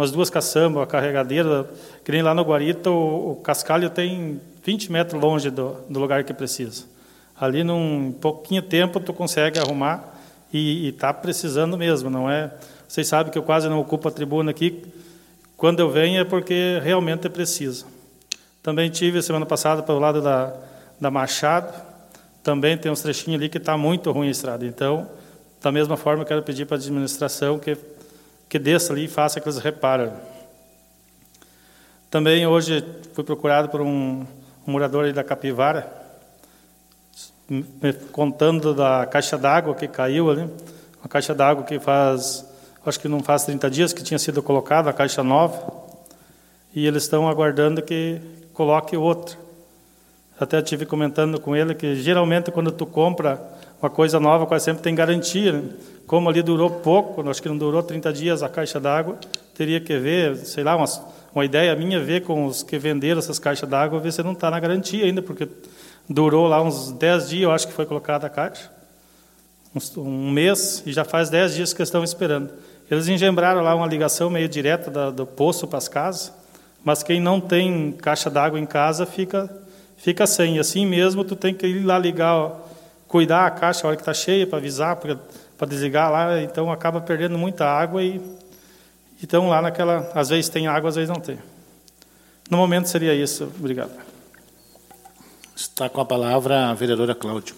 umas 0.00 0.10
duas 0.10 0.30
caçambas, 0.30 0.82
a 0.82 0.86
carregadeira, 0.86 1.68
que 2.02 2.10
nem 2.10 2.22
lá 2.22 2.34
no 2.34 2.42
Guarita, 2.42 2.90
o, 2.90 3.32
o 3.32 3.36
cascalho 3.36 3.90
tem 3.90 4.40
20 4.64 4.90
metros 4.90 5.20
longe 5.20 5.50
do, 5.50 5.76
do 5.90 6.00
lugar 6.00 6.24
que 6.24 6.32
precisa. 6.32 6.84
Ali, 7.38 7.62
num 7.62 8.10
pouquinho 8.10 8.62
tempo, 8.62 8.98
tu 8.98 9.12
consegue 9.12 9.58
arrumar 9.58 10.18
e 10.50 10.88
está 10.88 11.12
precisando 11.12 11.76
mesmo, 11.76 12.08
não 12.08 12.30
é? 12.30 12.50
Vocês 12.88 13.06
sabem 13.08 13.30
que 13.30 13.38
eu 13.38 13.42
quase 13.42 13.68
não 13.68 13.78
ocupo 13.78 14.08
a 14.08 14.10
tribuna 14.10 14.50
aqui. 14.50 14.82
Quando 15.54 15.80
eu 15.80 15.90
venho 15.90 16.18
é 16.18 16.24
porque 16.24 16.80
realmente 16.82 17.26
é 17.26 17.30
preciso. 17.30 17.86
Também 18.62 18.88
tive 18.88 19.20
semana 19.20 19.44
passada 19.44 19.82
para 19.82 19.94
o 19.94 19.98
lado 19.98 20.22
da, 20.22 20.54
da 20.98 21.10
Machado, 21.10 21.74
também 22.42 22.76
tem 22.78 22.90
uns 22.90 23.02
trechinhos 23.02 23.38
ali 23.38 23.50
que 23.50 23.58
está 23.58 23.76
muito 23.76 24.10
ruim 24.12 24.28
a 24.28 24.30
estrada. 24.30 24.64
Então, 24.64 25.06
da 25.62 25.70
mesma 25.70 25.98
forma, 25.98 26.24
quero 26.24 26.42
pedir 26.42 26.64
para 26.64 26.78
a 26.78 26.80
administração 26.80 27.58
que 27.58 27.76
que 28.50 28.58
desça 28.58 28.92
ali 28.92 29.04
e 29.04 29.08
faça 29.08 29.38
aqueles 29.38 29.58
reparos. 29.58 30.10
Também 32.10 32.44
hoje 32.48 32.84
fui 33.14 33.22
procurado 33.22 33.68
por 33.68 33.80
um, 33.80 34.26
um 34.66 34.72
morador 34.72 35.10
da 35.12 35.22
Capivara, 35.22 35.88
me 37.48 37.92
contando 38.10 38.74
da 38.74 39.06
caixa 39.06 39.38
d'água 39.38 39.76
que 39.76 39.86
caiu 39.86 40.28
ali, 40.28 40.50
uma 41.00 41.08
caixa 41.08 41.32
d'água 41.32 41.62
que 41.62 41.78
faz, 41.78 42.44
acho 42.84 42.98
que 42.98 43.06
não 43.06 43.22
faz 43.22 43.44
30 43.44 43.70
dias 43.70 43.92
que 43.92 44.02
tinha 44.02 44.18
sido 44.18 44.42
colocada, 44.42 44.90
a 44.90 44.92
caixa 44.92 45.22
nova, 45.22 45.72
e 46.74 46.88
eles 46.88 47.04
estão 47.04 47.28
aguardando 47.28 47.80
que 47.80 48.20
coloque 48.52 48.96
outra. 48.96 49.38
Até 50.40 50.60
tive 50.60 50.84
comentando 50.84 51.40
com 51.40 51.54
ele 51.54 51.72
que 51.72 51.94
geralmente 51.94 52.50
quando 52.50 52.72
tu 52.72 52.84
compra 52.84 53.40
uma 53.80 53.90
coisa 53.90 54.18
nova, 54.18 54.44
quase 54.44 54.64
sempre 54.64 54.82
tem 54.82 54.94
garantia. 54.94 55.52
Né? 55.52 55.70
Como 56.10 56.28
ali 56.28 56.42
durou 56.42 56.68
pouco, 56.68 57.30
acho 57.30 57.40
que 57.40 57.48
não 57.48 57.56
durou 57.56 57.84
30 57.84 58.12
dias 58.12 58.42
a 58.42 58.48
caixa 58.48 58.80
d'água, 58.80 59.16
teria 59.54 59.80
que 59.80 59.96
ver, 59.96 60.34
sei 60.38 60.64
lá, 60.64 60.74
uma, 61.32 61.44
ideia 61.44 61.72
minha, 61.76 62.00
ver 62.00 62.24
com 62.24 62.46
os 62.46 62.64
que 62.64 62.76
venderam 62.78 63.20
essas 63.20 63.38
caixas 63.38 63.68
d'água, 63.68 64.00
ver 64.00 64.12
se 64.12 64.20
não 64.20 64.32
está 64.32 64.50
na 64.50 64.58
garantia 64.58 65.04
ainda, 65.04 65.22
porque 65.22 65.46
durou 66.08 66.48
lá 66.48 66.60
uns 66.60 66.90
10 66.90 67.28
dias, 67.28 67.42
eu 67.44 67.52
acho 67.52 67.68
que 67.68 67.72
foi 67.72 67.86
colocada 67.86 68.26
a 68.26 68.28
caixa, 68.28 68.72
uns, 69.72 69.96
um 69.96 70.32
mês, 70.32 70.82
e 70.84 70.92
já 70.92 71.04
faz 71.04 71.30
10 71.30 71.54
dias 71.54 71.72
que 71.72 71.80
estão 71.80 72.02
esperando. 72.02 72.50
Eles 72.90 73.06
engembraram 73.06 73.62
lá 73.62 73.72
uma 73.72 73.86
ligação 73.86 74.28
meio 74.28 74.48
direta 74.48 74.90
da, 74.90 75.10
do 75.10 75.24
poço 75.24 75.68
para 75.68 75.78
as 75.78 75.86
casas, 75.86 76.32
mas 76.82 77.04
quem 77.04 77.20
não 77.20 77.40
tem 77.40 77.92
caixa 77.92 78.28
d'água 78.28 78.58
em 78.58 78.66
casa 78.66 79.06
fica, 79.06 79.48
fica 79.96 80.26
sem. 80.26 80.56
E 80.56 80.58
assim 80.58 80.84
mesmo, 80.84 81.22
tu 81.22 81.36
tem 81.36 81.54
que 81.54 81.68
ir 81.68 81.84
lá 81.84 81.96
ligar, 81.96 82.50
cuidar 83.10 83.44
a 83.44 83.50
caixa 83.50 83.84
a 83.84 83.88
hora 83.88 83.96
que 83.96 84.02
está 84.02 84.14
cheia 84.14 84.46
para 84.46 84.58
avisar, 84.58 84.94
para 84.94 85.66
desligar 85.66 86.12
lá, 86.12 86.40
então 86.40 86.70
acaba 86.70 87.00
perdendo 87.00 87.36
muita 87.36 87.66
água 87.66 88.00
e 88.00 88.20
então 89.20 89.48
lá 89.48 89.60
naquela, 89.60 90.10
às 90.14 90.28
vezes 90.28 90.48
tem 90.48 90.68
água, 90.68 90.88
às 90.88 90.94
vezes 90.94 91.10
não 91.10 91.20
tem. 91.20 91.36
No 92.48 92.56
momento 92.56 92.88
seria 92.88 93.12
isso. 93.12 93.52
Obrigado. 93.58 93.92
Está 95.54 95.90
com 95.90 96.00
a 96.00 96.06
palavra 96.06 96.70
a 96.70 96.74
vereadora 96.74 97.14
Cláudia. 97.14 97.54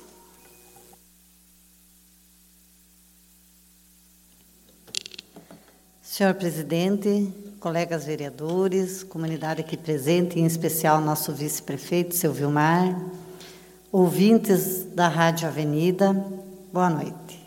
Senhor 6.02 6.34
presidente, 6.34 7.32
colegas 7.60 8.04
vereadores, 8.04 9.04
comunidade 9.04 9.60
aqui 9.60 9.76
presente, 9.76 10.40
em 10.40 10.46
especial 10.46 11.00
nosso 11.00 11.32
vice-prefeito, 11.32 12.14
seu 12.14 12.32
Vilmar, 12.32 12.98
ouvintes 13.92 14.86
da 14.94 15.06
Rádio 15.06 15.46
Avenida, 15.46 16.16
boa 16.72 16.88
noite. 16.88 17.46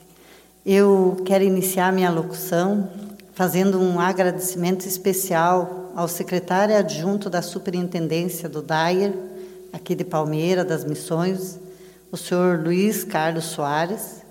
Eu 0.64 1.18
quero 1.26 1.44
iniciar 1.44 1.92
minha 1.92 2.12
locução 2.12 2.88
fazendo 3.34 3.82
um 3.82 4.00
agradecimento 4.00 4.88
especial 4.88 5.92
ao 5.96 6.08
secretário 6.08 6.78
adjunto 6.78 7.32
da 7.32 7.42
Superintendência 7.42 8.48
do 8.48 8.62
DAIR, 8.62 9.12
aqui 9.74 9.96
de 9.96 10.04
Palmeira, 10.04 10.64
das 10.64 10.86
Missões, 10.86 11.58
o 12.12 12.16
senhor 12.16 12.60
Luiz 12.60 13.04
Carlos 13.04 13.46
Soares, 13.46 14.22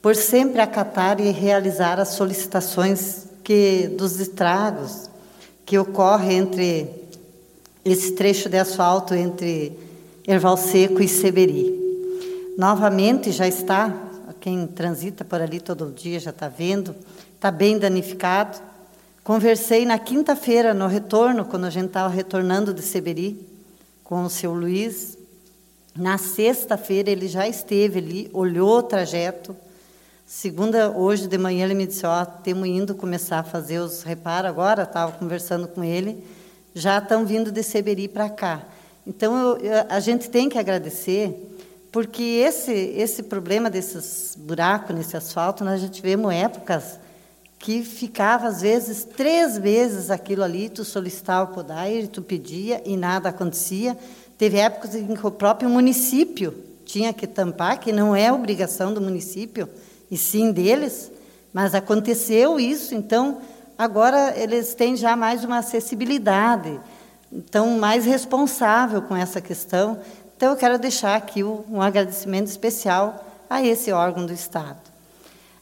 por 0.00 0.16
sempre 0.16 0.62
acatar 0.62 1.20
e 1.20 1.30
realizar 1.30 2.00
as 2.00 2.08
solicitações 2.08 3.26
que 3.44 3.88
dos 3.98 4.18
estragos 4.18 5.10
que 5.66 5.78
ocorre 5.78 6.32
entre 6.32 6.88
esse 7.84 8.12
trecho 8.12 8.48
de 8.48 8.56
asfalto 8.56 9.14
entre 9.14 9.83
Erval 10.26 10.56
Seco 10.56 11.02
e 11.02 11.08
Seberi. 11.08 12.54
Novamente 12.56 13.30
já 13.30 13.46
está, 13.46 13.94
quem 14.40 14.66
transita 14.66 15.22
por 15.22 15.38
ali 15.38 15.60
todo 15.60 15.92
dia 15.92 16.18
já 16.18 16.30
está 16.30 16.48
vendo, 16.48 16.94
está 17.34 17.50
bem 17.50 17.78
danificado. 17.78 18.58
Conversei 19.22 19.84
na 19.84 19.98
quinta-feira, 19.98 20.72
no 20.72 20.86
retorno, 20.86 21.44
quando 21.44 21.64
a 21.64 21.70
gente 21.70 21.88
estava 21.88 22.08
retornando 22.08 22.72
de 22.72 22.80
Seberi, 22.80 23.38
com 24.02 24.24
o 24.24 24.30
seu 24.30 24.54
Luiz. 24.54 25.18
Na 25.94 26.16
sexta-feira 26.16 27.10
ele 27.10 27.28
já 27.28 27.46
esteve 27.46 27.98
ali, 27.98 28.30
olhou 28.32 28.78
o 28.78 28.82
trajeto. 28.82 29.54
Segunda, 30.26 30.90
hoje 30.90 31.28
de 31.28 31.36
manhã, 31.36 31.64
ele 31.64 31.74
me 31.74 31.86
disse: 31.86 32.06
Ó, 32.06 32.22
oh, 32.22 32.26
temos 32.42 32.66
indo 32.66 32.94
começar 32.94 33.40
a 33.40 33.44
fazer 33.44 33.78
os 33.78 34.02
reparos 34.02 34.48
agora. 34.48 34.84
Estava 34.84 35.12
conversando 35.12 35.68
com 35.68 35.84
ele, 35.84 36.24
já 36.74 36.96
estão 36.96 37.26
vindo 37.26 37.52
de 37.52 37.62
Seberi 37.62 38.08
para 38.08 38.30
cá. 38.30 38.62
Então, 39.06 39.56
eu, 39.58 39.84
a 39.88 40.00
gente 40.00 40.30
tem 40.30 40.48
que 40.48 40.58
agradecer, 40.58 41.34
porque 41.92 42.22
esse, 42.22 42.72
esse 42.72 43.22
problema 43.22 43.68
desses 43.68 44.34
buracos 44.36 44.96
nesse 44.96 45.16
asfalto, 45.16 45.64
nós 45.64 45.80
já 45.80 45.88
tivemos 45.88 46.32
épocas 46.32 46.98
que 47.58 47.82
ficava 47.82 48.48
às 48.48 48.60
vezes 48.60 49.04
três 49.04 49.56
vezes 49.56 50.10
aquilo 50.10 50.42
ali, 50.42 50.68
tu 50.68 50.84
solicitava 50.84 51.50
o 51.50 51.54
PODAIR, 51.54 52.08
tu 52.08 52.20
pedia 52.20 52.82
e 52.84 52.96
nada 52.96 53.30
acontecia. 53.30 53.96
Teve 54.36 54.58
épocas 54.58 54.94
em 54.94 55.14
que 55.14 55.26
o 55.26 55.30
próprio 55.30 55.70
município 55.70 56.54
tinha 56.84 57.12
que 57.12 57.26
tampar, 57.26 57.80
que 57.80 57.92
não 57.92 58.14
é 58.14 58.32
obrigação 58.32 58.92
do 58.92 59.00
município, 59.00 59.68
e 60.10 60.16
sim 60.18 60.52
deles, 60.52 61.10
mas 61.52 61.74
aconteceu 61.74 62.60
isso, 62.60 62.94
então 62.94 63.38
agora 63.78 64.34
eles 64.36 64.74
têm 64.74 64.96
já 64.96 65.16
mais 65.16 65.44
uma 65.44 65.58
acessibilidade, 65.58 66.78
então 67.34 67.78
mais 67.78 68.06
responsável 68.06 69.02
com 69.02 69.16
essa 69.16 69.40
questão. 69.40 69.98
Então 70.36 70.50
eu 70.50 70.56
quero 70.56 70.78
deixar 70.78 71.16
aqui 71.16 71.42
um 71.42 71.82
agradecimento 71.82 72.46
especial 72.46 73.24
a 73.50 73.62
esse 73.62 73.90
órgão 73.90 74.24
do 74.24 74.32
Estado. 74.32 74.78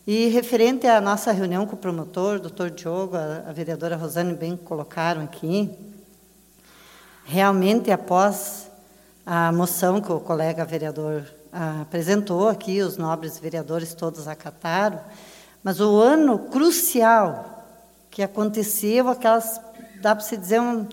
E 0.06 0.28
referente 0.28 0.86
à 0.86 1.00
nossa 1.00 1.32
reunião 1.32 1.64
com 1.66 1.74
o 1.74 1.78
promotor, 1.78 2.38
doutor 2.38 2.70
Diogo, 2.70 3.16
a, 3.16 3.44
a 3.48 3.52
vereadora 3.52 3.96
Rosane 3.96 4.34
bem 4.34 4.56
colocaram 4.56 5.22
aqui, 5.22 5.70
realmente 7.24 7.90
após 7.90 8.68
a 9.24 9.52
moção 9.52 10.00
que 10.00 10.12
o 10.12 10.20
colega 10.20 10.64
vereador 10.64 11.24
ah, 11.52 11.82
apresentou 11.82 12.48
aqui, 12.48 12.82
os 12.82 12.96
nobres 12.96 13.38
vereadores 13.38 13.94
todos 13.94 14.26
acataram, 14.26 15.00
mas 15.62 15.80
o 15.80 15.96
ano 15.96 16.38
crucial 16.50 17.64
que 18.10 18.22
aconteceu, 18.22 19.08
aquelas, 19.08 19.60
dá 20.00 20.14
para 20.14 20.24
se 20.24 20.36
dizer, 20.36 20.60
um, 20.60 20.86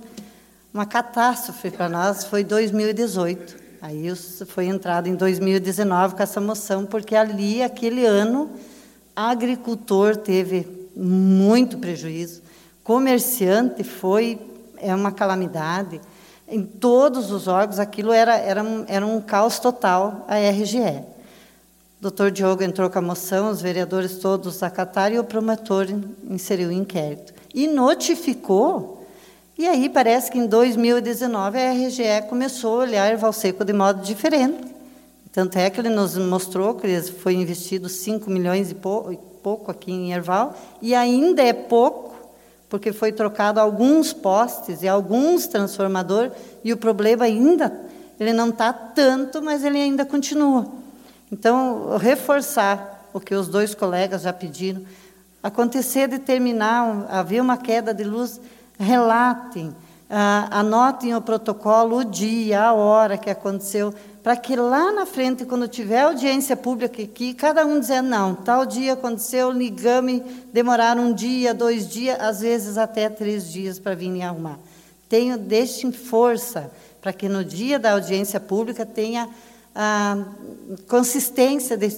uma 0.74 0.86
catástrofe 0.86 1.72
para 1.72 1.90
nós, 1.90 2.24
foi 2.26 2.44
2018. 2.44 3.58
Aí 3.82 4.14
foi 4.46 4.66
entrado 4.66 5.08
em 5.08 5.16
2019 5.16 6.16
com 6.16 6.24
essa 6.24 6.42
moção, 6.42 6.86
porque 6.86 7.16
ali, 7.16 7.64
aquele 7.64 8.06
ano, 8.06 8.50
agricultor 9.16 10.18
teve 10.18 10.90
muito 10.96 11.78
prejuízo, 11.78 12.42
comerciante 12.84 13.84
foi 13.84 14.40
é 14.82 14.94
uma 14.94 15.12
calamidade. 15.12 16.00
Em 16.48 16.64
todos 16.64 17.32
os 17.32 17.48
órgãos, 17.48 17.80
aquilo 17.80 18.12
era, 18.12 18.36
era, 18.38 18.64
era 18.88 19.06
um 19.06 19.22
caos 19.22 19.60
total, 19.60 20.26
a 20.28 20.38
RGE. 20.38 21.04
O 22.00 22.02
doutor 22.02 22.32
Diogo 22.32 22.64
entrou 22.64 22.90
com 22.90 22.98
a 22.98 23.02
moção, 23.02 23.52
os 23.52 23.62
vereadores 23.62 24.18
todos 24.18 24.64
acataram 24.64 25.16
e 25.16 25.20
o 25.20 25.24
promotor 25.24 25.88
inseriu 26.24 26.70
o 26.70 26.72
inquérito. 26.72 27.34
E 27.54 27.68
notificou, 27.68 28.99
e 29.60 29.68
aí 29.68 29.90
parece 29.90 30.32
que 30.32 30.40
em 30.40 30.48
2019 30.48 31.60
a 31.60 31.74
RGE 31.74 32.30
começou 32.30 32.80
a 32.80 32.84
olhar 32.84 33.18
Valseco 33.18 33.66
de 33.66 33.74
modo 33.74 34.02
diferente. 34.02 34.74
Tanto 35.34 35.58
é 35.58 35.70
que 35.70 35.82
ele 35.82 35.90
nos 35.90 36.18
mostrou 36.18 36.76
que 36.76 37.02
foi 37.02 37.34
investido 37.34 37.90
5 37.90 38.32
milhões 38.32 38.72
e 38.72 38.74
pouco 38.74 39.70
aqui 39.70 39.92
em 39.92 40.14
Erval, 40.14 40.58
e 40.82 40.96
ainda 40.96 41.44
é 41.44 41.52
pouco, 41.52 42.16
porque 42.70 42.94
foi 42.94 43.12
trocado 43.12 43.60
alguns 43.60 44.14
postes 44.14 44.82
e 44.82 44.88
alguns 44.88 45.46
transformadores, 45.46 46.32
e 46.64 46.72
o 46.72 46.78
problema 46.78 47.26
ainda, 47.26 47.82
ele 48.18 48.32
não 48.32 48.52
está 48.52 48.72
tanto, 48.72 49.42
mas 49.42 49.66
ele 49.66 49.78
ainda 49.78 50.06
continua. 50.06 50.68
Então, 51.30 51.98
reforçar 51.98 53.10
o 53.14 53.20
que 53.20 53.36
os 53.36 53.50
dois 53.50 53.76
colegas 53.76 54.22
já 54.22 54.32
pediram, 54.32 54.84
acontecer 55.44 56.08
de 56.08 56.18
terminar, 56.18 57.08
haver 57.10 57.42
uma 57.42 57.58
queda 57.58 57.94
de 57.94 58.06
luz, 58.06 58.40
relatem, 58.80 59.76
ah, 60.10 60.48
anotem 60.52 61.14
o 61.14 61.22
protocolo, 61.22 61.98
o 61.98 62.04
dia, 62.06 62.62
a 62.62 62.74
hora 62.74 63.18
que 63.18 63.30
aconteceu, 63.30 63.94
para 64.24 64.36
que 64.36 64.56
lá 64.56 64.92
na 64.92 65.06
frente, 65.06 65.46
quando 65.46 65.68
tiver 65.68 66.02
audiência 66.02 66.56
pública 66.56 67.02
aqui, 67.02 67.34
cada 67.34 67.66
um 67.66 67.80
dizer, 67.80 68.02
não, 68.02 68.34
tal 68.34 68.66
dia 68.66 68.94
aconteceu, 68.94 69.52
ligame, 69.52 70.22
demoraram 70.52 71.08
um 71.08 71.14
dia, 71.14 71.54
dois 71.54 71.88
dias, 71.88 72.20
às 72.20 72.40
vezes 72.40 72.78
até 72.78 73.10
três 73.10 73.52
dias 73.52 73.78
para 73.78 73.96
vir 73.96 74.10
me 74.10 74.22
arrumar. 74.22 74.58
Tenho, 75.08 75.38
deixem 75.38 75.92
força 75.92 76.72
para 77.02 77.14
que 77.14 77.30
no 77.30 77.44
dia 77.44 77.78
da 77.78 77.94
audiência 77.94 78.40
pública 78.40 78.86
tenha 78.86 79.30
a 79.76 80.18
consistência 80.88 81.78
de 81.78 81.90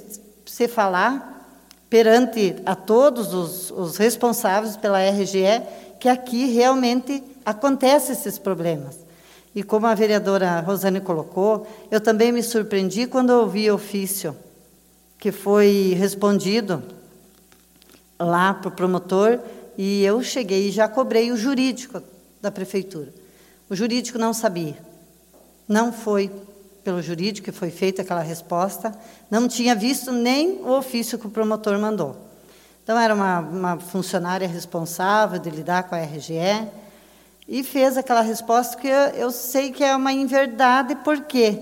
se 0.45 0.67
falar 0.67 1.47
perante 1.89 2.55
a 2.65 2.75
todos 2.75 3.33
os, 3.33 3.71
os 3.71 3.97
responsáveis 3.97 4.77
pela 4.77 4.99
RGE 5.01 5.61
que 6.01 6.09
aqui 6.09 6.47
realmente 6.47 7.23
acontecem 7.45 8.13
esses 8.13 8.39
problemas. 8.39 8.97
E 9.53 9.61
como 9.61 9.85
a 9.85 9.93
vereadora 9.93 10.59
Rosane 10.59 10.99
colocou, 10.99 11.67
eu 11.91 12.01
também 12.01 12.31
me 12.31 12.41
surpreendi 12.41 13.05
quando 13.05 13.29
ouvi 13.29 13.69
o 13.69 13.75
ofício 13.75 14.35
que 15.19 15.31
foi 15.31 15.95
respondido 15.95 16.81
lá 18.19 18.51
para 18.51 18.69
o 18.69 18.71
promotor 18.71 19.39
e 19.77 20.03
eu 20.03 20.23
cheguei 20.23 20.69
e 20.69 20.71
já 20.71 20.87
cobrei 20.87 21.31
o 21.31 21.37
jurídico 21.37 22.01
da 22.41 22.49
prefeitura. 22.49 23.13
O 23.69 23.75
jurídico 23.75 24.17
não 24.17 24.33
sabia. 24.33 24.79
Não 25.67 25.93
foi 25.93 26.31
pelo 26.83 26.99
jurídico 26.99 27.45
que 27.45 27.51
foi 27.51 27.69
feita 27.69 28.01
aquela 28.01 28.23
resposta, 28.23 28.91
não 29.29 29.47
tinha 29.47 29.75
visto 29.75 30.11
nem 30.11 30.61
o 30.63 30.71
ofício 30.71 31.19
que 31.19 31.27
o 31.27 31.29
promotor 31.29 31.77
mandou. 31.77 32.30
Então, 32.83 32.97
era 32.97 33.13
uma, 33.13 33.39
uma 33.39 33.77
funcionária 33.77 34.47
responsável 34.47 35.39
de 35.39 35.49
lidar 35.49 35.83
com 35.83 35.95
a 35.95 35.99
RGE, 35.99 36.67
e 37.47 37.63
fez 37.63 37.97
aquela 37.97 38.21
resposta 38.21 38.77
que 38.77 38.87
eu, 38.87 39.09
eu 39.09 39.31
sei 39.31 39.71
que 39.71 39.83
é 39.83 39.93
uma 39.93 40.13
inverdade, 40.13 40.95
porque 41.03 41.59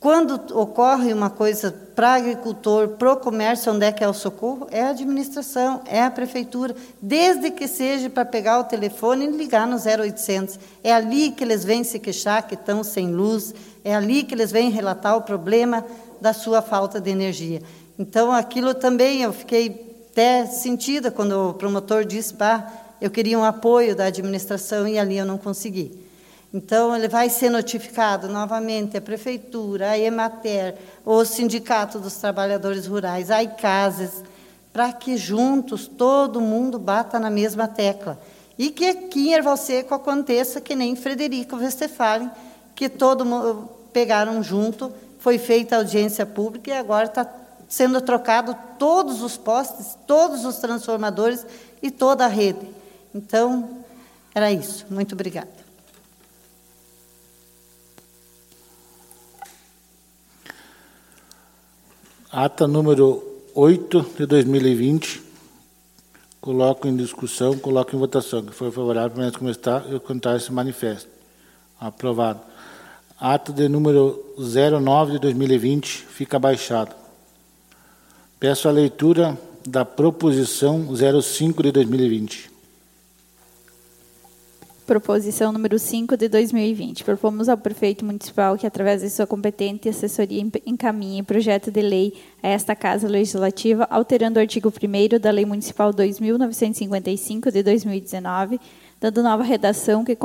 quando 0.00 0.40
ocorre 0.54 1.12
uma 1.12 1.30
coisa 1.30 1.72
para 1.94 2.14
agricultor, 2.14 2.88
para 2.90 3.14
o 3.14 3.16
comércio, 3.16 3.72
onde 3.72 3.86
é 3.86 3.90
que 3.90 4.04
é 4.04 4.08
o 4.08 4.12
socorro? 4.12 4.68
É 4.70 4.82
a 4.82 4.90
administração, 4.90 5.80
é 5.86 6.02
a 6.02 6.10
prefeitura, 6.10 6.76
desde 7.00 7.50
que 7.50 7.66
seja 7.66 8.10
para 8.10 8.24
pegar 8.24 8.60
o 8.60 8.64
telefone 8.64 9.24
e 9.24 9.30
ligar 9.30 9.66
no 9.66 9.76
0800. 9.76 10.60
É 10.84 10.92
ali 10.92 11.30
que 11.32 11.42
eles 11.42 11.64
vêm 11.64 11.82
se 11.82 11.98
queixar 11.98 12.46
que 12.46 12.54
estão 12.54 12.84
sem 12.84 13.10
luz, 13.10 13.54
é 13.82 13.94
ali 13.94 14.22
que 14.22 14.34
eles 14.34 14.52
vêm 14.52 14.70
relatar 14.70 15.16
o 15.16 15.22
problema 15.22 15.84
da 16.20 16.32
sua 16.32 16.60
falta 16.60 17.00
de 17.00 17.10
energia. 17.10 17.62
Então, 17.98 18.30
aquilo 18.30 18.74
também 18.74 19.22
eu 19.22 19.32
fiquei 19.32 19.87
até 20.18 20.46
sentida 20.46 21.12
quando 21.12 21.50
o 21.50 21.54
promotor 21.54 22.04
disse, 22.04 22.34
bah, 22.34 22.66
eu 23.00 23.08
queria 23.08 23.38
um 23.38 23.44
apoio 23.44 23.94
da 23.94 24.06
administração 24.06 24.88
e 24.88 24.98
ali 24.98 25.16
eu 25.16 25.24
não 25.24 25.38
consegui. 25.38 25.96
Então, 26.52 26.96
ele 26.96 27.06
vai 27.06 27.30
ser 27.30 27.50
notificado 27.50 28.26
novamente 28.26 28.96
a 28.96 29.00
prefeitura, 29.00 29.90
a 29.90 29.98
Emater, 29.98 30.74
o 31.06 31.24
Sindicato 31.24 32.00
dos 32.00 32.14
Trabalhadores 32.14 32.84
Rurais, 32.88 33.30
a 33.30 33.44
ICASES, 33.44 34.24
para 34.72 34.92
que 34.92 35.16
juntos 35.16 35.86
todo 35.86 36.40
mundo 36.40 36.80
bata 36.80 37.20
na 37.20 37.30
mesma 37.30 37.68
tecla. 37.68 38.18
E 38.58 38.70
que 38.70 38.88
aqui 38.88 39.28
em 39.28 39.34
aconteça 39.36 40.60
que 40.60 40.74
nem 40.74 40.96
Frederico 40.96 41.54
Westphalen, 41.54 42.28
que 42.74 42.88
todo 42.88 43.24
mundo 43.24 43.68
pegaram 43.92 44.42
junto, 44.42 44.92
foi 45.20 45.38
feita 45.38 45.76
audiência 45.76 46.26
pública 46.26 46.70
e 46.72 46.74
agora 46.74 47.06
está 47.06 47.24
sendo 47.68 48.00
trocado 48.00 48.56
todos 48.78 49.22
os 49.22 49.36
postes, 49.36 49.96
todos 50.06 50.44
os 50.44 50.56
transformadores 50.56 51.44
e 51.82 51.90
toda 51.90 52.24
a 52.24 52.28
rede. 52.28 52.66
Então, 53.14 53.84
era 54.34 54.50
isso. 54.50 54.86
Muito 54.90 55.12
obrigada. 55.14 55.48
Ata 62.30 62.66
número 62.66 63.22
8 63.54 64.06
de 64.16 64.26
2020. 64.26 65.22
Coloco 66.40 66.86
em 66.86 66.96
discussão, 66.96 67.58
coloco 67.58 67.94
em 67.94 67.98
votação. 67.98 68.42
Que 68.42 68.52
foi 68.52 68.70
favorável, 68.70 69.16
mas 69.16 69.34
como 69.34 69.50
está, 69.50 69.82
eu 69.88 70.00
contar 70.00 70.36
esse 70.36 70.52
manifesto. 70.52 71.08
Aprovado. 71.80 72.40
Ato 73.18 73.52
de 73.52 73.68
número 73.68 74.24
09 74.38 75.12
de 75.12 75.18
2020 75.18 75.88
fica 76.06 76.38
baixado. 76.38 76.94
Peço 78.40 78.68
a 78.68 78.70
leitura 78.70 79.36
da 79.66 79.84
proposição 79.84 80.94
05 80.94 81.60
de 81.60 81.72
2020. 81.72 82.48
Proposição 84.86 85.50
número 85.50 85.76
5 85.76 86.16
de 86.16 86.28
2020. 86.28 87.02
Propomos 87.02 87.48
ao 87.48 87.58
prefeito 87.58 88.04
municipal 88.04 88.56
que, 88.56 88.64
através 88.64 89.02
de 89.02 89.10
sua 89.10 89.26
competente 89.26 89.88
assessoria, 89.88 90.40
encaminhe 90.64 91.20
projeto 91.20 91.72
de 91.72 91.82
lei 91.82 92.14
a 92.40 92.46
esta 92.46 92.76
Casa 92.76 93.08
Legislativa, 93.08 93.88
alterando 93.90 94.38
o 94.38 94.40
artigo 94.40 94.72
1 94.72 95.18
da 95.18 95.32
Lei 95.32 95.44
Municipal 95.44 95.92
2.955 95.92 97.50
de 97.50 97.62
2019, 97.64 98.60
dando 99.00 99.20
nova 99.20 99.42
redação 99.42 100.04
que 100.04 100.16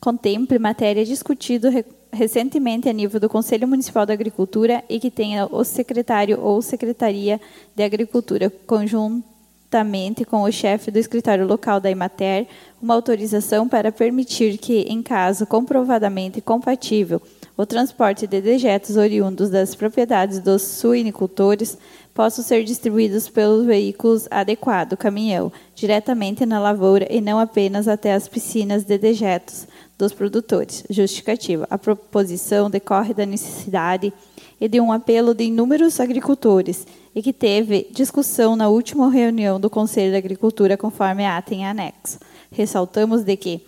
contemple 0.00 0.58
matéria 0.58 1.04
discutida 1.04 1.70
recentemente 2.12 2.88
a 2.88 2.92
nível 2.92 3.20
do 3.20 3.28
Conselho 3.28 3.68
Municipal 3.68 4.06
da 4.06 4.12
Agricultura 4.12 4.82
e 4.88 4.98
que 4.98 5.10
tenha 5.10 5.46
o 5.46 5.64
secretário 5.64 6.40
ou 6.40 6.60
secretaria 6.62 7.40
de 7.74 7.82
Agricultura 7.82 8.50
conjunto 8.66 9.38
juntamente 9.68 10.24
com 10.24 10.44
o 10.44 10.50
chefe 10.50 10.90
do 10.90 10.98
escritório 10.98 11.46
local 11.46 11.78
da 11.78 11.90
Imater, 11.90 12.46
uma 12.80 12.94
autorização 12.94 13.68
para 13.68 13.92
permitir 13.92 14.56
que, 14.56 14.80
em 14.88 15.02
caso 15.02 15.46
comprovadamente 15.46 16.40
compatível, 16.40 17.20
o 17.54 17.66
transporte 17.66 18.26
de 18.26 18.40
dejetos 18.40 18.96
oriundos 18.96 19.50
das 19.50 19.74
propriedades 19.74 20.38
dos 20.38 20.62
suinicultores 20.62 21.76
possam 22.14 22.42
ser 22.42 22.64
distribuídos 22.64 23.28
pelos 23.28 23.66
veículos 23.66 24.26
adequado, 24.30 24.96
caminhão, 24.96 25.52
diretamente 25.74 26.46
na 26.46 26.58
lavoura 26.58 27.06
e 27.10 27.20
não 27.20 27.38
apenas 27.38 27.86
até 27.86 28.14
as 28.14 28.26
piscinas 28.26 28.84
de 28.84 28.96
dejetos 28.96 29.66
dos 29.98 30.12
produtores. 30.12 30.84
Justificativa. 30.88 31.66
A 31.68 31.76
proposição 31.76 32.70
decorre 32.70 33.12
da 33.12 33.26
necessidade 33.26 34.12
e 34.60 34.68
de 34.68 34.80
um 34.80 34.92
apelo 34.92 35.34
de 35.34 35.44
inúmeros 35.44 35.98
agricultores 35.98 36.86
e 37.14 37.20
que 37.20 37.32
teve 37.32 37.88
discussão 37.90 38.54
na 38.54 38.68
última 38.68 39.10
reunião 39.10 39.58
do 39.58 39.68
Conselho 39.68 40.12
da 40.12 40.18
Agricultura, 40.18 40.76
conforme 40.76 41.26
ata 41.26 41.54
em 41.54 41.66
anexo. 41.66 42.18
Ressaltamos 42.50 43.24
de 43.24 43.36
que 43.36 43.60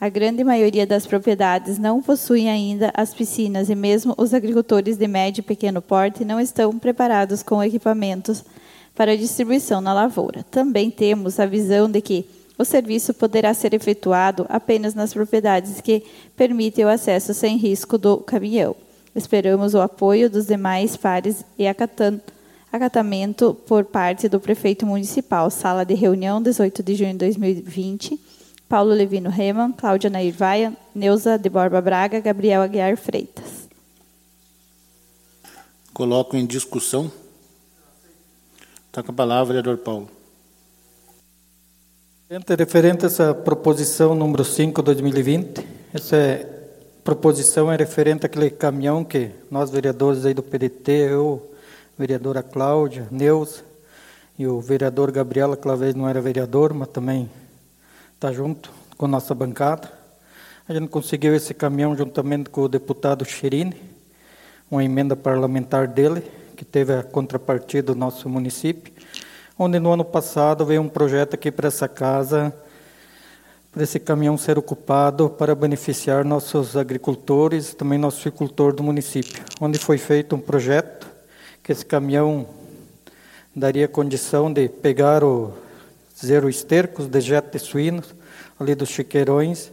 a 0.00 0.08
grande 0.08 0.44
maioria 0.44 0.86
das 0.86 1.06
propriedades 1.06 1.76
não 1.76 2.00
possuem 2.00 2.48
ainda 2.48 2.92
as 2.94 3.12
piscinas 3.12 3.68
e 3.68 3.74
mesmo 3.74 4.14
os 4.16 4.32
agricultores 4.32 4.96
de 4.96 5.08
médio 5.08 5.40
e 5.40 5.44
pequeno 5.44 5.82
porte 5.82 6.24
não 6.24 6.38
estão 6.38 6.78
preparados 6.78 7.42
com 7.42 7.62
equipamentos 7.62 8.44
para 8.94 9.16
distribuição 9.16 9.80
na 9.80 9.92
lavoura. 9.92 10.44
Também 10.50 10.90
temos 10.90 11.40
a 11.40 11.46
visão 11.46 11.90
de 11.90 12.00
que 12.00 12.26
o 12.58 12.64
serviço 12.64 13.14
poderá 13.14 13.54
ser 13.54 13.72
efetuado 13.72 14.44
apenas 14.48 14.92
nas 14.92 15.14
propriedades 15.14 15.80
que 15.80 16.02
permitem 16.36 16.84
o 16.84 16.88
acesso 16.88 17.32
sem 17.32 17.56
risco 17.56 17.96
do 17.96 18.18
caminhão. 18.18 18.74
Esperamos 19.14 19.74
o 19.74 19.80
apoio 19.80 20.28
dos 20.28 20.46
demais 20.46 20.96
pares 20.96 21.44
e 21.56 21.66
acatamento 22.72 23.54
por 23.66 23.84
parte 23.84 24.28
do 24.28 24.40
prefeito 24.40 24.84
municipal. 24.84 25.50
Sala 25.50 25.84
de 25.84 25.94
reunião, 25.94 26.42
18 26.42 26.82
de 26.82 26.94
junho 26.96 27.12
de 27.12 27.18
2020. 27.18 28.20
Paulo 28.68 28.90
Levino 28.90 29.30
Reman, 29.30 29.72
Cláudia 29.72 30.10
Nair 30.10 30.34
Vaia, 30.34 30.76
Neuza 30.94 31.38
de 31.38 31.48
Borba 31.48 31.80
Braga, 31.80 32.20
Gabriel 32.20 32.60
Aguiar 32.60 32.96
Freitas. 32.96 33.68
Coloco 35.94 36.36
em 36.36 36.44
discussão. 36.44 37.10
Está 38.86 39.02
com 39.02 39.10
a 39.10 39.14
palavra, 39.14 39.54
vereador 39.54 39.78
Paulo. 39.78 40.17
Referente 42.30 43.06
a 43.06 43.06
essa 43.06 43.34
proposição 43.34 44.14
número 44.14 44.44
5 44.44 44.82
de 44.82 44.84
2020, 44.84 45.66
essa 45.94 46.14
é 46.14 46.58
proposição 47.02 47.72
é 47.72 47.76
referente 47.76 48.26
àquele 48.26 48.50
caminhão 48.50 49.02
que 49.02 49.30
nós, 49.50 49.70
vereadores 49.70 50.26
aí 50.26 50.34
do 50.34 50.42
PDT, 50.42 50.92
eu, 50.92 51.54
vereadora 51.98 52.42
Cláudia, 52.42 53.08
Neus 53.10 53.64
e 54.38 54.46
o 54.46 54.60
vereador 54.60 55.10
Gabriela, 55.10 55.56
que 55.56 55.66
vez 55.74 55.94
não 55.94 56.06
era 56.06 56.20
vereador, 56.20 56.74
mas 56.74 56.88
também 56.88 57.30
está 58.14 58.30
junto 58.30 58.70
com 58.98 59.06
a 59.06 59.08
nossa 59.08 59.34
bancada. 59.34 59.90
A 60.68 60.74
gente 60.74 60.88
conseguiu 60.88 61.34
esse 61.34 61.54
caminhão 61.54 61.96
juntamente 61.96 62.50
com 62.50 62.60
o 62.60 62.68
deputado 62.68 63.24
Cherini, 63.24 63.80
uma 64.70 64.84
emenda 64.84 65.16
parlamentar 65.16 65.88
dele, 65.88 66.22
que 66.54 66.64
teve 66.66 66.92
a 66.92 67.02
contrapartida 67.02 67.94
do 67.94 67.98
nosso 67.98 68.28
município, 68.28 68.92
onde 69.58 69.80
no 69.80 69.92
ano 69.92 70.04
passado 70.04 70.64
veio 70.64 70.80
um 70.80 70.88
projeto 70.88 71.34
aqui 71.34 71.50
para 71.50 71.66
essa 71.66 71.88
casa 71.88 72.54
para 73.72 73.82
esse 73.82 73.98
caminhão 74.00 74.38
ser 74.38 74.58
ocupado 74.58 75.28
para 75.28 75.54
beneficiar 75.54 76.24
nossos 76.24 76.76
agricultores 76.76 77.74
também 77.74 77.98
nosso 77.98 78.26
agricultor 78.26 78.72
do 78.72 78.82
município, 78.82 79.42
onde 79.60 79.78
foi 79.78 79.98
feito 79.98 80.34
um 80.34 80.40
projeto 80.40 81.06
que 81.62 81.70
esse 81.70 81.84
caminhão 81.84 82.46
daria 83.54 83.86
condição 83.86 84.52
de 84.52 84.68
pegar 84.68 85.22
o 85.22 85.52
zero 86.24 86.48
esterco, 86.48 87.02
os 87.02 87.08
dejetos 87.08 87.60
de 87.60 87.68
suínos, 87.68 88.14
ali 88.58 88.74
dos 88.74 88.88
chiqueirões, 88.88 89.70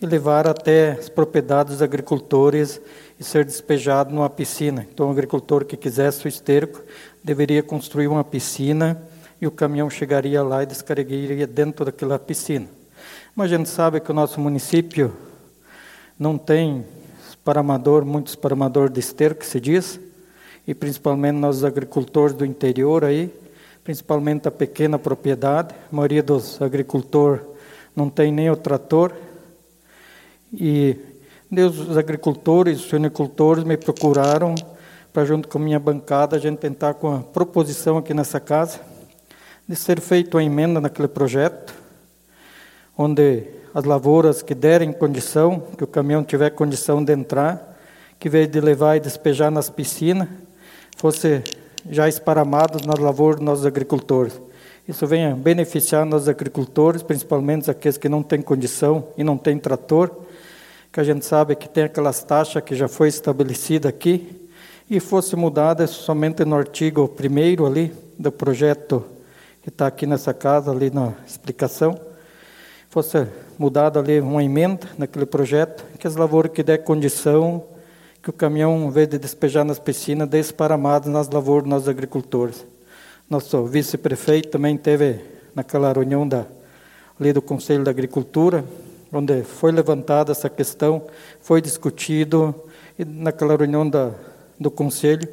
e 0.00 0.06
levar 0.06 0.46
até 0.46 0.92
as 0.92 1.08
propriedades 1.08 1.74
dos 1.74 1.82
agricultores 1.82 2.80
e 3.18 3.24
ser 3.24 3.44
despejado 3.44 4.14
numa 4.14 4.28
piscina. 4.28 4.86
Então, 4.92 5.08
o 5.08 5.10
agricultor 5.10 5.64
que 5.64 5.76
quisesse 5.76 6.26
o 6.26 6.28
esterco 6.28 6.82
deveria 7.24 7.62
construir 7.62 8.08
uma 8.08 8.22
piscina 8.22 9.00
e 9.40 9.46
o 9.46 9.50
caminhão 9.50 9.88
chegaria 9.88 10.42
lá 10.42 10.62
e 10.62 10.66
descarregaria 10.66 11.46
dentro 11.46 11.84
daquela 11.84 12.18
piscina. 12.18 12.66
Mas 13.34 13.52
a 13.52 13.56
gente 13.56 13.68
sabe 13.68 14.00
que 14.00 14.10
o 14.10 14.14
nosso 14.14 14.40
município 14.40 15.12
não 16.18 16.36
tem 16.36 16.84
paramador, 17.44 18.04
muitos 18.04 18.34
paramadores 18.34 18.92
de 18.92 19.00
esterco, 19.00 19.40
que 19.40 19.46
se 19.46 19.60
diz, 19.60 20.00
e 20.66 20.74
principalmente 20.74 21.36
nós 21.36 21.62
agricultores 21.62 22.34
do 22.34 22.44
interior 22.44 23.04
aí, 23.04 23.32
principalmente 23.84 24.48
a 24.48 24.50
pequena 24.50 24.98
propriedade, 24.98 25.74
a 25.90 25.96
maioria 25.96 26.22
dos 26.22 26.60
agricultores 26.60 27.40
não 27.94 28.10
tem 28.10 28.32
nem 28.32 28.50
o 28.50 28.56
trator, 28.56 29.12
e 30.52 30.96
os 31.52 31.96
agricultores, 31.96 32.80
os 32.80 32.86
suinicultores 32.86 33.64
me 33.64 33.76
procuraram 33.76 34.54
para 35.12 35.24
junto 35.24 35.48
com 35.48 35.58
minha 35.58 35.78
bancada 35.78 36.36
a 36.36 36.38
gente 36.38 36.58
tentar 36.58 36.94
com 36.94 37.14
a 37.14 37.20
proposição 37.20 37.96
aqui 37.96 38.12
nessa 38.12 38.40
casa 38.40 38.80
de 39.68 39.76
ser 39.76 40.00
feita 40.00 40.38
uma 40.38 40.42
emenda 40.42 40.80
naquele 40.80 41.08
projeto 41.08 41.74
onde 42.96 43.44
as 43.74 43.84
lavouras 43.84 44.40
que 44.40 44.54
derem 44.54 44.92
condição, 44.92 45.62
que 45.76 45.84
o 45.84 45.86
caminhão 45.86 46.24
tiver 46.24 46.50
condição 46.50 47.04
de 47.04 47.12
entrar, 47.12 47.78
que 48.18 48.28
vez 48.28 48.50
de 48.50 48.60
levar 48.60 48.96
e 48.96 49.00
despejar 49.00 49.50
nas 49.50 49.68
piscinas, 49.68 50.26
fosse 50.96 51.44
já 51.88 52.08
esparamados 52.08 52.82
nas 52.84 52.98
lavouras 52.98 53.36
dos 53.36 53.44
nossos 53.44 53.66
agricultores. 53.66 54.40
Isso 54.88 55.06
venha 55.06 55.36
beneficiar 55.36 56.06
nossos 56.06 56.28
agricultores, 56.28 57.02
principalmente 57.02 57.70
aqueles 57.70 57.98
que 57.98 58.08
não 58.08 58.22
têm 58.22 58.40
condição 58.40 59.06
e 59.18 59.22
não 59.22 59.36
têm 59.36 59.58
trator, 59.58 60.10
que 60.90 60.98
a 60.98 61.04
gente 61.04 61.24
sabe 61.26 61.54
que 61.54 61.68
tem 61.68 61.84
aquelas 61.84 62.22
taxas 62.24 62.62
que 62.64 62.74
já 62.74 62.88
foi 62.88 63.08
estabelecida 63.08 63.90
aqui, 63.90 64.48
e 64.90 64.98
fosse 64.98 65.36
mudada 65.36 65.86
somente 65.86 66.42
no 66.46 66.56
artigo 66.56 67.06
primeiro 67.06 67.66
ali 67.66 67.92
do 68.18 68.32
projeto 68.32 69.04
que 69.68 69.70
está 69.70 69.86
aqui 69.86 70.06
nessa 70.06 70.32
casa, 70.32 70.70
ali 70.70 70.88
na 70.88 71.12
explicação, 71.26 72.00
fosse 72.88 73.26
mudada 73.58 74.00
ali 74.00 74.18
uma 74.18 74.42
emenda 74.42 74.88
naquele 74.96 75.26
projeto, 75.26 75.84
que 75.98 76.06
as 76.06 76.16
lavouras 76.16 76.52
que 76.52 76.62
der 76.62 76.78
condição, 76.78 77.62
que 78.22 78.30
o 78.30 78.32
caminhão, 78.32 78.86
em 78.86 78.90
vez 78.90 79.06
de 79.08 79.18
despejar 79.18 79.66
nas 79.66 79.78
piscinas, 79.78 80.26
dê 80.26 80.38
esparamadas 80.38 81.12
nas 81.12 81.28
lavouras 81.28 81.68
dos 81.68 81.86
agricultores. 81.86 82.64
Nosso 83.28 83.62
vice-prefeito 83.66 84.48
também 84.48 84.74
teve 84.74 85.20
naquela 85.54 85.92
reunião 85.92 86.26
da, 86.26 86.46
ali 87.20 87.34
do 87.34 87.42
Conselho 87.42 87.84
da 87.84 87.90
Agricultura, 87.90 88.64
onde 89.12 89.42
foi 89.42 89.70
levantada 89.70 90.32
essa 90.32 90.48
questão, 90.48 91.02
foi 91.42 91.60
discutido, 91.60 92.54
e 92.98 93.04
naquela 93.04 93.54
reunião 93.54 93.86
da, 93.86 94.12
do 94.58 94.70
Conselho, 94.70 95.28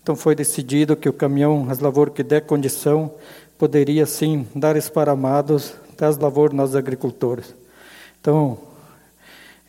então 0.00 0.14
foi 0.14 0.36
decidido 0.36 0.94
que 0.94 1.08
o 1.08 1.12
caminhão, 1.12 1.66
as 1.68 1.80
lavouras 1.80 2.14
que 2.14 2.22
der 2.22 2.42
condição, 2.42 3.12
poderia 3.58 4.04
sim 4.04 4.46
dar 4.54 4.76
esparamados 4.76 5.74
das 5.96 6.18
lavouras 6.18 6.54
nossos 6.54 6.76
agricultores. 6.76 7.54
Então, 8.20 8.58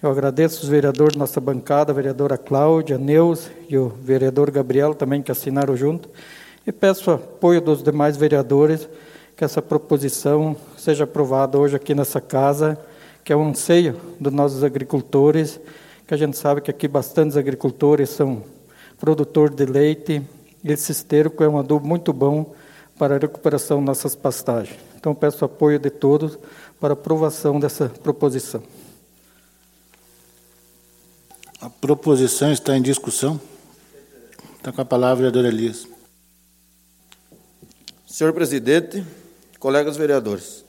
eu 0.03 0.11
agradeço 0.11 0.63
os 0.63 0.69
vereadores 0.69 1.13
da 1.13 1.19
nossa 1.19 1.39
bancada, 1.39 1.91
a 1.91 1.95
vereadora 1.95 2.37
Cláudia, 2.37 2.97
Neus 2.97 3.49
e 3.69 3.77
o 3.77 3.89
vereador 3.89 4.51
Gabriel 4.51 4.93
também 4.93 5.21
que 5.21 5.31
assinaram 5.31 5.75
junto, 5.75 6.09
e 6.65 6.71
peço 6.71 7.11
apoio 7.11 7.61
dos 7.61 7.81
demais 7.81 8.17
vereadores 8.17 8.87
que 9.37 9.43
essa 9.43 9.61
proposição 9.61 10.55
seja 10.77 11.05
aprovada 11.05 11.57
hoje 11.57 11.75
aqui 11.75 11.95
nessa 11.95 12.19
casa, 12.19 12.77
que 13.23 13.31
é 13.31 13.35
um 13.35 13.49
anseio 13.49 13.95
dos 14.19 14.33
nossos 14.33 14.63
agricultores, 14.63 15.59
que 16.05 16.13
a 16.13 16.17
gente 16.17 16.37
sabe 16.37 16.59
que 16.61 16.71
aqui 16.71 16.87
bastantes 16.87 17.37
agricultores 17.37 18.09
são 18.09 18.43
produtores 18.99 19.55
de 19.55 19.65
leite, 19.65 20.21
e 20.63 20.71
esse 20.71 20.91
esterco 20.91 21.43
é 21.43 21.47
um 21.47 21.57
adubo 21.57 21.87
muito 21.87 22.11
bom 22.11 22.53
para 22.97 23.15
a 23.15 23.19
recuperação 23.19 23.77
das 23.77 23.85
nossas 23.85 24.15
pastagens. 24.15 24.79
Então, 24.95 25.13
peço 25.13 25.45
apoio 25.45 25.79
de 25.79 25.89
todos 25.89 26.37
para 26.79 26.93
aprovação 26.93 27.59
dessa 27.59 27.89
proposição. 27.89 28.63
A 31.59 31.69
proposição 31.69 32.51
está 32.51 32.75
em 32.77 32.81
discussão. 32.81 33.39
Está 34.57 34.71
com 34.71 34.81
a 34.81 34.85
palavra 34.85 35.13
o 35.13 35.31
vereador 35.31 35.45
Elias. 35.45 35.87
Senhor 38.05 38.33
presidente, 38.33 39.05
colegas 39.59 39.95
vereadores, 39.95 40.65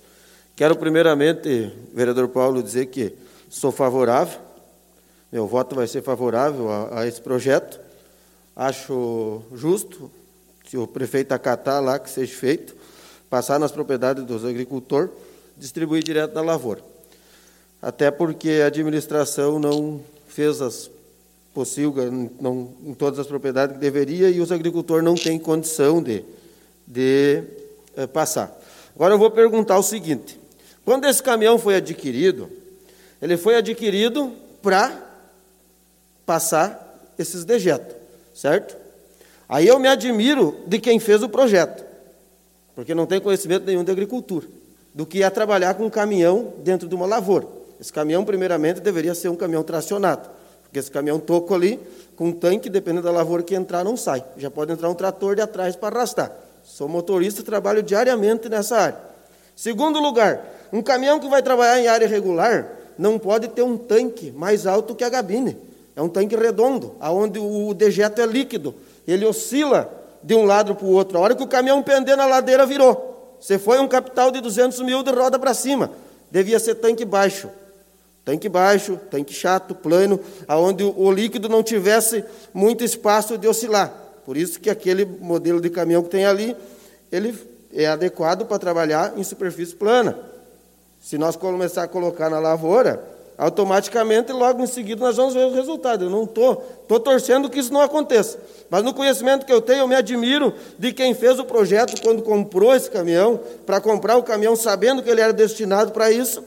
quero 0.54 0.76
primeiramente, 0.76 1.72
vereador 1.94 2.28
Paulo, 2.28 2.62
dizer 2.62 2.86
que 2.86 3.14
sou 3.48 3.72
favorável, 3.72 4.38
meu 5.30 5.46
voto 5.46 5.74
vai 5.74 5.86
ser 5.86 6.02
favorável 6.02 6.70
a, 6.70 7.00
a 7.00 7.06
esse 7.06 7.20
projeto. 7.20 7.80
Acho 8.54 9.42
justo 9.54 10.10
que 10.68 10.76
o 10.76 10.86
prefeito 10.86 11.32
acatar 11.32 11.82
lá 11.82 11.98
que 11.98 12.10
seja 12.10 12.34
feito, 12.34 12.76
passar 13.30 13.58
nas 13.58 13.72
propriedades 13.72 14.24
dos 14.24 14.44
agricultores, 14.44 15.10
distribuir 15.56 16.04
direto 16.04 16.34
da 16.34 16.42
lavoura. 16.42 16.82
Até 17.80 18.10
porque 18.10 18.60
a 18.62 18.66
administração 18.66 19.58
não 19.58 20.00
fez 20.26 20.60
as 20.60 20.90
possíveis 21.54 22.12
não, 22.38 22.70
em 22.84 22.92
todas 22.92 23.18
as 23.18 23.26
propriedades 23.26 23.76
que 23.76 23.80
deveria 23.80 24.28
e 24.30 24.40
os 24.40 24.52
agricultores 24.52 25.02
não 25.02 25.14
têm 25.14 25.38
condição 25.38 26.02
de, 26.02 26.22
de 26.86 27.42
é, 27.96 28.06
passar. 28.06 28.54
Agora 28.94 29.14
eu 29.14 29.18
vou 29.18 29.30
perguntar 29.30 29.78
o 29.78 29.82
seguinte: 29.82 30.38
quando 30.84 31.06
esse 31.06 31.22
caminhão 31.22 31.58
foi 31.58 31.76
adquirido, 31.76 32.50
ele 33.22 33.36
foi 33.36 33.56
adquirido 33.56 34.32
para 34.60 35.02
passar 36.26 37.12
esses 37.18 37.44
dejetos, 37.44 37.96
certo? 38.34 38.88
Aí 39.49 39.66
eu 39.66 39.78
me 39.78 39.88
admiro 39.88 40.57
de 40.66 40.78
quem 40.78 40.99
fez 41.01 41.22
o 41.22 41.28
projeto, 41.28 41.82
porque 42.74 42.94
não 42.94 43.07
tem 43.07 43.18
conhecimento 43.18 43.64
nenhum 43.64 43.82
de 43.82 43.90
agricultura, 43.90 44.46
do 44.94 45.07
que 45.07 45.22
é 45.22 45.30
trabalhar 45.30 45.72
com 45.74 45.86
um 45.86 45.90
caminhão 45.90 46.53
dentro 46.59 46.86
de 46.86 46.94
uma 46.94 47.07
lavoura. 47.07 47.46
Esse 47.80 47.90
caminhão, 47.90 48.24
primeiramente, 48.24 48.80
deveria 48.80 49.14
ser 49.14 49.30
um 49.30 49.36
caminhão 49.36 49.62
tracionado, 49.62 50.28
porque 50.64 50.78
esse 50.78 50.90
caminhão 50.90 51.18
toco 51.18 51.55
ali, 51.55 51.80
com 52.14 52.26
um 52.26 52.32
tanque, 52.32 52.68
dependendo 52.68 53.05
da 53.05 53.11
lavoura 53.11 53.42
que 53.42 53.55
entrar, 53.55 53.82
não 53.82 53.96
sai. 53.96 54.22
Já 54.36 54.51
pode 54.51 54.70
entrar 54.70 54.90
um 54.90 54.94
trator 54.94 55.34
de 55.34 55.40
atrás 55.40 55.74
para 55.74 55.96
arrastar. 55.96 56.30
Sou 56.62 56.86
motorista 56.86 57.42
trabalho 57.42 57.82
diariamente 57.82 58.51
nessa 58.51 58.76
área. 58.76 58.99
Segundo 59.57 59.99
lugar, 59.99 60.44
um 60.70 60.82
caminhão 60.82 61.18
que 61.18 61.28
vai 61.28 61.42
trabalhar 61.42 61.80
em 61.80 61.88
área 61.88 62.07
regular 62.07 62.70
não 62.99 63.18
pode 63.18 63.49
ter 63.49 63.62
um 63.62 63.78
tanque 63.78 64.30
mais 64.32 64.66
alto 64.66 64.94
que 64.94 65.05
a 65.05 65.09
gabine. 65.09 65.57
É 65.96 66.03
um 66.03 66.09
tanque 66.09 66.36
redondo, 66.36 66.94
onde 67.01 67.38
o 67.38 67.72
dejeto 67.72 68.20
é 68.20 68.26
líquido 68.26 68.74
ele 69.12 69.24
oscila 69.24 69.90
de 70.22 70.34
um 70.34 70.44
lado 70.44 70.74
para 70.74 70.86
o 70.86 70.90
outro. 70.90 71.18
A 71.18 71.20
hora 71.20 71.34
que 71.34 71.42
o 71.42 71.46
caminhão 71.46 71.82
pender 71.82 72.16
na 72.16 72.26
ladeira, 72.26 72.66
virou. 72.66 73.36
Você 73.40 73.59
foi 73.59 73.78
um 73.78 73.88
capital 73.88 74.30
de 74.30 74.40
200 74.40 74.80
mil 74.80 75.02
de 75.02 75.11
roda 75.11 75.38
para 75.38 75.54
cima. 75.54 75.90
Devia 76.30 76.59
ser 76.59 76.74
tanque 76.76 77.04
baixo. 77.04 77.48
Tanque 78.24 78.48
baixo, 78.48 78.98
tanque 79.11 79.32
chato, 79.32 79.74
plano, 79.74 80.20
aonde 80.46 80.84
o 80.84 81.11
líquido 81.11 81.48
não 81.48 81.62
tivesse 81.62 82.22
muito 82.52 82.84
espaço 82.84 83.38
de 83.38 83.48
oscilar. 83.48 83.90
Por 84.26 84.36
isso 84.36 84.61
que 84.61 84.68
aquele 84.68 85.06
modelo 85.06 85.61
de 85.61 85.70
caminhão 85.70 86.02
que 86.02 86.11
tem 86.11 86.26
ali, 86.26 86.54
ele 87.11 87.34
é 87.72 87.86
adequado 87.86 88.44
para 88.44 88.59
trabalhar 88.59 89.14
em 89.16 89.24
superfície 89.24 89.74
plana. 89.74 90.18
Se 91.00 91.16
nós 91.16 91.36
começar 91.36 91.84
a 91.84 91.88
colocar 91.88 92.28
na 92.28 92.38
lavoura, 92.38 93.02
automaticamente, 93.39 94.32
logo 94.32 94.61
em 94.61 94.66
seguida, 94.66 95.05
nós 95.05 95.16
vamos 95.16 95.32
ver 95.32 95.47
o 95.47 95.55
resultado. 95.55 96.07
Eu 96.07 96.11
não 96.11 96.24
estou 96.24 96.57
tô, 96.57 96.99
tô 96.99 97.01
torcendo 97.01 97.49
que 97.49 97.61
isso 97.61 97.72
não 97.72 97.80
aconteça. 97.80 98.36
Mas 98.68 98.82
no 98.82 98.93
conhecimento 98.93 99.47
que 99.47 99.53
eu 99.53 99.62
tenho, 99.62 99.82
eu 99.82 99.89
me 99.89 99.95
admiro 99.95 100.53
de 100.76 100.93
quem 100.93 101.14
fez 101.14 101.39
o 101.39 101.45
projeto 101.45 102.03
quando 102.03 102.20
comprou 102.20 102.74
esse 102.74 102.91
caminhão, 102.91 103.39
para 103.64 103.80
comprar 103.80 104.16
o 104.16 104.24
caminhão 104.24 104.57
sabendo 104.57 105.05
que 105.05 105.09
ele 105.09 105.20
era 105.20 105.32
destinado 105.32 105.93
para 105.93 106.11
isso. 106.11 106.43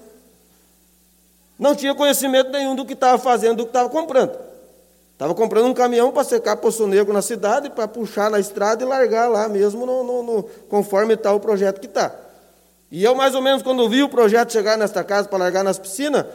Não 1.57 1.73
tinha 1.73 1.95
conhecimento 1.95 2.51
nenhum 2.51 2.75
do 2.75 2.85
que 2.85 2.93
estava 2.93 3.17
fazendo, 3.17 3.59
do 3.59 3.63
que 3.63 3.69
estava 3.69 3.87
comprando. 3.87 4.37
Estava 5.13 5.33
comprando 5.33 5.67
um 5.67 5.73
caminhão 5.73 6.11
para 6.11 6.25
secar 6.25 6.57
poço 6.57 6.87
negro 6.87 7.13
na 7.13 7.21
cidade, 7.21 7.69
para 7.69 7.87
puxar 7.87 8.29
na 8.29 8.39
estrada 8.39 8.83
e 8.83 8.87
largar 8.87 9.29
lá 9.29 9.47
mesmo, 9.47 9.85
no, 9.85 10.03
no, 10.03 10.23
no 10.23 10.43
conforme 10.67 11.13
está 11.13 11.31
o 11.31 11.39
projeto 11.39 11.79
que 11.79 11.85
está. 11.87 12.13
E 12.91 13.01
eu, 13.03 13.15
mais 13.15 13.33
ou 13.33 13.41
menos, 13.41 13.61
quando 13.63 13.87
vi 13.87 14.03
o 14.03 14.09
projeto 14.09 14.51
chegar 14.51 14.77
nesta 14.77 15.03
casa 15.03 15.29
para 15.29 15.37
largar 15.37 15.63
nas 15.63 15.79
piscinas, 15.79 16.25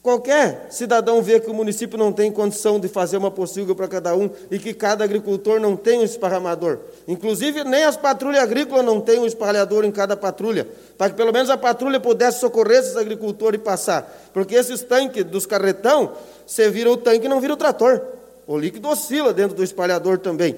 Qualquer 0.00 0.68
cidadão 0.70 1.20
vê 1.20 1.40
que 1.40 1.50
o 1.50 1.54
município 1.54 1.98
não 1.98 2.12
tem 2.12 2.30
condição 2.30 2.78
de 2.78 2.86
fazer 2.86 3.16
uma 3.16 3.32
pocilga 3.32 3.74
para 3.74 3.88
cada 3.88 4.14
um 4.14 4.30
e 4.48 4.58
que 4.58 4.72
cada 4.72 5.02
agricultor 5.02 5.58
não 5.58 5.76
tem 5.76 5.98
um 5.98 6.04
esparramador. 6.04 6.78
Inclusive, 7.06 7.64
nem 7.64 7.82
as 7.82 7.96
patrulhas 7.96 8.42
agrícolas 8.42 8.84
não 8.84 9.00
têm 9.00 9.18
um 9.18 9.26
espalhador 9.26 9.84
em 9.84 9.90
cada 9.90 10.16
patrulha, 10.16 10.68
para 10.96 11.10
que 11.10 11.16
pelo 11.16 11.32
menos 11.32 11.50
a 11.50 11.58
patrulha 11.58 11.98
pudesse 11.98 12.38
socorrer 12.38 12.78
esses 12.78 12.96
agricultores 12.96 13.60
e 13.60 13.62
passar. 13.62 14.30
Porque 14.32 14.54
esses 14.54 14.82
tanques 14.82 15.24
dos 15.24 15.46
carretão, 15.46 16.12
você 16.46 16.70
vira 16.70 16.90
o 16.90 16.96
tanque 16.96 17.26
e 17.26 17.28
não 17.28 17.40
vira 17.40 17.54
o 17.54 17.56
trator. 17.56 18.00
O 18.46 18.56
líquido 18.56 18.88
oscila 18.88 19.34
dentro 19.34 19.56
do 19.56 19.64
espalhador 19.64 20.18
também. 20.18 20.56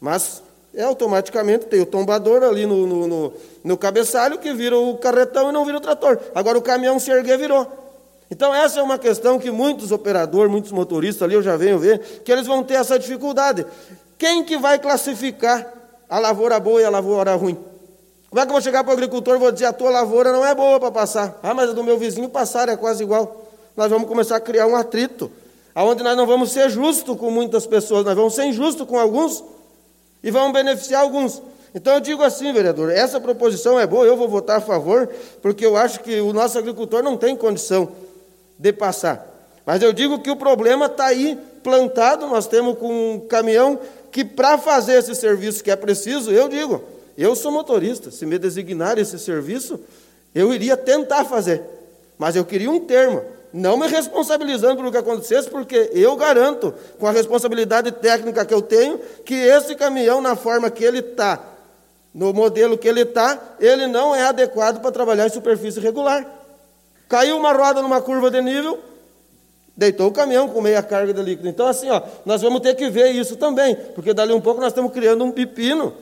Mas 0.00 0.42
é 0.74 0.82
automaticamente 0.82 1.66
tem 1.66 1.82
o 1.82 1.86
tombador 1.86 2.42
ali 2.42 2.64
no, 2.64 2.86
no, 2.86 3.06
no, 3.06 3.32
no 3.62 3.76
cabeçalho 3.76 4.38
que 4.38 4.54
vira 4.54 4.76
o 4.78 4.96
carretão 4.96 5.50
e 5.50 5.52
não 5.52 5.66
vira 5.66 5.76
o 5.76 5.80
trator. 5.80 6.18
Agora 6.34 6.56
o 6.56 6.62
caminhão 6.62 6.98
se 6.98 7.10
erguer 7.10 7.38
virou. 7.38 7.81
Então, 8.32 8.54
essa 8.54 8.80
é 8.80 8.82
uma 8.82 8.96
questão 8.96 9.38
que 9.38 9.50
muitos 9.50 9.92
operadores, 9.92 10.50
muitos 10.50 10.72
motoristas 10.72 11.20
ali, 11.20 11.34
eu 11.34 11.42
já 11.42 11.54
venho 11.54 11.78
ver, 11.78 12.22
que 12.24 12.32
eles 12.32 12.46
vão 12.46 12.64
ter 12.64 12.76
essa 12.76 12.98
dificuldade. 12.98 13.66
Quem 14.16 14.42
que 14.42 14.56
vai 14.56 14.78
classificar 14.78 15.70
a 16.08 16.18
lavoura 16.18 16.58
boa 16.58 16.80
e 16.80 16.84
a 16.86 16.88
lavoura 16.88 17.34
ruim? 17.34 17.58
Como 18.30 18.40
é 18.40 18.46
que 18.46 18.48
eu 18.48 18.54
vou 18.54 18.62
chegar 18.62 18.84
para 18.84 18.90
o 18.90 18.94
agricultor 18.94 19.36
e 19.36 19.38
vou 19.38 19.52
dizer, 19.52 19.66
a 19.66 19.72
tua 19.74 19.90
lavoura 19.90 20.32
não 20.32 20.46
é 20.46 20.54
boa 20.54 20.80
para 20.80 20.90
passar? 20.90 21.38
Ah, 21.42 21.52
mas 21.52 21.68
a 21.68 21.72
do 21.74 21.84
meu 21.84 21.98
vizinho 21.98 22.26
passar 22.30 22.70
é 22.70 22.74
quase 22.74 23.02
igual. 23.02 23.44
Nós 23.76 23.90
vamos 23.90 24.08
começar 24.08 24.36
a 24.36 24.40
criar 24.40 24.66
um 24.66 24.76
atrito, 24.76 25.30
aonde 25.74 26.02
nós 26.02 26.16
não 26.16 26.26
vamos 26.26 26.52
ser 26.52 26.70
justos 26.70 27.14
com 27.18 27.30
muitas 27.30 27.66
pessoas, 27.66 28.02
nós 28.02 28.14
vamos 28.16 28.34
ser 28.34 28.46
injustos 28.46 28.86
com 28.86 28.98
alguns 28.98 29.44
e 30.24 30.30
vamos 30.30 30.54
beneficiar 30.54 31.02
alguns. 31.02 31.42
Então 31.74 31.92
eu 31.92 32.00
digo 32.00 32.22
assim, 32.22 32.50
vereador, 32.50 32.90
essa 32.90 33.20
proposição 33.20 33.78
é 33.78 33.86
boa, 33.86 34.06
eu 34.06 34.16
vou 34.16 34.26
votar 34.26 34.56
a 34.56 34.60
favor, 34.62 35.06
porque 35.42 35.66
eu 35.66 35.76
acho 35.76 36.00
que 36.00 36.18
o 36.22 36.32
nosso 36.32 36.58
agricultor 36.58 37.02
não 37.02 37.18
tem 37.18 37.36
condição 37.36 37.92
de 38.58 38.72
passar. 38.72 39.28
Mas 39.64 39.82
eu 39.82 39.92
digo 39.92 40.18
que 40.18 40.30
o 40.30 40.36
problema 40.36 40.86
está 40.86 41.06
aí 41.06 41.38
plantado, 41.62 42.26
nós 42.26 42.46
temos 42.46 42.78
com 42.78 43.14
um 43.14 43.20
caminhão 43.20 43.78
que 44.10 44.24
para 44.24 44.58
fazer 44.58 44.94
esse 44.94 45.14
serviço 45.14 45.62
que 45.62 45.70
é 45.70 45.76
preciso, 45.76 46.30
eu 46.30 46.48
digo, 46.48 46.82
eu 47.16 47.34
sou 47.36 47.52
motorista, 47.52 48.10
se 48.10 48.26
me 48.26 48.38
designar 48.38 48.98
esse 48.98 49.18
serviço, 49.18 49.78
eu 50.34 50.52
iria 50.52 50.76
tentar 50.76 51.24
fazer. 51.24 51.62
Mas 52.18 52.36
eu 52.36 52.44
queria 52.44 52.70
um 52.70 52.80
termo, 52.80 53.22
não 53.52 53.76
me 53.76 53.86
responsabilizando 53.86 54.76
pelo 54.76 54.90
que 54.90 54.96
acontecesse, 54.96 55.48
porque 55.48 55.90
eu 55.92 56.16
garanto, 56.16 56.74
com 56.98 57.06
a 57.06 57.10
responsabilidade 57.10 57.92
técnica 57.92 58.44
que 58.44 58.54
eu 58.54 58.62
tenho, 58.62 58.98
que 59.24 59.34
esse 59.34 59.74
caminhão, 59.74 60.20
na 60.20 60.34
forma 60.34 60.70
que 60.70 60.84
ele 60.84 60.98
está, 60.98 61.40
no 62.14 62.32
modelo 62.32 62.76
que 62.76 62.88
ele 62.88 63.02
está, 63.02 63.38
ele 63.58 63.86
não 63.86 64.14
é 64.14 64.24
adequado 64.24 64.80
para 64.80 64.90
trabalhar 64.90 65.26
em 65.26 65.30
superfície 65.30 65.80
regular. 65.80 66.26
Caiu 67.12 67.36
uma 67.36 67.52
roda 67.52 67.82
numa 67.82 68.00
curva 68.00 68.30
de 68.30 68.40
nível, 68.40 68.78
deitou 69.76 70.08
o 70.08 70.12
caminhão 70.12 70.48
com 70.48 70.62
meia 70.62 70.82
carga 70.82 71.12
de 71.12 71.20
líquido. 71.20 71.46
Então, 71.46 71.66
assim, 71.66 71.90
ó, 71.90 72.00
nós 72.24 72.40
vamos 72.40 72.62
ter 72.62 72.74
que 72.74 72.88
ver 72.88 73.10
isso 73.10 73.36
também, 73.36 73.76
porque 73.94 74.14
dali 74.14 74.32
um 74.32 74.40
pouco 74.40 74.62
nós 74.62 74.70
estamos 74.70 74.90
criando 74.92 75.22
um 75.22 75.30
pepino. 75.30 75.92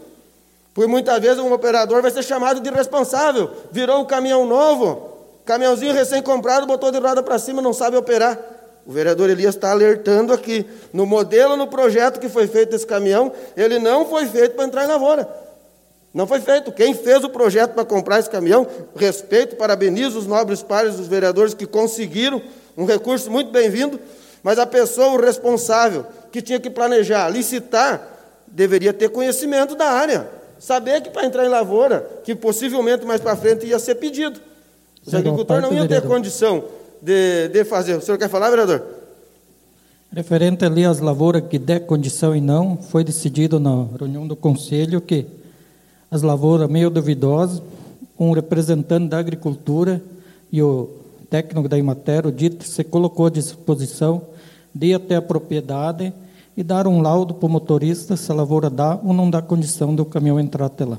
Porque 0.73 0.89
muitas 0.89 1.19
vezes 1.19 1.41
um 1.41 1.53
operador 1.53 2.01
vai 2.01 2.13
ser 2.13 2.23
chamado 2.23 2.61
de 2.61 2.71
responsável. 2.71 3.51
Virou 3.73 4.01
um 4.01 4.05
caminhão 4.05 4.47
novo, 4.47 5.11
caminhãozinho 5.45 5.93
recém-comprado, 5.93 6.65
botou 6.65 6.93
de 6.93 7.01
roda 7.01 7.25
para 7.25 7.41
cima, 7.41 7.61
não 7.61 7.73
sabe 7.73 7.97
operar. 7.97 8.39
O 8.87 8.93
vereador 8.93 9.29
Elias 9.29 9.57
está 9.57 9.73
alertando 9.73 10.33
aqui. 10.33 10.65
No 10.93 11.07
modelo, 11.07 11.57
no 11.57 11.67
projeto 11.67 12.21
que 12.21 12.29
foi 12.29 12.47
feito 12.47 12.77
esse 12.77 12.87
caminhão, 12.87 13.33
ele 13.57 13.81
não 13.81 14.07
foi 14.07 14.27
feito 14.27 14.55
para 14.55 14.65
entrar 14.65 14.85
em 14.85 14.87
lavoura. 14.87 15.29
Não 16.13 16.27
foi 16.27 16.41
feito. 16.41 16.73
Quem 16.73 16.93
fez 16.93 17.23
o 17.23 17.29
projeto 17.29 17.73
para 17.73 17.85
comprar 17.85 18.19
esse 18.19 18.29
caminhão, 18.29 18.67
respeito, 18.97 19.57
parabenizo 19.57 20.19
os 20.19 20.27
nobres 20.27 20.63
pares 20.63 20.97
dos 20.97 21.07
vereadores 21.07 21.55
que 21.55 21.67
conseguiram, 21.67 22.43
um 22.77 22.85
recurso 22.85 23.31
muito 23.31 23.51
bem-vindo, 23.51 23.99
mas 24.43 24.59
a 24.59 24.67
pessoa, 24.67 25.21
responsável, 25.21 26.05
que 26.33 26.43
tinha 26.43 26.59
que 26.59 26.71
planejar, 26.71 27.29
licitar, 27.29 28.07
deveria 28.47 28.93
ter 28.93 29.11
conhecimento 29.11 29.77
da 29.77 29.87
área. 29.87 30.29
Saber 30.59 31.01
que 31.01 31.11
para 31.11 31.25
entrar 31.25 31.45
em 31.47 31.49
lavoura, 31.49 32.07
que 32.25 32.35
possivelmente 32.35 33.07
mais 33.07 33.21
para 33.21 33.37
frente 33.37 33.67
ia 33.67 33.79
ser 33.79 33.95
pedido. 33.95 34.41
O 35.07 35.17
agricultor 35.17 35.61
não 35.61 35.73
ia 35.73 35.87
ter 35.89 36.03
condição 36.03 36.65
de, 37.01 37.49
de 37.49 37.65
fazer. 37.65 37.97
O 37.97 38.03
senhor 38.03 38.19
quer 38.19 38.29
falar, 38.29 38.51
vereador? 38.51 38.83
Referente 40.13 40.65
ali 40.65 40.85
às 40.85 40.99
lavouras 40.99 41.45
que 41.49 41.59
der 41.59 41.87
condição 41.87 42.35
e 42.35 42.41
não, 42.41 42.77
foi 42.77 43.05
decidido 43.05 43.61
na 43.61 43.87
reunião 43.99 44.27
do 44.27 44.35
conselho 44.35 45.01
que 45.01 45.25
as 46.11 46.23
lavouras 46.23 46.69
meio 46.69 46.91
duvidosas, 46.91 47.63
um 48.19 48.33
representante 48.33 49.09
da 49.09 49.19
agricultura 49.19 50.03
e 50.51 50.63
o 50.63 50.91
técnico 51.31 51.69
da 51.69 51.79
Imater, 51.79 52.27
o 52.27 52.33
Dito, 52.33 52.65
se 52.65 52.83
colocou 52.83 53.27
à 53.27 53.31
disposição 53.31 54.23
de 54.75 54.89
ir 54.89 54.95
até 54.95 55.17
a 55.17 55.23
propriedade 55.23 56.13
e 56.57 56.63
dar 56.63 56.87
um 56.87 57.01
laudo 57.01 57.35
para 57.35 57.47
o 57.47 57.49
motorista 57.49 58.17
se 58.17 58.31
a 58.31 58.35
lavoura 58.35 58.69
dá 58.69 58.99
ou 59.05 59.15
não 59.15 59.31
dá 59.31 59.41
condição 59.41 59.95
do 59.95 60.05
caminhão 60.05 60.41
entrar 60.41 60.67
até 60.67 60.85
lá. 60.85 60.99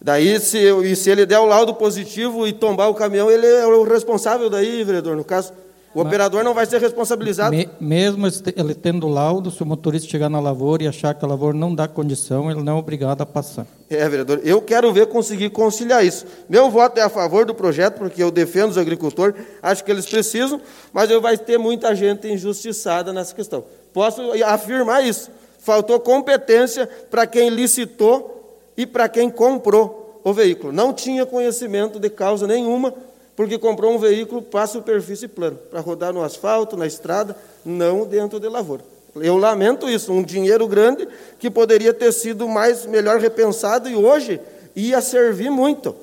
Daí, 0.00 0.38
se, 0.40 0.58
e 0.58 0.96
se 0.96 1.10
ele 1.10 1.24
der 1.24 1.38
o 1.38 1.46
laudo 1.46 1.74
positivo 1.74 2.46
e 2.46 2.52
tombar 2.52 2.90
o 2.90 2.94
caminhão, 2.94 3.30
ele 3.30 3.46
é 3.46 3.66
o 3.66 3.84
responsável 3.84 4.50
daí, 4.50 4.82
vereador, 4.84 5.16
no 5.16 5.24
caso? 5.24 5.52
O 5.94 6.00
operador 6.00 6.42
não 6.42 6.52
vai 6.52 6.66
ser 6.66 6.80
responsabilizado. 6.80 7.54
Me, 7.54 7.68
mesmo 7.80 8.26
ele 8.26 8.74
tendo 8.74 9.06
laudo, 9.06 9.50
se 9.50 9.62
o 9.62 9.66
motorista 9.66 10.08
chegar 10.10 10.28
na 10.28 10.40
lavoura 10.40 10.82
e 10.82 10.88
achar 10.88 11.14
que 11.14 11.24
a 11.24 11.28
lavoura 11.28 11.56
não 11.56 11.72
dá 11.72 11.86
condição, 11.86 12.50
ele 12.50 12.62
não 12.62 12.76
é 12.76 12.78
obrigado 12.78 13.20
a 13.20 13.26
passar. 13.26 13.64
É, 13.88 14.08
vereador, 14.08 14.40
eu 14.42 14.60
quero 14.60 14.92
ver 14.92 15.06
conseguir 15.06 15.50
conciliar 15.50 16.04
isso. 16.04 16.26
Meu 16.48 16.68
voto 16.68 16.98
é 16.98 17.02
a 17.02 17.08
favor 17.08 17.46
do 17.46 17.54
projeto, 17.54 17.98
porque 17.98 18.20
eu 18.20 18.32
defendo 18.32 18.70
os 18.70 18.78
agricultores, 18.78 19.40
acho 19.62 19.84
que 19.84 19.90
eles 19.90 20.04
precisam, 20.04 20.60
mas 20.92 21.10
eu 21.10 21.20
vai 21.20 21.38
ter 21.38 21.58
muita 21.58 21.94
gente 21.94 22.26
injustiçada 22.26 23.12
nessa 23.12 23.32
questão. 23.32 23.64
Posso 23.92 24.20
afirmar 24.44 25.04
isso. 25.04 25.30
Faltou 25.60 26.00
competência 26.00 26.88
para 27.08 27.24
quem 27.26 27.50
licitou 27.50 28.58
e 28.76 28.84
para 28.84 29.08
quem 29.08 29.30
comprou 29.30 30.20
o 30.24 30.32
veículo. 30.32 30.72
Não 30.72 30.92
tinha 30.92 31.24
conhecimento 31.24 32.00
de 32.00 32.10
causa 32.10 32.46
nenhuma 32.46 32.92
porque 33.36 33.58
comprou 33.58 33.92
um 33.92 33.98
veículo 33.98 34.42
para 34.42 34.66
superfície 34.66 35.28
plana, 35.28 35.56
para 35.70 35.80
rodar 35.80 36.12
no 36.12 36.22
asfalto, 36.22 36.76
na 36.76 36.86
estrada, 36.86 37.36
não 37.64 38.06
dentro 38.06 38.38
de 38.38 38.48
lavoura. 38.48 38.82
Eu 39.16 39.36
lamento 39.36 39.88
isso, 39.88 40.12
um 40.12 40.22
dinheiro 40.22 40.66
grande 40.66 41.06
que 41.38 41.50
poderia 41.50 41.94
ter 41.94 42.12
sido 42.12 42.48
mais 42.48 42.84
melhor 42.86 43.18
repensado 43.20 43.88
e 43.88 43.94
hoje 43.94 44.40
ia 44.74 45.00
servir 45.00 45.50
muito. 45.50 45.94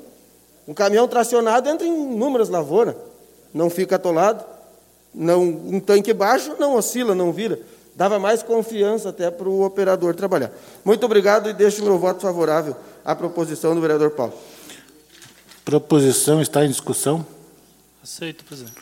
Um 0.67 0.73
caminhão 0.73 1.07
tracionado 1.07 1.69
entra 1.69 1.85
em 1.85 2.13
inúmeras 2.13 2.47
lavouras, 2.49 2.95
não 3.53 3.69
fica 3.69 3.97
atolado, 3.97 4.45
não, 5.13 5.43
um 5.43 5.79
tanque 5.79 6.13
baixo 6.13 6.55
não 6.57 6.75
oscila, 6.75 7.13
não 7.13 7.33
vira. 7.33 7.59
Dava 7.93 8.17
mais 8.17 8.41
confiança 8.41 9.09
até 9.09 9.29
para 9.29 9.49
o 9.49 9.65
operador 9.65 10.15
trabalhar. 10.15 10.51
Muito 10.83 11.05
obrigado 11.05 11.49
e 11.49 11.53
deixo 11.53 11.83
meu 11.83 11.99
voto 11.99 12.21
favorável 12.21 12.75
à 13.03 13.13
proposição 13.13 13.75
do 13.75 13.81
vereador 13.81 14.11
Paulo. 14.11 14.33
Proposição 15.63 16.41
está 16.41 16.65
em 16.65 16.69
discussão. 16.69 17.25
Aceito, 18.01 18.43
presidente. 18.43 18.75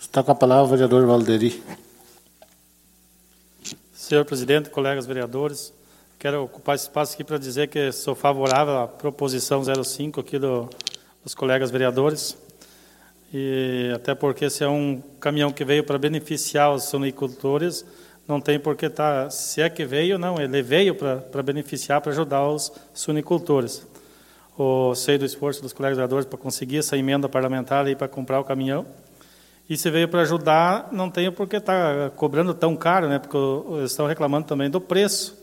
Está 0.00 0.20
com 0.20 0.32
a 0.32 0.34
palavra 0.34 0.64
o 0.64 0.68
vereador 0.68 1.06
Valderi. 1.06 1.62
Senhor 3.92 4.24
presidente, 4.24 4.68
colegas 4.68 5.06
vereadores, 5.06 5.72
quero 6.18 6.42
ocupar 6.42 6.74
esse 6.74 6.84
espaço 6.84 7.14
aqui 7.14 7.22
para 7.22 7.38
dizer 7.38 7.68
que 7.68 7.92
sou 7.92 8.16
favorável 8.16 8.78
à 8.78 8.88
proposição 8.88 9.62
05 9.62 10.20
aqui 10.20 10.36
do, 10.36 10.68
dos 11.22 11.36
colegas 11.36 11.70
vereadores. 11.70 12.36
E 13.32 13.92
até 13.94 14.12
porque 14.12 14.50
se 14.50 14.64
é 14.64 14.68
um 14.68 15.00
caminhão 15.20 15.52
que 15.52 15.64
veio 15.64 15.84
para 15.84 15.98
beneficiar 15.98 16.74
os 16.74 16.82
sonicultores, 16.84 17.84
não 18.26 18.40
tem 18.40 18.58
por 18.58 18.76
que 18.76 18.86
estar. 18.86 19.24
Tá, 19.24 19.30
se 19.30 19.62
é 19.62 19.70
que 19.70 19.84
veio, 19.84 20.18
não, 20.18 20.40
ele 20.40 20.62
veio 20.62 20.96
para, 20.96 21.42
beneficiar, 21.44 22.00
para 22.00 22.10
ajudar 22.10 22.48
os 22.48 22.72
sonicultores 22.92 23.86
o, 24.56 24.94
sei 24.94 25.18
do 25.18 25.24
esforço 25.24 25.60
dos 25.62 25.72
colegas 25.72 25.96
vereadores 25.96 26.26
para 26.26 26.38
conseguir 26.38 26.78
essa 26.78 26.96
emenda 26.96 27.28
parlamentar 27.28 27.86
aí 27.86 27.96
para 27.96 28.08
comprar 28.08 28.40
o 28.40 28.44
caminhão. 28.44 28.86
E 29.68 29.76
se 29.76 29.90
veio 29.90 30.08
para 30.08 30.20
ajudar, 30.20 30.88
não 30.92 31.10
tem 31.10 31.30
por 31.32 31.48
que 31.48 31.56
estar 31.56 32.10
tá 32.10 32.10
cobrando 32.10 32.52
tão 32.52 32.76
caro, 32.76 33.08
né? 33.08 33.18
Porque 33.18 33.36
eles 33.78 33.90
estão 33.90 34.06
reclamando 34.06 34.46
também 34.46 34.68
do 34.68 34.80
preço. 34.80 35.42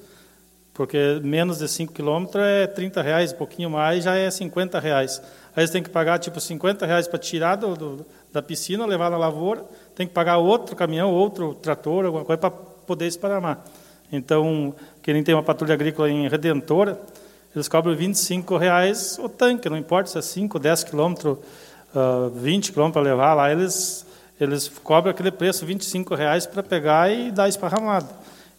Porque 0.73 1.19
menos 1.23 1.57
de 1.57 1.67
5 1.67 1.91
quilômetros 1.91 2.43
é 2.43 2.67
30 2.67 3.01
reais, 3.01 3.33
um 3.33 3.37
pouquinho 3.37 3.69
mais 3.69 4.03
já 4.03 4.15
é 4.15 4.29
50 4.29 4.79
reais. 4.79 5.21
Aí 5.55 5.65
você 5.65 5.73
tem 5.73 5.83
que 5.83 5.89
pagar 5.89 6.17
tipo 6.19 6.39
50 6.39 6.85
reais 6.85 7.07
para 7.07 7.19
tirar 7.19 7.55
do, 7.55 7.75
do, 7.75 8.05
da 8.31 8.41
piscina, 8.41 8.85
levar 8.85 9.09
na 9.09 9.17
lavoura, 9.17 9.65
tem 9.95 10.07
que 10.07 10.13
pagar 10.13 10.37
outro 10.37 10.75
caminhão, 10.75 11.11
outro 11.11 11.53
trator, 11.55 12.05
alguma 12.05 12.23
coisa 12.23 12.39
para 12.39 12.51
poder 12.51 13.07
esparamar. 13.07 13.63
Então, 14.11 14.73
quem 15.01 15.23
tem 15.23 15.33
uma 15.33 15.43
patrulha 15.43 15.73
agrícola 15.73 16.09
em 16.09 16.27
Redentora, 16.27 16.99
eles 17.55 17.67
cobram 17.67 17.95
25 17.95 18.57
reais 18.57 19.17
o 19.19 19.27
tanque, 19.27 19.69
não 19.69 19.77
importa 19.77 20.09
se 20.09 20.17
é 20.17 20.21
5, 20.21 20.57
10 20.57 20.83
quilômetros, 20.85 21.37
uh, 21.93 22.29
20 22.29 22.71
quilômetros 22.71 23.03
para 23.03 23.11
levar 23.11 23.33
lá, 23.33 23.51
eles, 23.51 24.05
eles 24.39 24.69
cobram 24.69 25.11
aquele 25.11 25.31
preço, 25.31 25.65
25 25.65 26.15
reais, 26.15 26.45
para 26.45 26.63
pegar 26.63 27.11
e 27.11 27.31
dar 27.31 27.49
esparramado. 27.49 28.07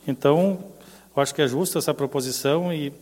Então, 0.06 0.58
eu 1.16 1.22
acho 1.22 1.34
que 1.34 1.40
é 1.40 1.48
justa 1.48 1.78
essa 1.78 1.94
proposição 1.94 2.72
e 2.72 2.92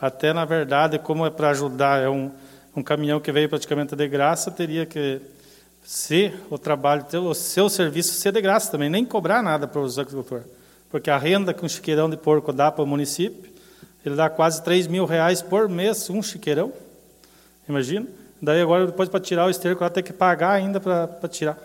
até, 0.00 0.32
na 0.32 0.44
verdade, 0.44 0.98
como 0.98 1.26
é 1.26 1.30
para 1.30 1.50
ajudar, 1.50 2.00
é 2.00 2.08
um, 2.08 2.30
um 2.74 2.82
caminhão 2.82 3.20
que 3.20 3.32
veio 3.32 3.48
praticamente 3.48 3.96
de 3.96 4.08
graça, 4.08 4.50
teria 4.50 4.86
que 4.86 5.20
ser 5.82 6.40
o 6.48 6.58
trabalho, 6.58 7.04
o 7.28 7.34
seu 7.34 7.68
serviço 7.68 8.12
ser 8.14 8.32
de 8.32 8.40
graça 8.40 8.70
também, 8.70 8.88
nem 8.88 9.04
cobrar 9.04 9.42
nada 9.42 9.66
para 9.66 9.80
os 9.80 9.98
agricultores. 9.98 10.46
Porque 10.90 11.10
a 11.10 11.18
renda 11.18 11.52
que 11.52 11.64
um 11.64 11.68
chiqueirão 11.68 12.08
de 12.08 12.16
porco 12.16 12.52
dá 12.52 12.70
para 12.70 12.84
o 12.84 12.86
município, 12.86 13.49
ele 14.04 14.14
dá 14.14 14.30
quase 14.30 14.62
3 14.62 14.86
mil 14.86 15.04
reais 15.04 15.42
por 15.42 15.68
mês, 15.68 16.08
um 16.08 16.22
chiqueirão. 16.22 16.72
Imagina? 17.68 18.06
Daí 18.40 18.60
agora, 18.62 18.86
depois 18.86 19.08
para 19.08 19.20
tirar 19.20 19.46
o 19.46 19.50
esterco, 19.50 19.82
ela 19.82 19.90
tem 19.90 20.02
que 20.02 20.12
pagar 20.12 20.52
ainda 20.52 20.80
para 20.80 21.28
tirar. 21.28 21.58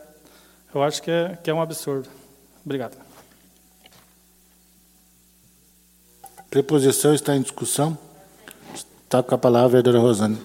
Eu 0.74 0.84
acho 0.84 1.02
que 1.02 1.10
é, 1.10 1.38
que 1.42 1.50
é 1.50 1.54
um 1.54 1.62
absurdo. 1.62 2.10
Obrigado. 2.66 2.98
Preposição 6.50 7.14
está 7.14 7.36
em 7.36 7.42
discussão. 7.42 7.98
Está 9.04 9.24
com 9.24 9.34
a 9.36 9.38
palavra 9.38 9.66
a 9.66 9.70
vereadora 9.70 10.00
Rosane. 10.00 10.38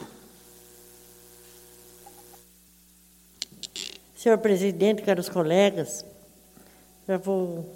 Senhor 4.14 4.36
presidente, 4.38 5.02
caros 5.02 5.28
colegas, 5.28 6.04
já 7.08 7.16
vou 7.16 7.74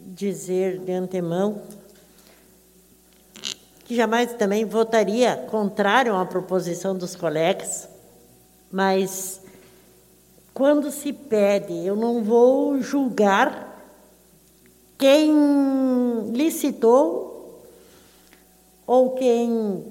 dizer 0.00 0.78
de 0.78 0.90
antemão 0.90 1.62
que 3.92 3.96
jamais 3.96 4.32
também 4.32 4.64
votaria 4.64 5.36
contrário 5.50 6.16
à 6.16 6.24
proposição 6.24 6.96
dos 6.96 7.14
colegas, 7.14 7.86
mas 8.70 9.42
quando 10.54 10.90
se 10.90 11.12
pede, 11.12 11.74
eu 11.84 11.94
não 11.94 12.24
vou 12.24 12.80
julgar 12.80 13.84
quem 14.96 15.30
licitou 16.32 17.62
ou 18.86 19.10
quem 19.10 19.84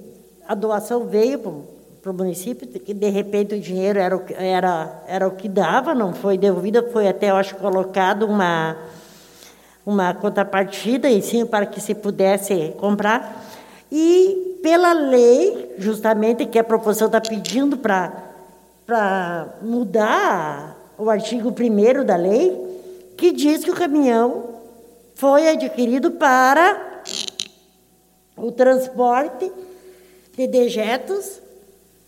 a 0.47 0.55
doação 0.55 1.05
veio 1.05 1.63
para 2.01 2.11
o 2.11 2.13
município, 2.15 2.67
que 2.67 2.95
de 2.95 3.09
repente 3.09 3.53
o 3.53 3.59
dinheiro 3.59 3.99
era 3.99 4.17
o, 4.17 4.23
era, 4.29 5.03
era 5.05 5.27
o 5.27 5.35
que 5.35 5.47
dava, 5.47 5.93
não 5.93 6.11
foi 6.11 6.39
devolvido, 6.39 6.89
foi 6.91 7.07
até, 7.07 7.29
eu 7.29 7.35
acho, 7.35 7.55
colocado 7.57 8.23
uma, 8.23 8.77
uma 9.85 10.11
contrapartida 10.15 11.07
em 11.07 11.21
cima 11.21 11.45
para 11.45 11.67
que 11.67 11.79
se 11.79 11.93
pudesse 11.93 12.73
comprar. 12.79 13.50
E 13.91 14.59
pela 14.63 14.93
lei, 14.93 15.75
justamente, 15.77 16.45
que 16.45 16.57
a 16.57 16.63
proposição 16.63 17.07
está 17.07 17.19
pedindo 17.19 17.77
para 17.77 19.47
mudar 19.61 20.77
o 20.97 21.09
artigo 21.09 21.49
1 21.49 22.05
da 22.05 22.15
lei, 22.15 22.55
que 23.17 23.31
diz 23.31 23.63
que 23.63 23.71
o 23.71 23.75
caminhão 23.75 24.45
foi 25.15 25.49
adquirido 25.49 26.11
para 26.11 27.01
o 28.37 28.51
transporte 28.51 29.51
de 30.35 30.47
dejetos 30.47 31.41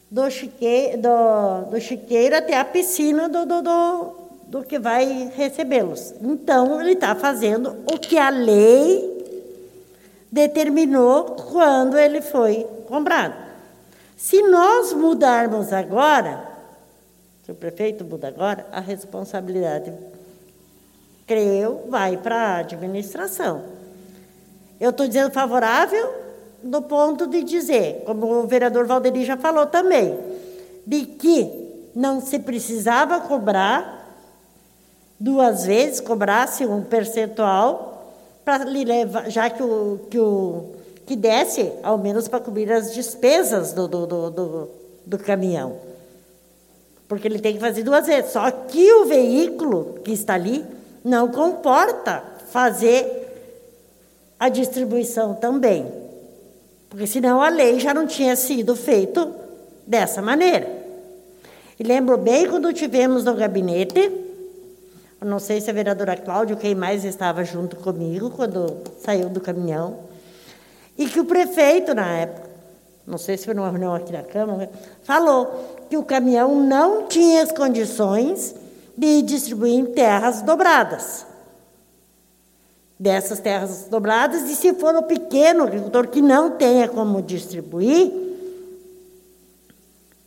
do 0.09 0.29
chiqueiro, 0.29 1.01
do, 1.01 1.71
do 1.71 1.81
chiqueiro 1.81 2.37
até 2.37 2.57
a 2.57 2.63
piscina 2.63 3.27
do, 3.27 3.45
do, 3.45 3.61
do, 3.61 4.15
do 4.47 4.63
que 4.63 4.79
vai 4.79 5.31
recebê-los. 5.35 6.13
Então, 6.21 6.79
ele 6.79 6.93
está 6.93 7.15
fazendo 7.15 7.75
o 7.91 7.97
que 7.97 8.17
a 8.17 8.29
lei 8.29 9.12
determinou 10.33 11.35
quando 11.51 11.95
ele 11.95 12.19
foi 12.19 12.67
comprado. 12.87 13.35
Se 14.17 14.41
nós 14.41 14.91
mudarmos 14.91 15.71
agora, 15.71 16.43
se 17.45 17.51
o 17.51 17.55
prefeito 17.55 18.03
muda 18.03 18.29
agora, 18.29 18.65
a 18.71 18.79
responsabilidade, 18.79 19.93
creio, 21.27 21.81
vai 21.87 22.17
para 22.17 22.35
a 22.35 22.57
administração. 22.57 23.63
Eu 24.79 24.89
estou 24.89 25.07
dizendo 25.07 25.31
favorável 25.31 26.11
no 26.63 26.81
ponto 26.81 27.27
de 27.27 27.43
dizer, 27.43 28.01
como 28.03 28.25
o 28.25 28.47
vereador 28.47 28.87
Valderi 28.87 29.23
já 29.23 29.37
falou 29.37 29.67
também, 29.67 30.19
de 30.87 31.05
que 31.05 31.91
não 31.93 32.19
se 32.19 32.39
precisava 32.39 33.19
cobrar 33.19 34.17
duas 35.19 35.67
vezes, 35.67 35.99
cobrasse 35.99 36.65
um 36.65 36.81
percentual 36.81 37.92
para 38.43 38.65
lhe 38.65 38.83
levar, 38.83 39.29
já 39.29 39.49
que 39.49 39.63
o, 39.63 39.99
que 40.09 40.19
o 40.19 40.71
que 41.05 41.15
desce, 41.15 41.71
ao 41.81 41.97
menos 41.97 42.27
para 42.27 42.39
cobrir 42.39 42.71
as 42.71 42.93
despesas 42.93 43.73
do, 43.73 43.87
do, 43.87 44.05
do, 44.05 44.29
do, 44.29 44.69
do 45.05 45.17
caminhão. 45.19 45.77
Porque 47.07 47.27
ele 47.27 47.39
tem 47.39 47.55
que 47.55 47.59
fazer 47.59 47.83
duas 47.83 48.07
vezes. 48.07 48.31
Só 48.31 48.49
que 48.49 48.91
o 48.93 49.05
veículo 49.05 49.99
que 50.03 50.11
está 50.11 50.35
ali 50.35 50.65
não 51.03 51.27
comporta 51.27 52.23
fazer 52.51 53.21
a 54.39 54.49
distribuição 54.49 55.33
também. 55.35 55.85
Porque 56.89 57.05
senão 57.05 57.41
a 57.41 57.49
lei 57.49 57.79
já 57.79 57.93
não 57.93 58.07
tinha 58.07 58.35
sido 58.35 58.75
feito 58.75 59.33
dessa 59.85 60.21
maneira. 60.21 60.69
E 61.79 61.83
lembro 61.83 62.17
bem 62.17 62.47
quando 62.47 62.71
tivemos 62.71 63.25
no 63.25 63.33
gabinete 63.33 64.22
não 65.23 65.39
sei 65.39 65.61
se 65.61 65.69
a 65.69 65.73
vereadora 65.73 66.17
Cláudia, 66.17 66.55
quem 66.55 66.75
mais 66.75 67.03
estava 67.03 67.43
junto 67.43 67.75
comigo 67.77 68.29
quando 68.29 68.77
saiu 68.99 69.29
do 69.29 69.39
caminhão, 69.39 69.99
e 70.97 71.07
que 71.07 71.19
o 71.19 71.25
prefeito, 71.25 71.93
na 71.93 72.07
época, 72.07 72.49
não 73.05 73.17
sei 73.17 73.37
se 73.37 73.45
foi 73.45 73.53
numa 73.53 73.69
reunião 73.69 73.93
aqui 73.93 74.13
na 74.13 74.23
Câmara, 74.23 74.69
falou 75.03 75.85
que 75.89 75.97
o 75.97 76.03
caminhão 76.03 76.55
não 76.55 77.07
tinha 77.07 77.43
as 77.43 77.51
condições 77.51 78.55
de 78.97 79.21
distribuir 79.21 79.87
terras 79.93 80.41
dobradas. 80.41 81.25
Dessas 82.99 83.39
terras 83.39 83.87
dobradas, 83.89 84.43
e 84.43 84.55
se 84.55 84.73
for 84.75 84.95
o 84.95 85.03
pequeno 85.03 85.63
agricultor 85.63 86.07
que 86.07 86.21
não 86.21 86.51
tenha 86.51 86.87
como 86.87 87.21
distribuir, 87.21 88.11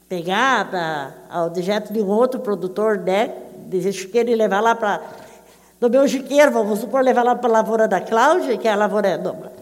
pegar 0.08 1.16
o 1.46 1.48
dejeto 1.48 1.92
de 1.92 2.00
um 2.00 2.08
outro 2.08 2.40
produtor, 2.40 2.98
né, 2.98 3.34
de 3.66 3.92
chiqueiro 3.92 4.30
e 4.30 4.34
levar 4.34 4.60
lá 4.60 4.74
para. 4.74 5.02
Do 5.78 5.90
meu 5.90 6.08
chiqueiro, 6.08 6.50
vamos 6.52 6.78
supor, 6.78 7.02
levar 7.02 7.22
lá 7.22 7.34
para 7.34 7.50
a 7.50 7.52
lavoura 7.52 7.86
da 7.86 8.00
Cláudia, 8.00 8.56
que 8.56 8.66
é 8.66 8.72
a 8.72 8.76
lavoura 8.76 9.18
dobra. 9.18 9.52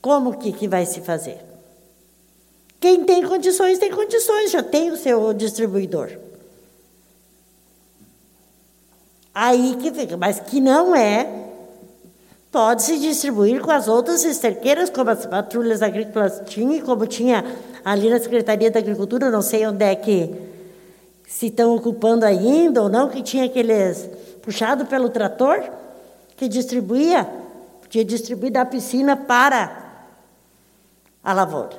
Como 0.00 0.36
que, 0.38 0.52
que 0.52 0.66
vai 0.66 0.84
se 0.84 1.00
fazer? 1.00 1.38
Quem 2.80 3.04
tem 3.04 3.22
condições, 3.26 3.78
tem 3.78 3.90
condições, 3.90 4.50
já 4.50 4.62
tem 4.62 4.90
o 4.90 4.96
seu 4.96 5.32
distribuidor. 5.34 6.10
Aí 9.34 9.76
que 9.80 9.92
fica, 9.92 10.16
mas 10.16 10.40
que 10.40 10.60
não 10.60 10.96
é, 10.96 11.28
pode 12.50 12.82
se 12.82 12.98
distribuir 12.98 13.60
com 13.60 13.70
as 13.70 13.86
outras 13.86 14.24
esterqueiras, 14.24 14.90
como 14.90 15.10
as 15.10 15.24
patrulhas 15.24 15.82
agrícolas 15.82 16.42
tinham, 16.46 16.84
como 16.84 17.06
tinha 17.06 17.44
ali 17.84 18.10
na 18.10 18.18
Secretaria 18.18 18.70
da 18.70 18.80
Agricultura, 18.80 19.30
não 19.30 19.42
sei 19.42 19.66
onde 19.66 19.84
é 19.84 19.94
que 19.94 20.49
se 21.30 21.46
estão 21.46 21.76
ocupando 21.76 22.26
ainda 22.26 22.82
ou 22.82 22.88
não, 22.88 23.08
que 23.08 23.22
tinha 23.22 23.44
aqueles 23.44 24.10
puxado 24.42 24.84
pelo 24.86 25.08
trator, 25.08 25.62
que 26.36 26.48
distribuía, 26.48 27.24
podia 27.80 28.04
distribuir 28.04 28.50
da 28.50 28.64
piscina 28.64 29.16
para 29.16 30.08
a 31.22 31.32
lavoura. 31.32 31.78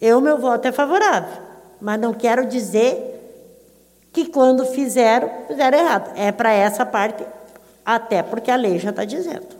Eu, 0.00 0.20
meu 0.20 0.38
voto 0.38 0.68
é 0.68 0.70
favorável, 0.70 1.42
mas 1.80 2.00
não 2.00 2.14
quero 2.14 2.46
dizer 2.46 3.18
que 4.12 4.26
quando 4.26 4.64
fizeram, 4.64 5.28
fizeram 5.48 5.78
errado. 5.78 6.12
É 6.14 6.30
para 6.30 6.52
essa 6.52 6.86
parte, 6.86 7.26
até 7.84 8.22
porque 8.22 8.48
a 8.48 8.56
lei 8.56 8.78
já 8.78 8.90
está 8.90 9.04
dizendo. 9.04 9.59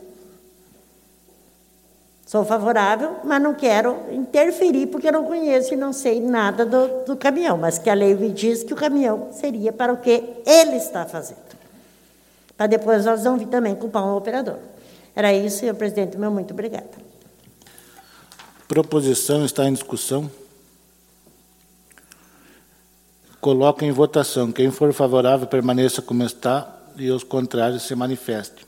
Sou 2.30 2.44
favorável, 2.44 3.16
mas 3.24 3.42
não 3.42 3.52
quero 3.52 4.04
interferir, 4.12 4.86
porque 4.86 5.08
eu 5.08 5.12
não 5.12 5.24
conheço 5.24 5.74
e 5.74 5.76
não 5.76 5.92
sei 5.92 6.20
nada 6.20 6.64
do, 6.64 7.04
do 7.04 7.16
caminhão, 7.16 7.58
mas 7.58 7.76
que 7.76 7.90
a 7.90 7.94
lei 7.94 8.14
me 8.14 8.30
diz 8.30 8.62
que 8.62 8.72
o 8.72 8.76
caminhão 8.76 9.30
seria 9.32 9.72
para 9.72 9.92
o 9.92 9.96
que 9.96 10.10
ele 10.46 10.76
está 10.76 11.04
fazendo. 11.04 11.40
Para 12.56 12.68
depois 12.68 13.04
nós 13.04 13.24
vamos 13.24 13.40
vir 13.40 13.48
também 13.48 13.74
culpar 13.74 14.04
um 14.04 14.14
operador. 14.14 14.58
Era 15.12 15.34
isso, 15.34 15.58
senhor 15.58 15.74
presidente, 15.74 16.16
meu 16.16 16.30
muito 16.30 16.52
obrigada. 16.52 16.86
Proposição 18.68 19.44
está 19.44 19.66
em 19.66 19.72
discussão. 19.72 20.30
Coloco 23.40 23.84
em 23.84 23.90
votação. 23.90 24.52
Quem 24.52 24.70
for 24.70 24.92
favorável, 24.92 25.48
permaneça 25.48 26.00
como 26.00 26.22
está 26.22 26.78
e 26.96 27.10
os 27.10 27.24
contrários 27.24 27.82
se 27.82 27.96
manifestem. 27.96 28.64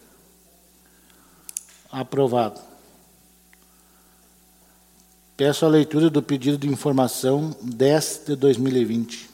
Aprovado. 1.93 2.72
Peço 5.37 5.65
a 5.65 5.69
leitura 5.69 6.11
do 6.11 6.23
pedido 6.23 6.59
de 6.59 6.69
informação 6.69 7.57
10 7.63 8.23
de 8.27 8.37
2020. 8.37 9.31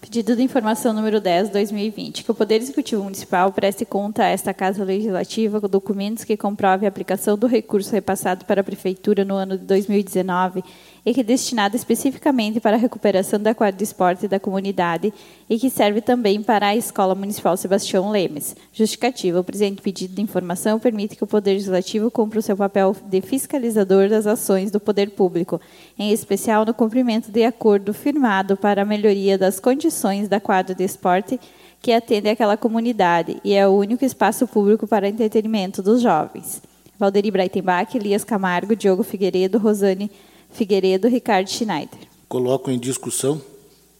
Pedido 0.00 0.36
de 0.36 0.42
informação 0.42 0.92
número 0.92 1.20
10, 1.20 1.50
2020, 1.50 2.24
que 2.24 2.30
o 2.30 2.34
Poder 2.34 2.60
Executivo 2.60 3.02
Municipal 3.02 3.52
preste 3.52 3.84
conta 3.84 4.22
a 4.22 4.28
esta 4.28 4.54
Casa 4.54 4.84
Legislativa 4.84 5.60
com 5.60 5.68
documentos 5.68 6.22
que 6.24 6.36
comprovem 6.36 6.86
a 6.86 6.88
aplicação 6.88 7.36
do 7.36 7.46
recurso 7.46 7.92
repassado 7.92 8.44
para 8.44 8.60
a 8.60 8.64
Prefeitura 8.64 9.24
no 9.24 9.34
ano 9.34 9.58
de 9.58 9.64
2019 9.64 10.62
e 11.04 11.12
que 11.12 11.20
é 11.20 11.24
destinado 11.24 11.74
especificamente 11.76 12.60
para 12.60 12.76
a 12.76 12.78
recuperação 12.78 13.40
da 13.40 13.54
quadra 13.54 13.76
de 13.76 13.84
esporte 13.84 14.28
da 14.28 14.38
comunidade 14.38 15.12
e 15.50 15.58
que 15.58 15.68
serve 15.68 16.00
também 16.00 16.42
para 16.42 16.68
a 16.68 16.76
Escola 16.76 17.14
Municipal 17.14 17.56
Sebastião 17.56 18.10
Lemes. 18.10 18.54
Justificativa: 18.72 19.40
o 19.40 19.44
presente 19.44 19.82
pedido 19.82 20.14
de 20.14 20.22
informação 20.22 20.78
permite 20.78 21.16
que 21.16 21.24
o 21.24 21.26
Poder 21.26 21.52
Legislativo 21.52 22.10
cumpra 22.10 22.38
o 22.38 22.42
seu 22.42 22.56
papel 22.56 22.94
de 23.06 23.20
fiscalizador 23.20 24.08
das 24.08 24.26
ações 24.26 24.70
do 24.70 24.78
poder 24.78 25.10
público, 25.10 25.60
em 25.98 26.12
especial 26.12 26.64
no 26.64 26.72
cumprimento 26.72 27.30
de 27.30 27.44
acordo 27.44 27.92
firmado 27.92 28.56
para 28.56 28.82
a 28.82 28.84
melhoria 28.84 29.36
das 29.36 29.58
condições 29.58 30.28
da 30.28 30.40
quadra 30.40 30.74
de 30.74 30.84
esporte 30.84 31.38
que 31.80 31.92
atende 31.92 32.28
àquela 32.28 32.56
comunidade 32.56 33.38
e 33.42 33.54
é 33.54 33.66
o 33.66 33.72
único 33.72 34.04
espaço 34.04 34.46
público 34.46 34.86
para 34.86 35.08
entretenimento 35.08 35.82
dos 35.82 36.00
jovens. 36.00 36.62
Valderi 36.96 37.32
Breitenbach, 37.32 37.96
Elias 37.96 38.22
Camargo, 38.22 38.76
Diogo 38.76 39.02
Figueiredo, 39.02 39.58
Rosane 39.58 40.08
Figueiredo, 40.52 41.08
Ricardo 41.08 41.48
Schneider. 41.48 41.98
Coloco 42.28 42.70
em 42.70 42.78
discussão. 42.78 43.40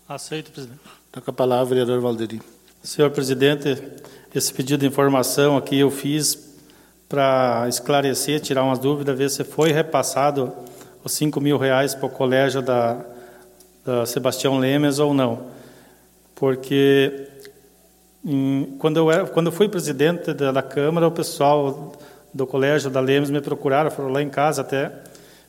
Aceito, 0.08 0.50
presidente. 0.50 0.80
Está 1.06 1.20
com 1.20 1.30
a 1.30 1.34
palavra, 1.34 1.66
vereador 1.66 2.00
Valderi. 2.00 2.40
Senhor 2.82 3.10
presidente, 3.10 3.80
esse 4.34 4.52
pedido 4.52 4.80
de 4.80 4.86
informação 4.86 5.56
aqui 5.56 5.78
eu 5.78 5.90
fiz 5.90 6.52
para 7.08 7.66
esclarecer, 7.68 8.40
tirar 8.40 8.64
umas 8.64 8.78
dúvidas, 8.78 9.16
ver 9.16 9.30
se 9.30 9.44
foi 9.44 9.72
repassado 9.72 10.52
os 11.04 11.12
5 11.12 11.40
mil 11.40 11.58
reais 11.58 11.94
para 11.94 12.06
o 12.06 12.10
colégio 12.10 12.62
da, 12.62 13.04
da 13.84 14.06
Sebastião 14.06 14.58
Lemes 14.58 14.98
ou 14.98 15.12
não. 15.12 15.46
Porque 16.34 17.28
em, 18.24 18.76
quando, 18.78 18.96
eu 18.96 19.10
era, 19.10 19.26
quando 19.26 19.46
eu 19.46 19.52
fui 19.52 19.68
presidente 19.68 20.32
da, 20.32 20.52
da 20.52 20.62
Câmara, 20.62 21.06
o 21.06 21.10
pessoal 21.12 21.92
do 22.32 22.46
colégio 22.46 22.90
da 22.90 23.00
Lemes 23.00 23.30
me 23.30 23.40
procuraram, 23.40 23.90
foram 23.90 24.08
lá 24.08 24.22
em 24.22 24.30
casa 24.30 24.62
até, 24.62 24.90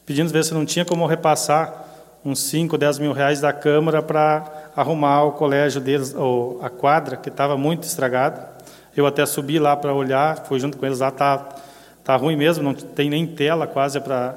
pedindo 0.05 0.29
ver 0.31 0.43
se 0.43 0.53
não 0.53 0.65
tinha 0.65 0.85
como 0.85 1.05
repassar 1.05 1.83
uns 2.25 2.39
5, 2.43 2.77
10 2.77 2.99
mil 2.99 3.11
reais 3.11 3.41
da 3.41 3.51
Câmara 3.51 4.01
para 4.01 4.71
arrumar 4.75 5.23
o 5.23 5.31
colégio 5.33 5.81
deles, 5.81 6.13
ou 6.15 6.59
a 6.63 6.69
quadra, 6.69 7.17
que 7.17 7.29
estava 7.29 7.57
muito 7.57 7.83
estragada. 7.83 8.49
Eu 8.95 9.05
até 9.05 9.25
subi 9.25 9.59
lá 9.59 9.75
para 9.75 9.93
olhar, 9.93 10.45
fui 10.45 10.59
junto 10.59 10.77
com 10.77 10.85
eles 10.85 10.99
lá, 10.99 11.11
tá, 11.11 11.49
tá 12.03 12.15
ruim 12.15 12.35
mesmo, 12.35 12.63
não 12.63 12.73
tem 12.73 13.09
nem 13.09 13.27
tela 13.27 13.67
quase 13.67 13.99
para 13.99 14.35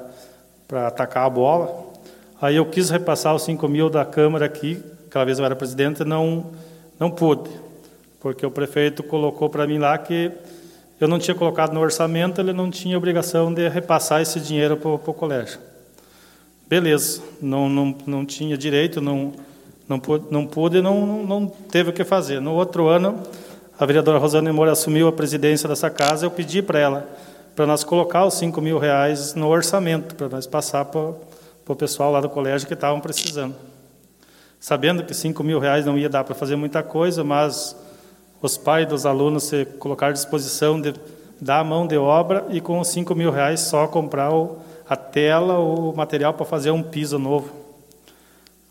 atacar 0.87 1.25
a 1.25 1.29
bola. 1.29 1.85
Aí 2.41 2.55
eu 2.55 2.65
quis 2.65 2.89
repassar 2.89 3.33
os 3.33 3.43
5 3.43 3.67
mil 3.67 3.89
da 3.89 4.03
Câmara 4.03 4.45
aqui, 4.45 4.83
aquela 5.07 5.25
vez 5.25 5.39
eu 5.39 5.45
era 5.45 5.55
presidente, 5.55 6.03
não, 6.03 6.47
não 6.99 7.09
pude, 7.09 7.49
porque 8.19 8.45
o 8.45 8.51
prefeito 8.51 9.01
colocou 9.01 9.49
para 9.49 9.65
mim 9.65 9.77
lá 9.77 9.97
que 9.97 10.31
eu 10.99 11.07
não 11.07 11.19
tinha 11.19 11.35
colocado 11.35 11.73
no 11.73 11.79
orçamento, 11.79 12.41
ele 12.41 12.53
não 12.53 12.71
tinha 12.71 12.97
obrigação 12.97 13.53
de 13.53 13.67
repassar 13.69 14.21
esse 14.21 14.39
dinheiro 14.39 14.77
para 14.77 14.89
o 14.89 15.13
colégio. 15.13 15.59
Beleza, 16.67 17.21
não, 17.41 17.69
não, 17.69 17.95
não 18.05 18.25
tinha 18.25 18.57
direito, 18.57 18.99
não, 18.99 19.31
não, 19.87 20.01
não 20.29 20.45
pude, 20.45 20.81
não, 20.81 21.23
não 21.23 21.47
teve 21.47 21.91
o 21.91 21.93
que 21.93 22.03
fazer. 22.03 22.41
No 22.41 22.53
outro 22.53 22.87
ano, 22.87 23.21
a 23.79 23.85
vereadora 23.85 24.17
Rosana 24.17 24.51
Moura 24.51 24.71
assumiu 24.71 25.07
a 25.07 25.11
presidência 25.11 25.69
dessa 25.69 25.89
casa, 25.89 26.25
eu 26.25 26.31
pedi 26.31 26.63
para 26.63 26.79
ela, 26.79 27.09
para 27.55 27.67
nós 27.67 27.83
colocar 27.83 28.25
os 28.25 28.33
5 28.33 28.59
mil 28.59 28.79
reais 28.79 29.35
no 29.35 29.47
orçamento, 29.47 30.15
para 30.15 30.27
nós 30.27 30.47
passar 30.47 30.83
para, 30.85 31.13
para 31.63 31.73
o 31.73 31.75
pessoal 31.75 32.11
lá 32.11 32.19
do 32.19 32.29
colégio 32.29 32.67
que 32.67 32.73
estavam 32.73 32.99
precisando. 32.99 33.55
Sabendo 34.59 35.03
que 35.03 35.13
5 35.13 35.43
mil 35.43 35.59
reais 35.59 35.85
não 35.85 35.97
ia 35.97 36.09
dar 36.09 36.23
para 36.23 36.33
fazer 36.33 36.55
muita 36.55 36.81
coisa, 36.81 37.23
mas 37.23 37.75
os 38.41 38.57
pais 38.57 38.87
dos 38.87 39.05
alunos 39.05 39.43
se 39.43 39.65
colocar 39.65 40.07
à 40.07 40.11
disposição 40.11 40.79
de 40.79 40.93
dar 41.39 41.59
a 41.59 41.63
mão 41.63 41.85
de 41.87 41.97
obra 41.97 42.45
e 42.49 42.59
com 42.61 42.79
os 42.79 42.87
5 42.89 43.13
mil 43.15 43.31
reais 43.31 43.61
só 43.61 43.87
comprar 43.87 44.33
o, 44.33 44.57
a 44.87 44.95
tela, 44.95 45.59
o 45.59 45.93
material 45.95 46.33
para 46.33 46.45
fazer 46.45 46.71
um 46.71 46.83
piso 46.83 47.17
novo. 47.17 47.51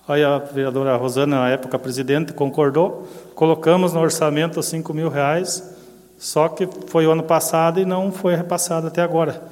Aí 0.09 0.23
a 0.23 0.39
vereadora 0.39 0.97
Rosana, 0.97 1.41
na 1.41 1.51
época 1.51 1.79
presidente, 1.79 2.33
concordou, 2.33 3.09
colocamos 3.35 3.93
no 3.93 4.01
orçamento 4.01 4.61
os 4.61 4.67
5 4.67 4.95
mil 4.95 5.09
reais, 5.09 5.75
só 6.17 6.49
que 6.49 6.69
foi 6.87 7.07
o 7.07 7.11
ano 7.11 7.25
passado 7.25 7.81
e 7.81 7.85
não 7.85 8.13
foi 8.13 8.37
repassado 8.37 8.87
até 8.87 9.03
agora, 9.03 9.43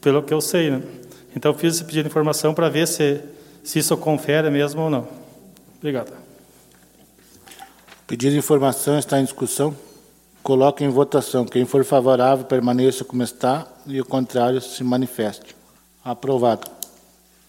pelo 0.00 0.22
que 0.22 0.32
eu 0.32 0.40
sei. 0.40 0.70
Né? 0.70 0.82
Então 1.34 1.54
fiz 1.54 1.74
esse 1.74 1.84
pedido 1.84 2.04
de 2.04 2.10
informação 2.10 2.52
para 2.52 2.68
ver 2.68 2.86
se, 2.86 3.20
se 3.64 3.78
isso 3.78 3.96
confere 3.96 4.50
mesmo 4.50 4.82
ou 4.82 4.90
não. 4.90 5.08
Obrigado. 5.78 6.27
Pedido 8.08 8.32
de 8.32 8.38
informação 8.38 8.98
está 8.98 9.20
em 9.20 9.24
discussão. 9.24 9.76
Coloque 10.42 10.82
em 10.82 10.88
votação. 10.88 11.44
Quem 11.44 11.66
for 11.66 11.84
favorável, 11.84 12.42
permaneça 12.46 13.04
como 13.04 13.22
está 13.22 13.66
e 13.86 14.00
o 14.00 14.04
contrário 14.04 14.62
se 14.62 14.82
manifeste. 14.82 15.54
Aprovado. 16.02 16.70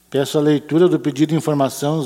Peço 0.10 0.38
a 0.38 0.42
leitura 0.42 0.90
do 0.90 1.00
pedido 1.00 1.30
de 1.30 1.36
informação 1.36 2.04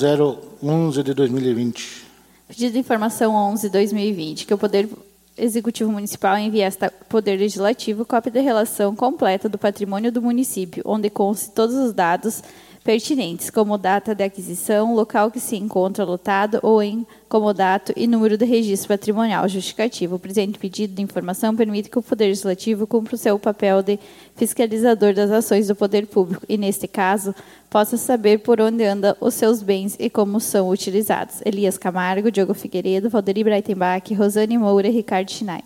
011 0.61 1.01
de 1.01 1.15
2020. 1.15 2.03
Pedido 2.47 2.73
de 2.73 2.77
informação 2.77 3.33
11 3.33 3.63
de 3.63 3.69
2020, 3.69 4.45
que 4.45 4.53
o 4.53 4.57
Poder 4.57 4.87
Executivo 5.35 5.91
Municipal 5.91 6.37
envie 6.37 6.61
esta 6.61 6.91
Poder 7.09 7.39
Legislativo 7.39 8.05
cópia 8.05 8.33
da 8.33 8.39
relação 8.39 8.95
completa 8.95 9.49
do 9.49 9.57
patrimônio 9.57 10.11
do 10.11 10.21
município, 10.21 10.83
onde 10.85 11.09
conste 11.09 11.49
todos 11.49 11.75
os 11.75 11.91
dados 11.91 12.43
pertinentes, 12.83 13.49
como 13.49 13.77
data 13.77 14.13
de 14.13 14.23
aquisição, 14.23 14.93
local 14.93 15.31
que 15.31 15.39
se 15.39 15.55
encontra 15.55 16.03
lotado 16.03 16.59
ou 16.61 16.83
em 16.83 17.07
comodato 17.29 17.93
e 17.95 18.05
número 18.05 18.37
de 18.37 18.45
registro 18.45 18.89
patrimonial 18.89 19.47
justificativo. 19.47 20.15
O 20.15 20.19
presente 20.19 20.59
pedido 20.59 20.93
de 20.93 21.01
informação 21.01 21.55
permite 21.55 21.89
que 21.89 21.97
o 21.97 22.01
Poder 22.01 22.25
Legislativo 22.25 22.85
cumpra 22.85 23.15
o 23.15 23.17
seu 23.17 23.39
papel 23.39 23.81
de 23.81 23.97
fiscalizador 24.35 25.13
das 25.13 25.31
ações 25.31 25.67
do 25.67 25.75
poder 25.75 26.05
público 26.07 26.45
e, 26.49 26.57
neste 26.57 26.87
caso, 26.87 27.33
possa 27.69 27.95
saber 27.95 28.39
por 28.39 28.59
onde 28.59 28.83
andam 28.83 29.15
os 29.21 29.33
seus 29.33 29.63
bens 29.63 29.95
e 29.97 30.09
como 30.09 30.39
são 30.39 30.69
utilizados. 30.69 31.37
Elias 31.45 31.77
Camargo, 31.77 32.29
Diogo 32.29 32.53
Figueiredo, 32.53 33.09
Valderi 33.09 33.43
Breitenbach, 33.43 34.13
Rosane 34.13 34.57
Moura 34.57 34.87
e 34.87 34.91
Ricardo 34.91 35.31
Schneider. 35.31 35.63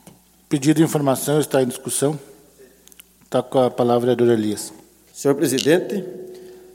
Pedido 0.47 0.77
de 0.77 0.83
informação 0.83 1.39
está 1.39 1.61
em 1.61 1.67
discussão. 1.67 2.17
Está 3.25 3.43
com 3.43 3.59
a 3.59 3.69
palavra 3.69 4.13
o 4.13 4.15
vereador 4.15 4.29
Elias. 4.29 4.71
Senhor 5.11 5.35
presidente, 5.35 6.01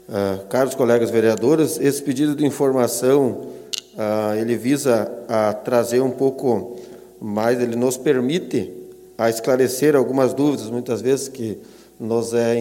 uh, 0.09 0.45
caros 0.47 0.75
colegas 0.75 1.09
vereadores, 1.09 1.79
esse 1.79 2.01
pedido 2.01 2.35
de 2.35 2.45
informação 2.45 3.47
uh, 3.95 4.35
ele 4.39 4.55
visa 4.55 5.11
a 5.27 5.53
trazer 5.53 6.01
um 6.01 6.11
pouco 6.11 6.77
mais, 7.21 7.59
ele 7.61 7.75
nos 7.75 7.97
permite 7.97 8.71
a 9.17 9.29
esclarecer 9.29 9.95
algumas 9.95 10.33
dúvidas, 10.33 10.69
muitas 10.69 11.01
vezes 11.01 11.27
que 11.27 11.57
nos 11.99 12.33
é 12.33 12.57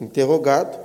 interrogado, 0.00 0.76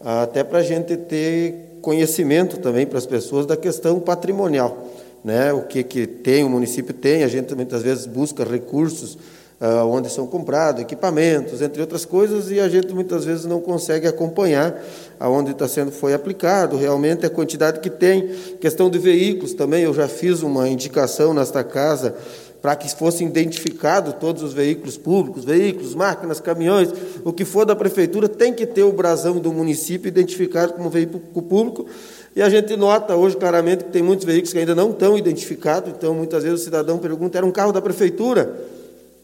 uh, 0.00 0.22
até 0.22 0.44
para 0.44 0.58
a 0.58 0.62
gente 0.62 0.96
ter 0.96 1.78
conhecimento 1.80 2.58
também 2.58 2.86
para 2.86 2.98
as 2.98 3.06
pessoas 3.06 3.46
da 3.46 3.56
questão 3.56 3.98
patrimonial, 3.98 4.86
né? 5.24 5.52
O 5.52 5.62
que 5.62 5.82
que 5.82 6.06
tem 6.06 6.44
o 6.44 6.50
município 6.50 6.92
tem, 6.92 7.24
a 7.24 7.28
gente 7.28 7.54
muitas 7.54 7.82
vezes 7.82 8.06
busca 8.06 8.44
recursos 8.44 9.16
uh, 9.60 9.86
onde 9.86 10.10
são 10.10 10.26
comprados 10.26 10.82
equipamentos, 10.82 11.60
entre 11.60 11.80
outras 11.80 12.04
coisas, 12.04 12.50
e 12.50 12.58
a 12.58 12.68
gente 12.68 12.92
muitas 12.94 13.24
vezes 13.24 13.44
não 13.44 13.60
consegue 13.60 14.06
acompanhar 14.06 14.82
aonde 15.20 15.50
está 15.50 15.68
sendo 15.68 15.92
foi 15.92 16.14
aplicado, 16.14 16.78
realmente 16.78 17.26
a 17.26 17.30
quantidade 17.30 17.80
que 17.80 17.90
tem. 17.90 18.28
Questão 18.58 18.88
de 18.88 18.98
veículos 18.98 19.52
também, 19.52 19.84
eu 19.84 19.92
já 19.92 20.08
fiz 20.08 20.42
uma 20.42 20.66
indicação 20.66 21.34
nesta 21.34 21.62
casa 21.62 22.16
para 22.62 22.74
que 22.74 22.90
fossem 22.94 23.26
identificados 23.26 24.14
todos 24.14 24.42
os 24.42 24.52
veículos 24.52 24.96
públicos, 24.96 25.44
veículos, 25.44 25.94
máquinas, 25.94 26.40
caminhões, 26.40 26.90
o 27.24 27.32
que 27.32 27.44
for 27.44 27.64
da 27.64 27.76
prefeitura 27.76 28.28
tem 28.28 28.52
que 28.52 28.66
ter 28.66 28.82
o 28.82 28.92
brasão 28.92 29.38
do 29.38 29.52
município 29.52 30.08
identificado 30.08 30.72
como 30.72 30.90
veículo 30.90 31.20
público. 31.20 31.86
E 32.34 32.42
a 32.42 32.48
gente 32.48 32.76
nota 32.76 33.14
hoje 33.16 33.36
claramente 33.36 33.84
que 33.84 33.90
tem 33.90 34.02
muitos 34.02 34.24
veículos 34.24 34.52
que 34.52 34.58
ainda 34.58 34.74
não 34.74 34.90
estão 34.90 35.18
identificados, 35.18 35.90
então 35.90 36.14
muitas 36.14 36.44
vezes 36.44 36.60
o 36.60 36.64
cidadão 36.64 36.98
pergunta: 36.98 37.36
era 37.36 37.46
um 37.46 37.50
carro 37.50 37.72
da 37.72 37.80
prefeitura? 37.82 38.79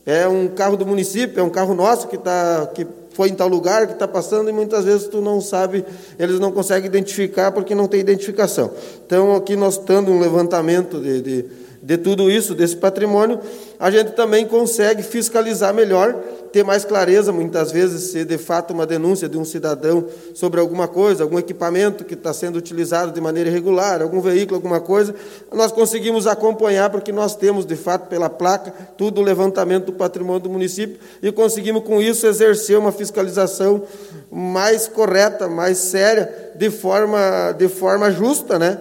É 0.06 0.28
um 0.28 0.46
carro 0.46 0.76
do 0.76 0.86
município, 0.86 1.40
é 1.40 1.42
um 1.42 1.50
carro 1.50 1.74
nosso 1.74 2.06
que, 2.06 2.16
tá, 2.16 2.70
que 2.72 2.86
foi 3.10 3.28
em 3.28 3.34
tal 3.34 3.48
lugar, 3.48 3.88
que 3.88 3.94
está 3.94 4.06
passando, 4.06 4.48
e 4.48 4.52
muitas 4.52 4.84
vezes 4.84 5.08
tu 5.08 5.20
não 5.20 5.40
sabe, 5.40 5.84
eles 6.16 6.38
não 6.38 6.52
conseguem 6.52 6.86
identificar 6.86 7.50
porque 7.50 7.74
não 7.74 7.88
tem 7.88 7.98
identificação. 7.98 8.70
Então, 9.04 9.34
aqui 9.34 9.56
nós 9.56 9.74
estando 9.74 10.12
um 10.12 10.20
levantamento 10.20 11.00
de, 11.00 11.20
de, 11.20 11.44
de 11.86 11.96
tudo 11.96 12.28
isso, 12.28 12.52
desse 12.52 12.74
patrimônio, 12.74 13.38
a 13.78 13.92
gente 13.92 14.10
também 14.10 14.44
consegue 14.44 15.04
fiscalizar 15.04 15.72
melhor 15.72 16.14
ter 16.52 16.64
mais 16.64 16.84
clareza, 16.84 17.30
muitas 17.30 17.70
vezes, 17.70 18.10
se 18.10 18.24
de 18.24 18.36
fato 18.36 18.72
uma 18.72 18.84
denúncia 18.84 19.28
de 19.28 19.38
um 19.38 19.44
cidadão 19.44 20.04
sobre 20.34 20.58
alguma 20.58 20.88
coisa, 20.88 21.22
algum 21.22 21.38
equipamento 21.38 22.04
que 22.04 22.14
está 22.14 22.32
sendo 22.32 22.56
utilizado 22.56 23.12
de 23.12 23.20
maneira 23.20 23.50
irregular, 23.50 24.02
algum 24.02 24.20
veículo, 24.20 24.56
alguma 24.56 24.80
coisa, 24.80 25.14
nós 25.52 25.70
conseguimos 25.70 26.26
acompanhar, 26.26 26.90
porque 26.90 27.12
nós 27.12 27.36
temos, 27.36 27.64
de 27.64 27.76
fato, 27.76 28.08
pela 28.08 28.28
placa, 28.28 28.74
tudo 28.98 29.20
o 29.20 29.24
levantamento 29.24 29.84
do 29.84 29.92
patrimônio 29.92 30.40
do 30.40 30.50
município 30.50 30.98
e 31.22 31.30
conseguimos, 31.30 31.84
com 31.84 32.02
isso, 32.02 32.26
exercer 32.26 32.76
uma 32.76 32.90
fiscalização 32.90 33.84
mais 34.28 34.88
correta, 34.88 35.46
mais 35.46 35.78
séria, 35.78 36.50
de 36.56 36.68
forma, 36.68 37.52
de 37.56 37.68
forma 37.68 38.10
justa, 38.10 38.58
né? 38.58 38.80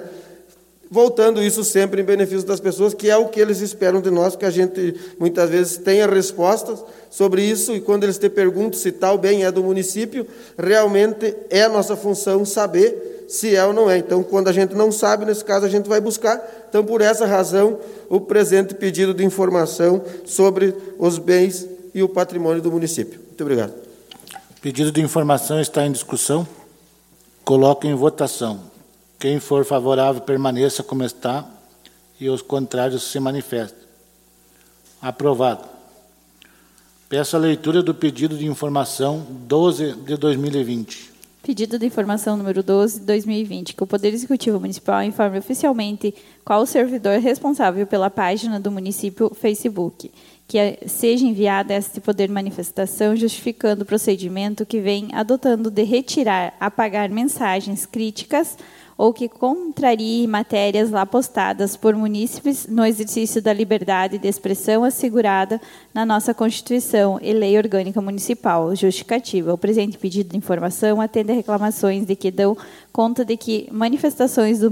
Voltando 0.90 1.44
isso 1.44 1.64
sempre 1.64 2.02
em 2.02 2.06
benefício 2.06 2.46
das 2.46 2.60
pessoas, 2.60 2.94
que 2.94 3.10
é 3.10 3.18
o 3.18 3.28
que 3.28 3.40
eles 3.40 3.62
esperam 3.62 4.02
de 4.02 4.10
nós, 4.12 4.36
que 4.36 4.46
a 4.46 4.50
gente 4.50 4.96
muitas 5.20 5.50
vezes 5.50 5.78
tenha 5.78 6.08
respostas 6.08 6.84
sobre 7.10 7.44
isso, 7.44 7.74
e 7.74 7.82
quando 7.82 8.04
eles 8.04 8.18
te 8.18 8.30
perguntam 8.30 8.80
se 8.80 8.92
tal 8.92 9.18
bem 9.18 9.46
é 9.46 9.52
do 9.52 9.64
município, 9.64 10.28
realmente 10.58 11.36
é 11.50 11.68
nossa 11.68 11.96
função 11.96 12.46
saber 12.46 13.26
se 13.28 13.56
é 13.56 13.66
ou 13.66 13.74
não 13.74 13.90
é. 13.90 13.98
Então, 13.98 14.22
quando 14.22 14.48
a 14.48 14.54
gente 14.54 14.76
não 14.76 14.92
sabe, 14.92 15.26
nesse 15.26 15.44
caso, 15.44 15.66
a 15.66 15.70
gente 15.70 15.90
vai 15.90 16.00
buscar. 16.00 16.42
Então, 16.70 16.84
por 16.84 17.02
essa 17.02 17.26
razão, 17.26 17.80
o 18.10 18.20
presente 18.22 18.74
pedido 18.76 19.14
de 19.14 19.24
informação 19.24 20.04
sobre 20.26 20.76
os 21.00 21.18
bens 21.18 21.68
e 21.94 22.04
o 22.04 22.10
patrimônio 22.10 22.62
do 22.62 22.72
município. 22.72 23.20
Muito 23.20 23.42
obrigado. 23.42 23.74
Pedido 24.62 24.92
de 24.92 25.02
informação 25.02 25.60
está 25.60 25.86
em 25.86 25.92
discussão. 25.92 26.48
Coloco 27.44 27.88
em 27.88 27.96
votação. 27.96 28.75
Quem 29.20 29.40
for 29.40 29.66
favorável, 29.66 30.22
permaneça 30.22 30.84
como 30.84 31.04
está, 31.04 31.46
e 32.20 32.30
os 32.30 32.42
contrários 32.42 33.04
se 33.04 33.20
manifestem. 33.20 33.86
Aprovado. 35.02 35.68
Peço 37.08 37.36
a 37.36 37.40
leitura 37.40 37.84
do 37.84 37.94
pedido 37.94 38.38
de 38.38 38.46
informação 38.46 39.26
12 39.30 39.94
de 39.94 40.18
2020. 40.18 41.14
Pedido 41.44 41.78
de 41.78 41.86
informação 41.86 42.36
número 42.36 42.64
12 42.64 43.02
de 43.02 43.06
2020, 43.06 43.76
que 43.76 43.84
o 43.84 43.86
Poder 43.86 44.12
Executivo 44.12 44.60
Municipal 44.60 45.04
informe 45.04 45.38
oficialmente 45.38 46.16
qual 46.44 46.64
o 46.64 46.66
servidor 46.66 47.20
responsável 47.20 47.86
pela 47.86 48.10
página 48.10 48.60
do 48.60 48.72
município 48.72 49.32
Facebook, 49.36 50.12
que 50.48 50.80
seja 50.88 51.24
enviada 51.24 51.72
esta 51.72 52.02
poder 52.02 52.30
manifestação 52.30 53.16
justificando 53.16 53.84
o 53.84 53.86
procedimento 53.86 54.66
que 54.66 54.80
vem 54.80 55.10
adotando 55.14 55.70
de 55.70 55.84
retirar, 55.84 56.56
apagar 56.60 57.12
mensagens 57.12 57.86
críticas 57.86 58.58
ou 58.98 59.14
que 59.14 59.28
contrarie 59.28 60.26
matérias 60.26 60.90
lá 60.90 61.06
postadas 61.06 61.76
por 61.76 61.96
munícipes 61.96 62.66
no 62.68 62.86
exercício 62.86 63.42
da 63.42 63.52
liberdade 63.52 64.18
de 64.18 64.28
expressão 64.28 64.84
assegurada 64.84 65.60
na 65.94 66.06
nossa 66.06 66.34
Constituição 66.34 67.20
e 67.22 67.34
Lei 67.34 67.58
Orgânica 67.58 68.02
Municipal. 68.02 68.74
Justificativa. 68.76 69.54
O 69.54 69.58
presente 69.58 69.98
pedido 69.98 70.30
de 70.30 70.38
informação 70.38 71.02
atende 71.02 71.32
a 71.32 71.36
reclamações 71.36 72.06
de 72.06 72.16
que 72.16 72.32
dão 72.32 72.58
conta 72.94 73.26
de 73.26 73.36
que 73.36 73.68
manifestações 73.72 74.60
do 74.60 74.72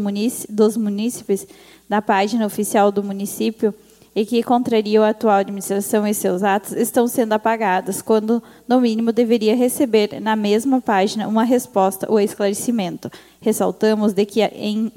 dos 0.49 0.77
munícipes 0.77 1.47
da 1.89 2.01
página 2.01 2.45
oficial 2.45 2.91
do 2.91 3.03
município 3.03 3.73
e 4.15 4.25
que 4.25 4.43
contrariam 4.43 5.03
a 5.03 5.09
atual 5.09 5.37
administração 5.37 6.05
e 6.07 6.13
seus 6.13 6.43
atos 6.43 6.73
estão 6.73 7.07
sendo 7.07 7.33
apagadas, 7.33 8.01
quando, 8.01 8.41
no 8.67 8.79
mínimo, 8.79 9.11
deveria 9.11 9.55
receber 9.55 10.19
na 10.21 10.35
mesma 10.35 10.79
página 10.79 11.27
uma 11.27 11.43
resposta 11.43 12.05
ou 12.09 12.19
esclarecimento. 12.19 13.11
Ressaltamos 13.41 14.13
de 14.13 14.25
que, 14.25 14.41
em 14.41 14.91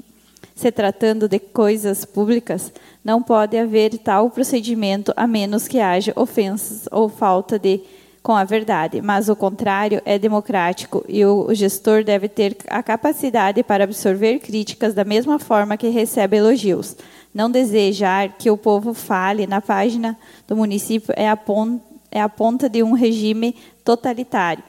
se 0.55 0.71
tratando 0.71 1.27
de 1.27 1.37
coisas 1.39 2.03
públicas, 2.03 2.73
não 3.03 3.21
pode 3.21 3.55
haver 3.55 3.97
tal 3.99 4.29
procedimento 4.29 5.13
a 5.15 5.27
menos 5.27 5.67
que 5.67 5.79
haja 5.79 6.11
ofensas 6.15 6.87
ou 6.91 7.07
falta 7.07 7.59
de 7.59 7.81
com 8.23 8.35
a 8.35 8.43
verdade, 8.43 9.01
mas 9.01 9.29
o 9.29 9.35
contrário 9.37 10.01
é 10.03 10.19
democrático 10.19 11.01
e 11.07 11.25
o 11.25 11.53
gestor 11.53 12.03
deve 12.03 12.27
ter 12.27 12.57
a 12.67 12.83
capacidade 12.83 13.63
para 13.63 13.85
absorver 13.85 14.39
críticas 14.39 14.93
da 14.93 15.05
mesma 15.05 15.39
forma 15.39 15.77
que 15.77 15.87
recebe 15.87 16.35
elogios. 16.35 16.97
Não 17.37 17.51
desejar 17.51 18.29
que 18.29 18.49
o 18.49 18.57
povo 18.57 18.95
fale 18.95 19.45
na 19.45 19.61
página 19.61 20.17
do 20.47 20.55
município 20.55 21.13
é 21.15 21.29
a 21.29 21.37
ponta, 21.37 21.83
é 22.09 22.19
a 22.19 22.27
ponta 22.27 22.67
de 22.67 22.81
um 22.81 22.93
regime 22.93 23.55
totalitário. 23.85 24.63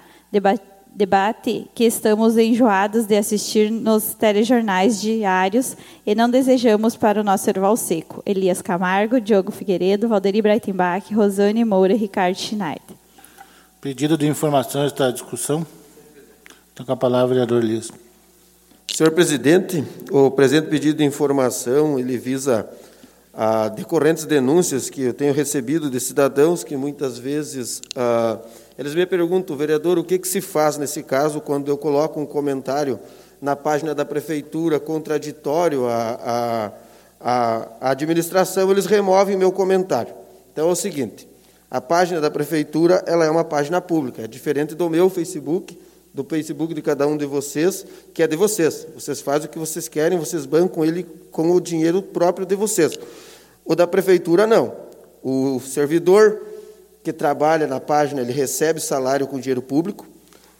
debate 0.94 1.66
que 1.74 1.84
estamos 1.84 2.36
enjoados 2.36 3.06
de 3.06 3.16
assistir 3.16 3.70
nos 3.70 4.12
telejornais 4.12 5.00
diários 5.00 5.78
e 6.04 6.14
não 6.14 6.28
desejamos 6.28 6.94
para 6.94 7.22
o 7.22 7.24
nosso 7.24 7.48
erval 7.48 7.74
seco. 7.74 8.22
Elias 8.26 8.60
Camargo, 8.60 9.18
Diogo 9.18 9.50
Figueiredo, 9.50 10.06
Valderi 10.06 10.42
Breitenbach, 10.42 11.14
Rosane 11.14 11.64
Moura 11.64 11.94
e 11.94 11.96
Ricardo 11.96 12.36
Schneider. 12.36 12.98
Pedido 13.80 14.18
de 14.18 14.26
informação 14.26 14.84
está 14.84 15.06
à 15.06 15.10
discussão. 15.10 15.66
Então, 16.74 16.84
com 16.84 16.92
a 16.92 16.96
palavra, 16.98 17.28
vereador 17.28 17.64
Liz. 17.64 17.90
Senhor 18.92 19.12
presidente, 19.12 19.84
o 20.10 20.28
presente 20.30 20.66
pedido 20.66 20.98
de 20.98 21.04
informação, 21.04 22.00
ele 22.00 22.18
visa 22.18 22.68
a 23.32 23.68
decorrentes 23.68 24.24
denúncias 24.24 24.90
que 24.90 25.02
eu 25.02 25.14
tenho 25.14 25.32
recebido 25.32 25.88
de 25.88 26.00
cidadãos 26.00 26.64
que 26.64 26.76
muitas 26.76 27.16
vezes 27.16 27.80
ah, 27.94 28.38
eles 28.76 28.96
me 28.96 29.06
perguntam, 29.06 29.56
vereador, 29.56 29.98
o 29.98 30.04
que, 30.04 30.18
que 30.18 30.26
se 30.26 30.40
faz 30.40 30.76
nesse 30.78 31.04
caso 31.04 31.40
quando 31.40 31.68
eu 31.68 31.78
coloco 31.78 32.18
um 32.18 32.26
comentário 32.26 32.98
na 33.40 33.54
página 33.54 33.94
da 33.94 34.04
prefeitura 34.04 34.80
contraditório 34.80 35.86
à, 35.86 36.72
à, 37.20 37.68
à 37.80 37.90
administração, 37.90 38.68
eles 38.70 38.86
removem 38.86 39.36
meu 39.36 39.52
comentário. 39.52 40.12
Então 40.52 40.68
é 40.68 40.72
o 40.72 40.74
seguinte, 40.74 41.28
a 41.70 41.80
página 41.80 42.20
da 42.20 42.30
prefeitura 42.30 43.04
ela 43.06 43.24
é 43.24 43.30
uma 43.30 43.44
página 43.44 43.80
pública, 43.80 44.22
é 44.22 44.26
diferente 44.26 44.74
do 44.74 44.90
meu 44.90 45.08
Facebook, 45.08 45.78
do 46.12 46.24
Facebook 46.24 46.74
de 46.74 46.82
cada 46.82 47.06
um 47.06 47.16
de 47.16 47.26
vocês, 47.26 47.86
que 48.12 48.22
é 48.22 48.26
de 48.26 48.36
vocês. 48.36 48.86
Vocês 48.94 49.20
fazem 49.20 49.48
o 49.48 49.50
que 49.50 49.58
vocês 49.58 49.88
querem, 49.88 50.18
vocês 50.18 50.46
bancam 50.46 50.84
ele 50.84 51.06
com 51.30 51.50
o 51.52 51.60
dinheiro 51.60 52.02
próprio 52.02 52.46
de 52.46 52.54
vocês. 52.54 52.98
O 53.64 53.74
da 53.74 53.86
prefeitura 53.86 54.46
não. 54.46 54.72
O 55.22 55.60
servidor 55.60 56.42
que 57.02 57.12
trabalha 57.12 57.66
na 57.66 57.80
página, 57.80 58.20
ele 58.20 58.32
recebe 58.32 58.80
salário 58.80 59.26
com 59.26 59.38
dinheiro 59.38 59.62
público. 59.62 60.06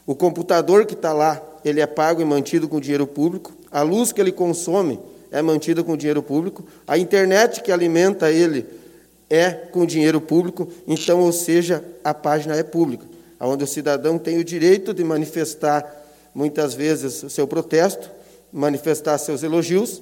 O 0.05 0.15
computador 0.15 0.85
que 0.85 0.93
está 0.93 1.13
lá 1.13 1.41
ele 1.63 1.81
é 1.81 1.87
pago 1.87 2.21
e 2.21 2.25
mantido 2.25 2.67
com 2.67 2.79
dinheiro 2.79 3.05
público, 3.05 3.51
a 3.71 3.81
luz 3.81 4.11
que 4.11 4.21
ele 4.21 4.31
consome 4.31 4.99
é 5.31 5.41
mantida 5.41 5.83
com 5.83 5.95
dinheiro 5.95 6.23
público, 6.23 6.63
a 6.87 6.97
internet 6.97 7.61
que 7.61 7.71
alimenta 7.71 8.31
ele 8.31 8.65
é 9.29 9.51
com 9.51 9.85
dinheiro 9.85 10.19
público, 10.19 10.67
então, 10.87 11.19
ou 11.19 11.31
seja, 11.31 11.83
a 12.03 12.13
página 12.13 12.55
é 12.55 12.63
pública, 12.63 13.05
onde 13.39 13.63
o 13.63 13.67
cidadão 13.67 14.17
tem 14.17 14.37
o 14.37 14.43
direito 14.43 14.93
de 14.93 15.03
manifestar, 15.03 15.85
muitas 16.33 16.73
vezes, 16.73 17.23
o 17.23 17.29
seu 17.29 17.47
protesto, 17.47 18.09
manifestar 18.51 19.17
seus 19.17 19.43
elogios, 19.43 20.01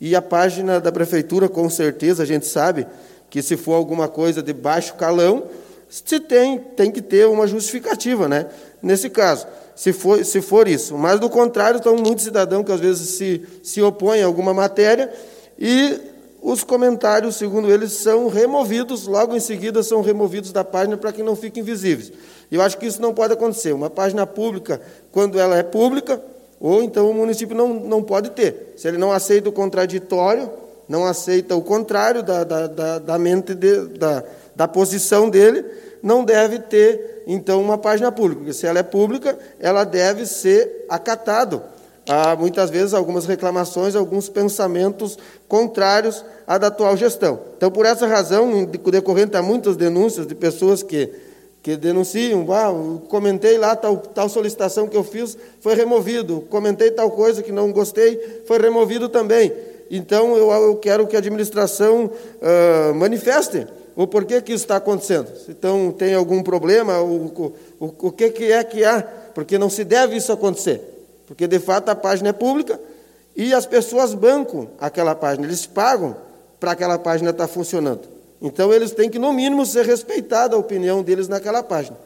e 0.00 0.14
a 0.14 0.22
página 0.22 0.80
da 0.80 0.92
prefeitura, 0.92 1.48
com 1.48 1.68
certeza, 1.68 2.22
a 2.22 2.26
gente 2.26 2.46
sabe 2.46 2.86
que 3.28 3.42
se 3.42 3.56
for 3.56 3.74
alguma 3.74 4.08
coisa 4.08 4.42
de 4.42 4.52
baixo 4.52 4.94
calão, 4.94 5.44
se 5.88 6.20
tem, 6.20 6.58
tem 6.58 6.90
que 6.90 7.02
ter 7.02 7.26
uma 7.26 7.46
justificativa, 7.46 8.28
né? 8.28 8.46
Nesse 8.82 9.10
caso, 9.10 9.46
se 9.74 9.92
for, 9.92 10.24
se 10.24 10.40
for 10.40 10.68
isso. 10.68 10.96
Mas, 10.96 11.18
do 11.18 11.28
contrário, 11.28 11.78
estão 11.78 11.96
muitos 11.96 12.24
cidadãos 12.24 12.64
que 12.64 12.72
às 12.72 12.80
vezes 12.80 13.10
se, 13.10 13.42
se 13.62 13.82
opõem 13.82 14.22
a 14.22 14.26
alguma 14.26 14.54
matéria 14.54 15.12
e 15.58 15.98
os 16.40 16.62
comentários, 16.62 17.36
segundo 17.36 17.70
eles, 17.70 17.92
são 17.92 18.28
removidos, 18.28 19.06
logo 19.06 19.34
em 19.34 19.40
seguida 19.40 19.82
são 19.82 20.02
removidos 20.02 20.52
da 20.52 20.62
página 20.62 20.96
para 20.96 21.12
que 21.12 21.22
não 21.22 21.34
fiquem 21.34 21.62
visíveis. 21.62 22.12
E 22.50 22.56
eu 22.56 22.62
acho 22.62 22.78
que 22.78 22.86
isso 22.86 23.00
não 23.00 23.12
pode 23.12 23.32
acontecer. 23.32 23.72
Uma 23.72 23.90
página 23.90 24.26
pública, 24.26 24.80
quando 25.12 25.38
ela 25.38 25.56
é 25.56 25.62
pública, 25.62 26.20
ou 26.60 26.82
então 26.82 27.10
o 27.10 27.14
município 27.14 27.56
não, 27.56 27.74
não 27.74 28.02
pode 28.02 28.30
ter. 28.30 28.74
Se 28.76 28.88
ele 28.88 28.98
não 28.98 29.12
aceita 29.12 29.48
o 29.48 29.52
contraditório, 29.52 30.50
não 30.88 31.04
aceita 31.04 31.54
o 31.54 31.62
contrário 31.62 32.22
da, 32.22 32.44
da, 32.44 32.66
da, 32.66 32.98
da 32.98 33.18
mente 33.18 33.54
de, 33.54 33.86
da, 33.88 34.24
da 34.56 34.66
posição 34.66 35.28
dele, 35.28 35.64
não 36.02 36.24
deve 36.24 36.58
ter, 36.60 37.24
então, 37.26 37.60
uma 37.60 37.76
página 37.76 38.10
pública. 38.10 38.40
Porque 38.40 38.54
se 38.54 38.66
ela 38.66 38.78
é 38.78 38.82
pública, 38.82 39.38
ela 39.60 39.84
deve 39.84 40.24
ser 40.24 40.86
acatado. 40.88 41.62
Há, 42.08 42.34
muitas 42.34 42.70
vezes, 42.70 42.94
algumas 42.94 43.26
reclamações, 43.26 43.94
alguns 43.94 44.30
pensamentos 44.30 45.18
contrários 45.46 46.24
à 46.46 46.56
da 46.56 46.68
atual 46.68 46.96
gestão. 46.96 47.38
Então, 47.56 47.70
por 47.70 47.84
essa 47.84 48.06
razão, 48.06 48.64
decorrente 48.64 49.36
a 49.36 49.42
muitas 49.42 49.76
denúncias 49.76 50.26
de 50.26 50.34
pessoas 50.34 50.82
que 50.82 51.27
que 51.62 51.76
denunciam, 51.76 52.46
ah, 52.52 52.72
comentei 53.08 53.58
lá 53.58 53.74
tal, 53.74 53.96
tal 53.96 54.28
solicitação 54.28 54.86
que 54.86 54.96
eu 54.96 55.04
fiz, 55.04 55.36
foi 55.60 55.74
removido, 55.74 56.40
comentei 56.48 56.90
tal 56.90 57.10
coisa 57.10 57.42
que 57.42 57.52
não 57.52 57.72
gostei, 57.72 58.42
foi 58.46 58.58
removido 58.58 59.08
também. 59.08 59.52
Então, 59.90 60.36
eu, 60.36 60.50
eu 60.50 60.76
quero 60.76 61.06
que 61.06 61.16
a 61.16 61.18
administração 61.18 62.10
manifeste 62.94 63.66
o 63.98 64.06
porquê 64.06 64.40
que 64.40 64.52
isso 64.52 64.62
está 64.62 64.76
acontecendo. 64.76 65.28
Então, 65.48 65.90
tem 65.90 66.14
algum 66.14 66.40
problema, 66.40 67.00
o, 67.00 67.26
o, 67.26 67.54
o, 67.80 67.94
o 68.06 68.12
que, 68.12 68.30
que 68.30 68.52
é 68.52 68.62
que 68.62 68.84
há, 68.84 69.02
porque 69.34 69.58
não 69.58 69.68
se 69.68 69.82
deve 69.82 70.14
isso 70.14 70.30
acontecer. 70.30 70.80
Porque, 71.26 71.48
de 71.48 71.58
fato, 71.58 71.88
a 71.88 71.96
página 71.96 72.28
é 72.28 72.32
pública 72.32 72.80
e 73.34 73.52
as 73.52 73.66
pessoas 73.66 74.14
bancam 74.14 74.68
aquela 74.80 75.16
página, 75.16 75.46
eles 75.46 75.66
pagam 75.66 76.16
para 76.60 76.70
aquela 76.70 76.96
página 76.96 77.30
estar 77.30 77.48
funcionando. 77.48 78.02
Então, 78.40 78.72
eles 78.72 78.92
têm 78.92 79.10
que, 79.10 79.18
no 79.18 79.32
mínimo, 79.32 79.66
ser 79.66 79.84
respeitada 79.84 80.54
a 80.54 80.58
opinião 80.58 81.02
deles 81.02 81.28
naquela 81.28 81.62
página. 81.62 81.96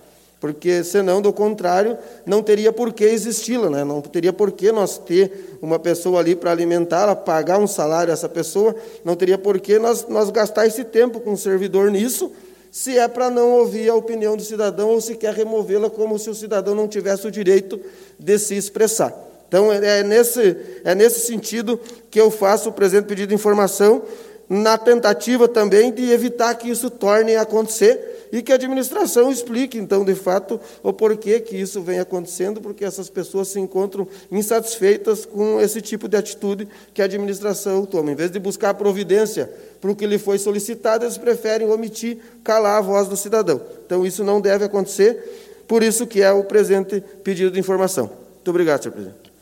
Porque, 0.40 0.82
senão, 0.82 1.22
do 1.22 1.32
contrário, 1.32 1.96
não 2.26 2.42
teria 2.42 2.72
por 2.72 2.92
que 2.92 3.04
existi-la, 3.04 3.70
né? 3.70 3.84
não 3.84 4.00
teria 4.00 4.32
por 4.32 4.50
que 4.50 4.72
nós 4.72 4.98
ter 4.98 5.56
uma 5.62 5.78
pessoa 5.78 6.18
ali 6.18 6.34
para 6.34 6.50
alimentá-la, 6.50 7.14
pagar 7.14 7.60
um 7.60 7.66
salário 7.68 8.10
a 8.10 8.14
essa 8.14 8.28
pessoa, 8.28 8.74
não 9.04 9.14
teria 9.14 9.38
por 9.38 9.60
que 9.60 9.78
nós, 9.78 10.04
nós 10.08 10.30
gastar 10.30 10.66
esse 10.66 10.82
tempo 10.82 11.20
com 11.20 11.30
um 11.30 11.36
servidor 11.36 11.92
nisso, 11.92 12.32
se 12.72 12.98
é 12.98 13.06
para 13.06 13.30
não 13.30 13.52
ouvir 13.52 13.88
a 13.88 13.94
opinião 13.94 14.36
do 14.36 14.42
cidadão 14.42 14.88
ou 14.88 15.00
se 15.00 15.14
quer 15.14 15.32
removê-la 15.32 15.88
como 15.88 16.18
se 16.18 16.28
o 16.28 16.34
cidadão 16.34 16.74
não 16.74 16.88
tivesse 16.88 17.24
o 17.26 17.30
direito 17.30 17.78
de 18.18 18.36
se 18.36 18.56
expressar. 18.56 19.14
Então, 19.46 19.70
é, 19.70 20.00
é 20.00 20.02
nesse, 20.02 20.56
é 20.82 20.94
nesse 20.94 21.20
sentido 21.20 21.78
que 22.10 22.18
eu 22.18 22.30
faço 22.30 22.70
o 22.70 22.72
presente 22.72 23.04
pedido 23.04 23.28
de 23.28 23.34
informação, 23.34 24.02
na 24.48 24.76
tentativa 24.76 25.48
também 25.48 25.90
de 25.90 26.10
evitar 26.10 26.54
que 26.54 26.68
isso 26.68 26.90
torne 26.90 27.36
a 27.36 27.42
acontecer 27.42 28.28
e 28.32 28.40
que 28.40 28.50
a 28.50 28.54
administração 28.54 29.30
explique, 29.30 29.76
então, 29.76 30.04
de 30.04 30.14
fato, 30.14 30.58
o 30.82 30.92
porquê 30.92 31.38
que 31.38 31.54
isso 31.54 31.82
vem 31.82 32.00
acontecendo, 32.00 32.62
porque 32.62 32.82
essas 32.82 33.10
pessoas 33.10 33.48
se 33.48 33.60
encontram 33.60 34.08
insatisfeitas 34.30 35.26
com 35.26 35.60
esse 35.60 35.82
tipo 35.82 36.08
de 36.08 36.16
atitude 36.16 36.66
que 36.94 37.02
a 37.02 37.04
administração 37.04 37.84
toma. 37.84 38.10
Em 38.10 38.14
vez 38.14 38.30
de 38.30 38.38
buscar 38.38 38.72
providência 38.72 39.52
para 39.80 39.90
o 39.90 39.96
que 39.96 40.06
lhe 40.06 40.18
foi 40.18 40.38
solicitado, 40.38 41.04
eles 41.04 41.18
preferem 41.18 41.68
omitir, 41.68 42.18
calar 42.42 42.78
a 42.78 42.80
voz 42.80 43.06
do 43.06 43.16
cidadão. 43.16 43.60
Então, 43.84 44.06
isso 44.06 44.24
não 44.24 44.40
deve 44.40 44.64
acontecer, 44.64 45.64
por 45.68 45.82
isso 45.82 46.06
que 46.06 46.22
é 46.22 46.32
o 46.32 46.44
presente 46.44 47.02
pedido 47.22 47.50
de 47.50 47.60
informação. 47.60 48.06
Muito 48.06 48.48
obrigado, 48.48 48.82
senhor 48.82 48.94
presidente. 48.94 49.32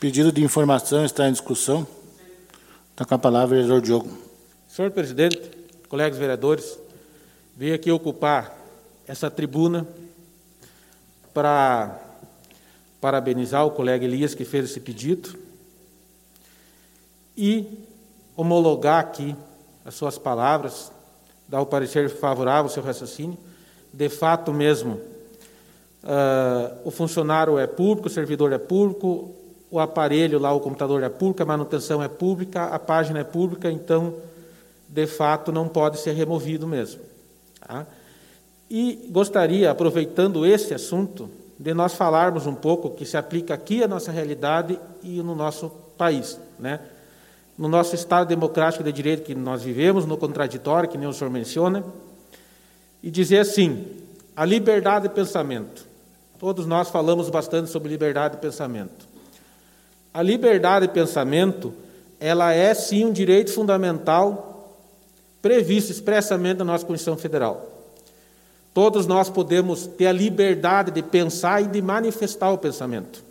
Pedido 0.00 0.32
de 0.32 0.42
informação 0.42 1.04
está 1.04 1.28
em 1.28 1.32
discussão. 1.32 1.86
Está 2.92 3.06
com 3.06 3.14
a 3.14 3.18
palavra 3.18 3.46
o 3.46 3.58
vereador 3.58 3.80
Diogo. 3.80 4.18
Senhor 4.68 4.90
presidente, 4.90 5.40
colegas 5.88 6.18
vereadores, 6.18 6.78
venho 7.56 7.74
aqui 7.74 7.90
ocupar 7.90 8.54
essa 9.08 9.30
tribuna 9.30 9.88
para 11.32 11.98
parabenizar 13.00 13.64
o 13.64 13.70
colega 13.70 14.04
Elias 14.04 14.34
que 14.34 14.44
fez 14.44 14.66
esse 14.66 14.78
pedido 14.78 15.34
e 17.34 17.66
homologar 18.36 19.00
aqui 19.00 19.34
as 19.86 19.94
suas 19.94 20.18
palavras, 20.18 20.92
dar 21.48 21.62
o 21.62 21.66
parecer 21.66 22.10
favorável 22.10 22.64
ao 22.64 22.68
seu 22.68 22.82
raciocínio. 22.82 23.38
De 23.90 24.10
fato 24.10 24.52
mesmo, 24.52 25.00
uh, 26.04 26.78
o 26.84 26.90
funcionário 26.90 27.58
é 27.58 27.66
público, 27.66 28.08
o 28.08 28.12
servidor 28.12 28.52
é 28.52 28.58
público, 28.58 29.34
o 29.72 29.80
aparelho 29.80 30.38
lá, 30.38 30.52
o 30.52 30.60
computador 30.60 31.02
é 31.02 31.08
público, 31.08 31.42
a 31.42 31.46
manutenção 31.46 32.02
é 32.02 32.06
pública, 32.06 32.64
a 32.64 32.78
página 32.78 33.20
é 33.20 33.24
pública, 33.24 33.70
então, 33.70 34.14
de 34.86 35.06
fato, 35.06 35.50
não 35.50 35.66
pode 35.66 35.98
ser 35.98 36.12
removido 36.12 36.68
mesmo. 36.68 37.00
Tá? 37.58 37.86
E 38.70 39.08
gostaria, 39.10 39.70
aproveitando 39.70 40.44
esse 40.44 40.74
assunto, 40.74 41.30
de 41.58 41.72
nós 41.72 41.94
falarmos 41.94 42.46
um 42.46 42.54
pouco 42.54 42.90
que 42.90 43.06
se 43.06 43.16
aplica 43.16 43.54
aqui 43.54 43.82
à 43.82 43.88
nossa 43.88 44.12
realidade 44.12 44.78
e 45.02 45.22
no 45.22 45.34
nosso 45.34 45.70
país, 45.96 46.38
né? 46.58 46.78
No 47.56 47.68
nosso 47.68 47.94
Estado 47.94 48.28
democrático 48.28 48.84
de 48.84 48.92
direito 48.92 49.22
que 49.22 49.34
nós 49.34 49.62
vivemos, 49.62 50.04
no 50.04 50.18
contraditório, 50.18 50.88
que 50.88 50.98
nem 50.98 51.08
o 51.08 51.12
senhor 51.12 51.30
menciona, 51.30 51.84
e 53.02 53.10
dizer 53.10 53.38
assim: 53.38 53.86
a 54.36 54.44
liberdade 54.44 55.08
de 55.08 55.14
pensamento. 55.14 55.86
Todos 56.38 56.66
nós 56.66 56.90
falamos 56.90 57.30
bastante 57.30 57.70
sobre 57.70 57.88
liberdade 57.88 58.34
de 58.34 58.40
pensamento. 58.40 59.11
A 60.12 60.22
liberdade 60.22 60.86
de 60.86 60.92
pensamento, 60.92 61.72
ela 62.20 62.52
é 62.52 62.74
sim 62.74 63.04
um 63.04 63.12
direito 63.12 63.52
fundamental 63.52 64.52
previsto 65.40 65.90
expressamente 65.90 66.58
na 66.58 66.64
nossa 66.64 66.86
Constituição 66.86 67.16
Federal. 67.16 67.68
Todos 68.72 69.06
nós 69.06 69.28
podemos 69.28 69.86
ter 69.86 70.06
a 70.06 70.12
liberdade 70.12 70.90
de 70.90 71.02
pensar 71.02 71.62
e 71.62 71.66
de 71.66 71.82
manifestar 71.82 72.50
o 72.52 72.58
pensamento. 72.58 73.22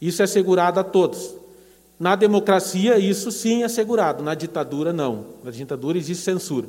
Isso 0.00 0.22
é 0.22 0.24
assegurado 0.24 0.78
a 0.78 0.84
todos. 0.84 1.34
Na 1.98 2.16
democracia, 2.16 2.98
isso 2.98 3.30
sim 3.30 3.62
é 3.62 3.66
assegurado, 3.66 4.22
na 4.22 4.34
ditadura, 4.34 4.92
não. 4.92 5.24
Na 5.42 5.50
ditadura 5.50 5.98
existe 5.98 6.22
censura. 6.22 6.66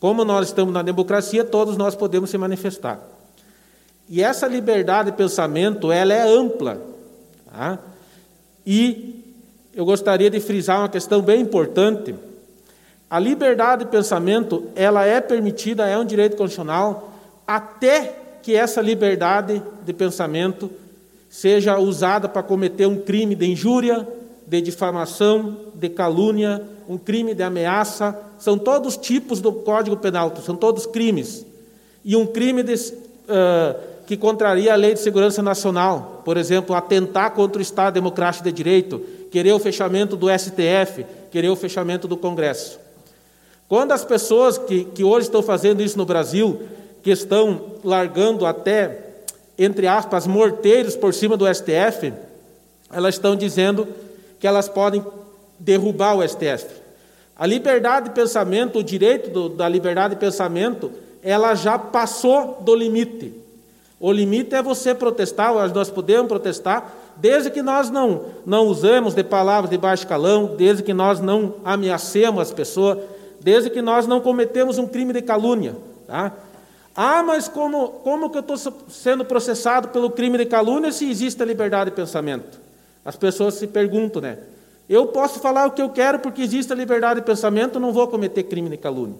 Como 0.00 0.24
nós 0.24 0.48
estamos 0.48 0.74
na 0.74 0.82
democracia, 0.82 1.44
todos 1.44 1.76
nós 1.76 1.94
podemos 1.94 2.30
se 2.30 2.38
manifestar. 2.38 3.00
E 4.08 4.22
essa 4.22 4.46
liberdade 4.46 5.10
de 5.10 5.16
pensamento, 5.16 5.92
ela 5.92 6.12
é 6.12 6.22
ampla. 6.22 6.82
Tá? 7.46 7.78
E 8.66 9.22
eu 9.74 9.84
gostaria 9.84 10.30
de 10.30 10.40
frisar 10.40 10.80
uma 10.80 10.88
questão 10.88 11.20
bem 11.20 11.40
importante. 11.40 12.14
A 13.08 13.18
liberdade 13.18 13.84
de 13.84 13.90
pensamento, 13.90 14.64
ela 14.74 15.04
é 15.04 15.20
permitida, 15.20 15.88
é 15.88 15.98
um 15.98 16.04
direito 16.04 16.36
constitucional, 16.36 17.12
até 17.46 18.18
que 18.42 18.54
essa 18.54 18.80
liberdade 18.80 19.62
de 19.84 19.92
pensamento 19.92 20.70
seja 21.28 21.78
usada 21.78 22.28
para 22.28 22.42
cometer 22.42 22.86
um 22.86 22.98
crime 22.98 23.34
de 23.34 23.50
injúria, 23.50 24.06
de 24.46 24.60
difamação, 24.60 25.56
de 25.74 25.88
calúnia, 25.88 26.62
um 26.88 26.98
crime 26.98 27.34
de 27.34 27.42
ameaça, 27.42 28.18
são 28.38 28.58
todos 28.58 28.96
tipos 28.96 29.40
do 29.40 29.52
Código 29.52 29.96
Penal, 29.96 30.34
são 30.44 30.56
todos 30.56 30.84
crimes. 30.84 31.46
E 32.04 32.16
um 32.16 32.26
crime 32.26 32.62
de, 32.62 32.74
uh, 32.74 33.91
que 34.12 34.16
contraria 34.18 34.74
a 34.74 34.76
lei 34.76 34.92
de 34.92 35.00
segurança 35.00 35.42
nacional, 35.42 36.20
por 36.22 36.36
exemplo, 36.36 36.76
atentar 36.76 37.30
contra 37.30 37.58
o 37.58 37.62
Estado 37.62 37.94
democrático 37.94 38.44
de 38.44 38.52
direito, 38.52 38.98
querer 39.30 39.52
o 39.52 39.58
fechamento 39.58 40.16
do 40.16 40.26
STF, 40.28 41.06
querer 41.30 41.48
o 41.48 41.56
fechamento 41.56 42.06
do 42.06 42.14
Congresso. 42.14 42.78
Quando 43.66 43.92
as 43.92 44.04
pessoas 44.04 44.58
que, 44.58 44.84
que 44.84 45.02
hoje 45.02 45.28
estão 45.28 45.42
fazendo 45.42 45.82
isso 45.82 45.96
no 45.96 46.04
Brasil, 46.04 46.60
que 47.02 47.10
estão 47.10 47.76
largando 47.82 48.44
até, 48.44 49.14
entre 49.58 49.86
aspas, 49.86 50.26
morteiros 50.26 50.94
por 50.94 51.14
cima 51.14 51.34
do 51.34 51.46
STF, 51.46 52.12
elas 52.92 53.14
estão 53.14 53.34
dizendo 53.34 53.88
que 54.38 54.46
elas 54.46 54.68
podem 54.68 55.02
derrubar 55.58 56.18
o 56.18 56.28
STF. 56.28 56.66
A 57.34 57.46
liberdade 57.46 58.10
de 58.10 58.14
pensamento, 58.14 58.80
o 58.80 58.84
direito 58.84 59.30
do, 59.30 59.48
da 59.48 59.66
liberdade 59.66 60.16
de 60.16 60.20
pensamento, 60.20 60.92
ela 61.22 61.54
já 61.54 61.78
passou 61.78 62.58
do 62.60 62.74
limite. 62.74 63.40
O 64.02 64.12
limite 64.12 64.54
é 64.54 64.62
você 64.62 64.94
protestar, 64.94 65.54
nós 65.72 65.88
podemos 65.88 66.28
protestar, 66.28 66.92
Desde 67.16 67.50
que 67.50 67.62
nós 67.62 67.90
não, 67.90 68.24
não 68.44 68.66
usemos 68.66 69.14
de 69.14 69.22
palavras 69.22 69.70
de 69.70 69.76
baixo 69.76 70.06
calão, 70.06 70.54
desde 70.56 70.82
que 70.82 70.94
nós 70.94 71.20
não 71.20 71.56
ameacemos 71.64 72.40
as 72.42 72.52
pessoas, 72.52 72.98
desde 73.40 73.70
que 73.70 73.82
nós 73.82 74.06
não 74.06 74.20
cometemos 74.20 74.78
um 74.78 74.86
crime 74.86 75.12
de 75.12 75.22
calúnia. 75.22 75.76
Tá? 76.06 76.32
Ah, 76.96 77.22
mas 77.22 77.48
como, 77.48 77.88
como 78.02 78.30
que 78.30 78.38
eu 78.38 78.40
estou 78.40 78.56
sendo 78.88 79.24
processado 79.24 79.88
pelo 79.88 80.10
crime 80.10 80.38
de 80.38 80.46
calúnia 80.46 80.90
se 80.90 81.08
existe 81.08 81.42
a 81.42 81.46
liberdade 81.46 81.90
de 81.90 81.96
pensamento? 81.96 82.60
As 83.04 83.16
pessoas 83.16 83.54
se 83.54 83.66
perguntam, 83.66 84.22
né? 84.22 84.38
Eu 84.88 85.06
posso 85.06 85.40
falar 85.40 85.66
o 85.66 85.70
que 85.70 85.80
eu 85.80 85.90
quero 85.90 86.18
porque 86.18 86.42
existe 86.42 86.72
a 86.72 86.76
liberdade 86.76 87.20
de 87.20 87.26
pensamento, 87.26 87.78
não 87.78 87.92
vou 87.92 88.08
cometer 88.08 88.42
crime 88.42 88.68
de 88.68 88.76
calúnia. 88.76 89.16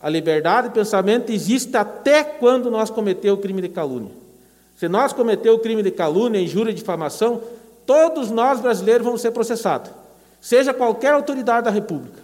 A 0.00 0.08
liberdade 0.08 0.68
de 0.68 0.74
pensamento 0.74 1.30
existe 1.30 1.76
até 1.76 2.24
quando 2.24 2.70
nós 2.70 2.88
cometemos 2.88 3.38
o 3.38 3.42
crime 3.42 3.60
de 3.60 3.68
calúnia. 3.68 4.10
Se 4.76 4.88
nós 4.88 5.12
cometemos 5.12 5.58
o 5.58 5.62
crime 5.62 5.82
de 5.82 5.90
calúnia, 5.90 6.40
injúria 6.40 6.70
e 6.70 6.74
difamação, 6.74 7.42
todos 7.84 8.30
nós 8.30 8.60
brasileiros 8.60 9.04
vamos 9.04 9.20
ser 9.20 9.30
processados. 9.30 9.90
Seja 10.40 10.72
qualquer 10.72 11.12
autoridade 11.12 11.66
da 11.66 11.70
República, 11.70 12.18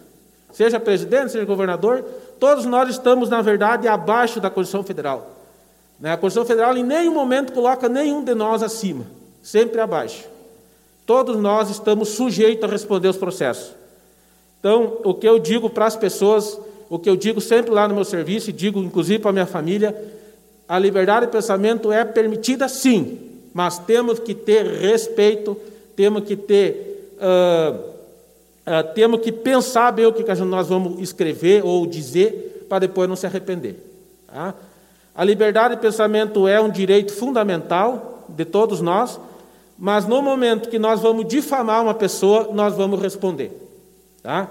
seja 0.53 0.81
presidente, 0.81 1.33
seja 1.33 1.45
governador, 1.45 2.03
todos 2.41 2.65
nós 2.65 2.89
estamos, 2.89 3.29
na 3.29 3.43
verdade, 3.43 3.87
abaixo 3.87 4.41
da 4.41 4.49
Constituição 4.49 4.83
Federal. 4.83 5.33
Né? 6.01 6.13
A 6.13 6.17
Constituição 6.17 6.47
Federal 6.47 6.75
em 6.79 6.83
nenhum 6.83 7.13
momento 7.13 7.53
coloca 7.53 7.91
nenhum 7.91 8.25
de 8.25 8.35
nós 8.35 8.63
acima, 8.63 9.05
sempre 9.43 9.79
abaixo. 9.81 10.25
Todos 11.05 11.37
nós 11.37 11.69
estamos 11.69 12.09
sujeitos 12.09 12.65
a 12.65 12.73
responder 12.73 13.09
os 13.09 13.19
processos. 13.19 13.75
Então, 14.59 14.99
o 15.05 15.13
que 15.13 15.29
eu 15.29 15.39
digo 15.39 15.69
para 15.69 15.85
as 15.85 15.95
pessoas, 15.95 16.59
o 16.89 16.99
que 16.99 17.09
eu 17.09 17.17
digo 17.17 17.41
sempre 17.41 17.71
lá 17.71 17.87
no 17.89 17.95
meu 17.95 18.05
serviço, 18.05 18.51
e 18.51 18.53
digo 18.53 18.81
inclusive 18.81 19.19
para 19.19 19.31
a 19.31 19.33
minha 19.33 19.47
família, 19.47 19.95
a 20.69 20.79
liberdade 20.79 21.27
de 21.27 21.33
pensamento 21.33 21.93
é 21.93 22.05
permitida 22.05 22.69
sim, 22.69 23.19
mas 23.53 23.79
temos 23.79 24.19
que 24.19 24.35
ter 24.35 24.67
respeito, 24.67 25.57
temos 25.95 26.25
que 26.25 26.37
ter. 26.37 27.13
Uh, 27.17 27.97
Uh, 28.67 28.83
temos 28.95 29.21
que 29.21 29.31
pensar 29.31 29.93
bem 29.93 30.07
o 30.07 30.13
que 30.13 30.25
nós 30.45 30.67
vamos 30.67 31.01
escrever 31.01 31.65
ou 31.65 31.87
dizer 31.87 32.67
para 32.69 32.81
depois 32.81 33.09
não 33.09 33.15
se 33.15 33.25
arrepender. 33.25 33.77
Tá? 34.27 34.55
A 35.15 35.23
liberdade 35.23 35.77
de 35.77 35.81
pensamento 35.81 36.49
é 36.49 36.61
um 36.61 36.69
direito 36.69 37.13
fundamental 37.13 38.25
de 38.29 38.45
todos 38.45 38.81
nós, 38.81 39.21
mas 39.79 40.05
no 40.05 40.21
momento 40.21 40.69
que 40.69 40.81
nós 40.81 41.01
vamos 41.01 41.29
difamar 41.29 41.81
uma 41.81 41.95
pessoa, 41.95 42.49
nós 42.53 42.75
vamos 42.75 43.01
responder. 43.01 43.53
Tá? 44.21 44.51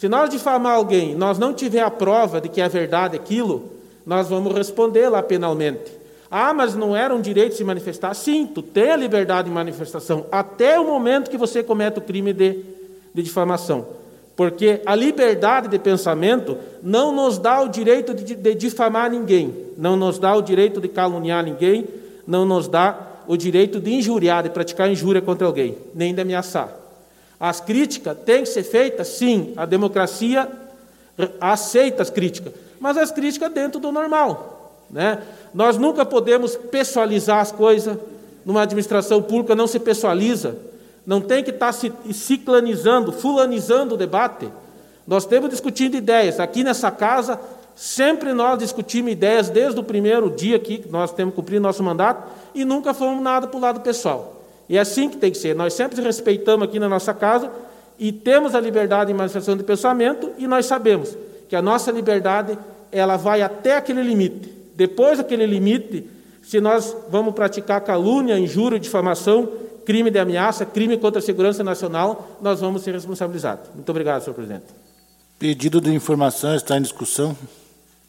Se 0.00 0.08
nós 0.08 0.30
difamar 0.30 0.76
alguém 0.76 1.14
nós 1.14 1.38
não 1.38 1.52
tiver 1.52 1.82
a 1.82 1.90
prova 1.90 2.40
de 2.40 2.48
que 2.48 2.62
é 2.62 2.68
verdade 2.70 3.14
aquilo, 3.14 3.70
nós 4.06 4.30
vamos 4.30 4.54
responder 4.54 5.10
lá 5.10 5.22
penalmente. 5.22 5.92
Ah, 6.30 6.54
mas 6.54 6.74
não 6.74 6.96
era 6.96 7.14
um 7.14 7.20
direito 7.20 7.50
de 7.50 7.58
se 7.58 7.64
manifestar? 7.64 8.14
Sim, 8.14 8.46
tu 8.46 8.62
tem 8.62 8.92
a 8.92 8.96
liberdade 8.96 9.48
de 9.48 9.54
manifestação 9.54 10.24
até 10.32 10.80
o 10.80 10.86
momento 10.86 11.30
que 11.30 11.36
você 11.36 11.62
comete 11.62 11.98
o 11.98 12.02
crime 12.02 12.32
de 12.32 12.80
de 13.14 13.22
difamação. 13.22 13.86
Porque 14.36 14.80
a 14.86 14.94
liberdade 14.94 15.68
de 15.68 15.78
pensamento 15.78 16.56
não 16.82 17.12
nos 17.12 17.36
dá 17.36 17.60
o 17.60 17.68
direito 17.68 18.14
de, 18.14 18.34
de 18.34 18.54
difamar 18.54 19.10
ninguém, 19.10 19.54
não 19.76 19.96
nos 19.96 20.18
dá 20.18 20.34
o 20.34 20.40
direito 20.40 20.80
de 20.80 20.88
caluniar 20.88 21.44
ninguém, 21.44 21.86
não 22.26 22.46
nos 22.46 22.66
dá 22.66 22.98
o 23.26 23.36
direito 23.36 23.78
de 23.78 23.92
injuriar, 23.92 24.42
de 24.42 24.50
praticar 24.50 24.90
injúria 24.90 25.20
contra 25.20 25.46
alguém, 25.46 25.76
nem 25.94 26.14
de 26.14 26.22
ameaçar. 26.22 26.79
As 27.40 27.58
críticas 27.58 28.18
têm 28.26 28.42
que 28.42 28.50
ser 28.50 28.62
feitas, 28.62 29.08
sim, 29.08 29.54
a 29.56 29.64
democracia 29.64 30.46
aceita 31.40 32.02
as 32.02 32.10
críticas, 32.10 32.52
mas 32.78 32.98
as 32.98 33.10
críticas 33.10 33.50
dentro 33.50 33.80
do 33.80 33.90
normal. 33.90 34.76
Né? 34.90 35.22
Nós 35.54 35.78
nunca 35.78 36.04
podemos 36.04 36.54
pessoalizar 36.54 37.40
as 37.40 37.50
coisas, 37.50 37.96
numa 38.44 38.62
administração 38.62 39.22
pública 39.22 39.54
não 39.54 39.66
se 39.66 39.78
pessoaliza, 39.78 40.56
não 41.06 41.20
tem 41.20 41.42
que 41.42 41.50
estar 41.50 41.72
tá 41.72 42.12
ciclanizando, 42.12 43.10
fulanizando 43.10 43.94
o 43.94 43.98
debate. 43.98 44.50
Nós 45.06 45.24
temos 45.24 45.48
discutindo 45.50 45.96
ideias. 45.96 46.38
Aqui 46.38 46.62
nessa 46.62 46.90
casa, 46.90 47.40
sempre 47.74 48.34
nós 48.34 48.58
discutimos 48.58 49.12
ideias 49.12 49.48
desde 49.48 49.80
o 49.80 49.84
primeiro 49.84 50.30
dia 50.30 50.58
que 50.58 50.84
nós 50.90 51.12
temos 51.12 51.34
cumprido 51.34 51.62
nosso 51.62 51.82
mandato 51.82 52.30
e 52.54 52.64
nunca 52.64 52.92
fomos 52.92 53.22
nada 53.22 53.46
para 53.46 53.56
o 53.56 53.60
lado 53.60 53.80
pessoal. 53.80 54.39
E 54.70 54.76
é 54.76 54.80
assim 54.80 55.08
que 55.08 55.16
tem 55.16 55.32
que 55.32 55.36
ser. 55.36 55.52
Nós 55.52 55.74
sempre 55.74 56.00
respeitamos 56.00 56.68
aqui 56.68 56.78
na 56.78 56.88
nossa 56.88 57.12
casa 57.12 57.50
e 57.98 58.12
temos 58.12 58.54
a 58.54 58.60
liberdade 58.60 59.08
de 59.08 59.18
manifestação 59.18 59.56
de 59.56 59.64
pensamento 59.64 60.30
e 60.38 60.46
nós 60.46 60.64
sabemos 60.64 61.18
que 61.48 61.56
a 61.56 61.60
nossa 61.60 61.90
liberdade 61.90 62.56
ela 62.92 63.16
vai 63.16 63.42
até 63.42 63.76
aquele 63.76 64.00
limite. 64.00 64.48
Depois 64.76 65.18
daquele 65.18 65.44
limite, 65.44 66.08
se 66.40 66.60
nós 66.60 66.96
vamos 67.10 67.34
praticar 67.34 67.80
calúnia, 67.80 68.38
injúria, 68.38 68.78
difamação, 68.78 69.48
crime 69.84 70.08
de 70.08 70.20
ameaça, 70.20 70.64
crime 70.64 70.96
contra 70.96 71.18
a 71.18 71.22
segurança 71.22 71.64
nacional, 71.64 72.38
nós 72.40 72.60
vamos 72.60 72.82
ser 72.82 72.92
responsabilizados. 72.92 73.70
Muito 73.74 73.90
obrigado, 73.90 74.22
senhor 74.22 74.34
presidente. 74.34 74.66
Pedido 75.36 75.80
de 75.80 75.92
informação 75.92 76.54
está 76.54 76.78
em 76.78 76.82
discussão. 76.82 77.36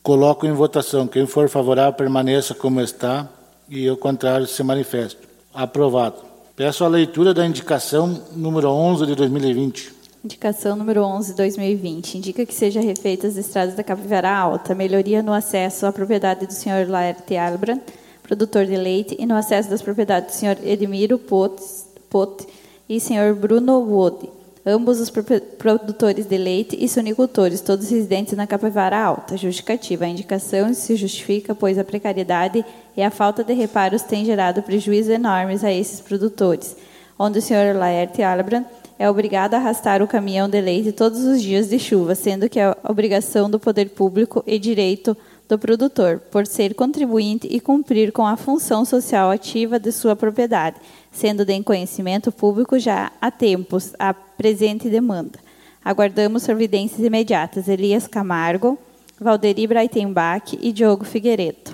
Coloco 0.03 0.45
em 0.45 0.51
votação. 0.51 1.07
Quem 1.07 1.25
for 1.25 1.49
favorável, 1.49 1.93
permaneça 1.93 2.53
como 2.53 2.79
está 2.81 3.27
e 3.67 3.89
o 3.89 3.97
contrário 3.97 4.45
se 4.45 4.61
manifeste. 4.61 5.17
Aprovado. 5.51 6.30
Peço 6.55 6.83
a 6.83 6.87
leitura 6.87 7.33
da 7.33 7.45
indicação 7.45 8.23
número 8.35 8.69
11 8.69 9.05
de 9.05 9.15
2020. 9.15 9.93
Indicação 10.23 10.75
número 10.75 11.01
11 11.01 11.31
de 11.31 11.37
2020. 11.37 12.17
Indica 12.17 12.45
que 12.45 12.53
seja 12.53 12.81
refeita 12.81 13.25
as 13.25 13.37
estradas 13.37 13.73
da 13.73 13.83
Capivara 13.83 14.29
Alta, 14.29 14.75
melhoria 14.75 15.23
no 15.23 15.31
acesso 15.31 15.85
à 15.85 15.93
propriedade 15.93 16.45
do 16.45 16.53
senhor 16.53 16.87
Laerte 16.89 17.37
Albran, 17.37 17.79
produtor 18.21 18.65
de 18.65 18.75
leite, 18.75 19.15
e 19.17 19.25
no 19.25 19.35
acesso 19.35 19.69
das 19.69 19.81
propriedades 19.81 20.35
do 20.35 20.39
Sr. 20.39 20.57
Edmiro 20.63 21.17
Pote 21.17 22.45
e 22.87 22.99
Sr. 22.99 23.33
Bruno 23.33 23.79
Wood, 23.79 24.29
ambos 24.65 24.99
os 24.99 25.09
produtores 25.09 26.25
de 26.25 26.37
leite 26.37 26.77
e 26.79 26.87
sonicultores, 26.87 27.61
todos 27.61 27.89
residentes 27.89 28.33
na 28.33 28.45
Capivara 28.45 28.97
Alta. 28.97 29.35
Justificativa. 29.37 30.05
A 30.05 30.09
indicação 30.09 30.73
se 30.73 30.95
justifica, 30.95 31.55
pois 31.55 31.77
a 31.77 31.83
precariedade 31.83 32.63
e 32.95 33.01
a 33.01 33.09
falta 33.09 33.43
de 33.43 33.53
reparos 33.53 34.03
têm 34.03 34.25
gerado 34.25 34.61
prejuízos 34.61 35.11
enormes 35.11 35.63
a 35.63 35.71
esses 35.71 35.99
produtores, 35.99 36.75
onde 37.17 37.39
o 37.39 37.41
Sr. 37.41 37.75
Laerte 37.75 38.21
Albran 38.21 38.63
é 38.99 39.09
obrigado 39.09 39.55
a 39.55 39.57
arrastar 39.57 40.03
o 40.03 40.07
caminhão 40.07 40.47
de 40.47 40.61
leite 40.61 40.91
todos 40.91 41.23
os 41.23 41.41
dias 41.41 41.69
de 41.69 41.79
chuva, 41.79 42.13
sendo 42.13 42.47
que 42.47 42.59
é 42.59 42.75
obrigação 42.83 43.49
do 43.49 43.59
poder 43.59 43.89
público 43.89 44.43
e 44.45 44.59
direito 44.59 45.17
do 45.49 45.57
produtor, 45.57 46.19
por 46.31 46.45
ser 46.45 46.75
contribuinte 46.75 47.47
e 47.49 47.59
cumprir 47.59 48.11
com 48.11 48.25
a 48.25 48.37
função 48.37 48.85
social 48.85 49.31
ativa 49.31 49.79
de 49.79 49.91
sua 49.91 50.15
propriedade, 50.15 50.77
sendo 51.11 51.43
de 51.45 51.61
conhecimento 51.61 52.31
público 52.31 52.79
já 52.79 53.11
há 53.19 53.29
tempos 53.29 53.93
a 53.99 54.13
presente 54.13 54.89
demanda. 54.89 55.39
Aguardamos 55.83 56.45
providências 56.45 57.05
imediatas. 57.05 57.67
Elias 57.67 58.07
Camargo, 58.07 58.77
Valderi 59.19 59.67
Breitenbach 59.67 60.57
e 60.61 60.71
Diogo 60.71 61.03
Figueiredo. 61.03 61.71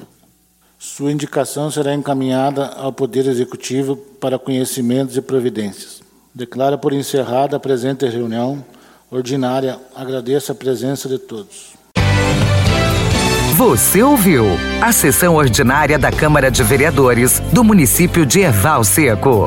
Sua 0.80 1.12
indicação 1.12 1.72
será 1.72 1.94
encaminhada 1.94 2.68
ao 2.68 2.94
Poder 2.94 3.26
Executivo 3.28 3.96
para 3.96 4.38
conhecimentos 4.38 5.18
e 5.18 5.22
providências. 5.22 6.02
Declara 6.34 6.78
por 6.78 6.94
encerrada 6.94 7.58
a 7.58 7.60
presente 7.60 8.06
reunião 8.08 8.64
ordinária. 9.10 9.80
Agradeço 9.96 10.52
a 10.52 10.56
presença 10.56 11.10
de 11.10 11.18
todos. 11.18 11.77
Você 13.58 14.04
ouviu 14.04 14.46
a 14.80 14.92
sessão 14.92 15.34
ordinária 15.34 15.98
da 15.98 16.12
Câmara 16.12 16.52
de 16.52 16.62
Vereadores 16.62 17.40
do 17.52 17.64
município 17.64 18.24
de 18.24 18.42
Erval 18.42 18.84
Seco. 18.84 19.46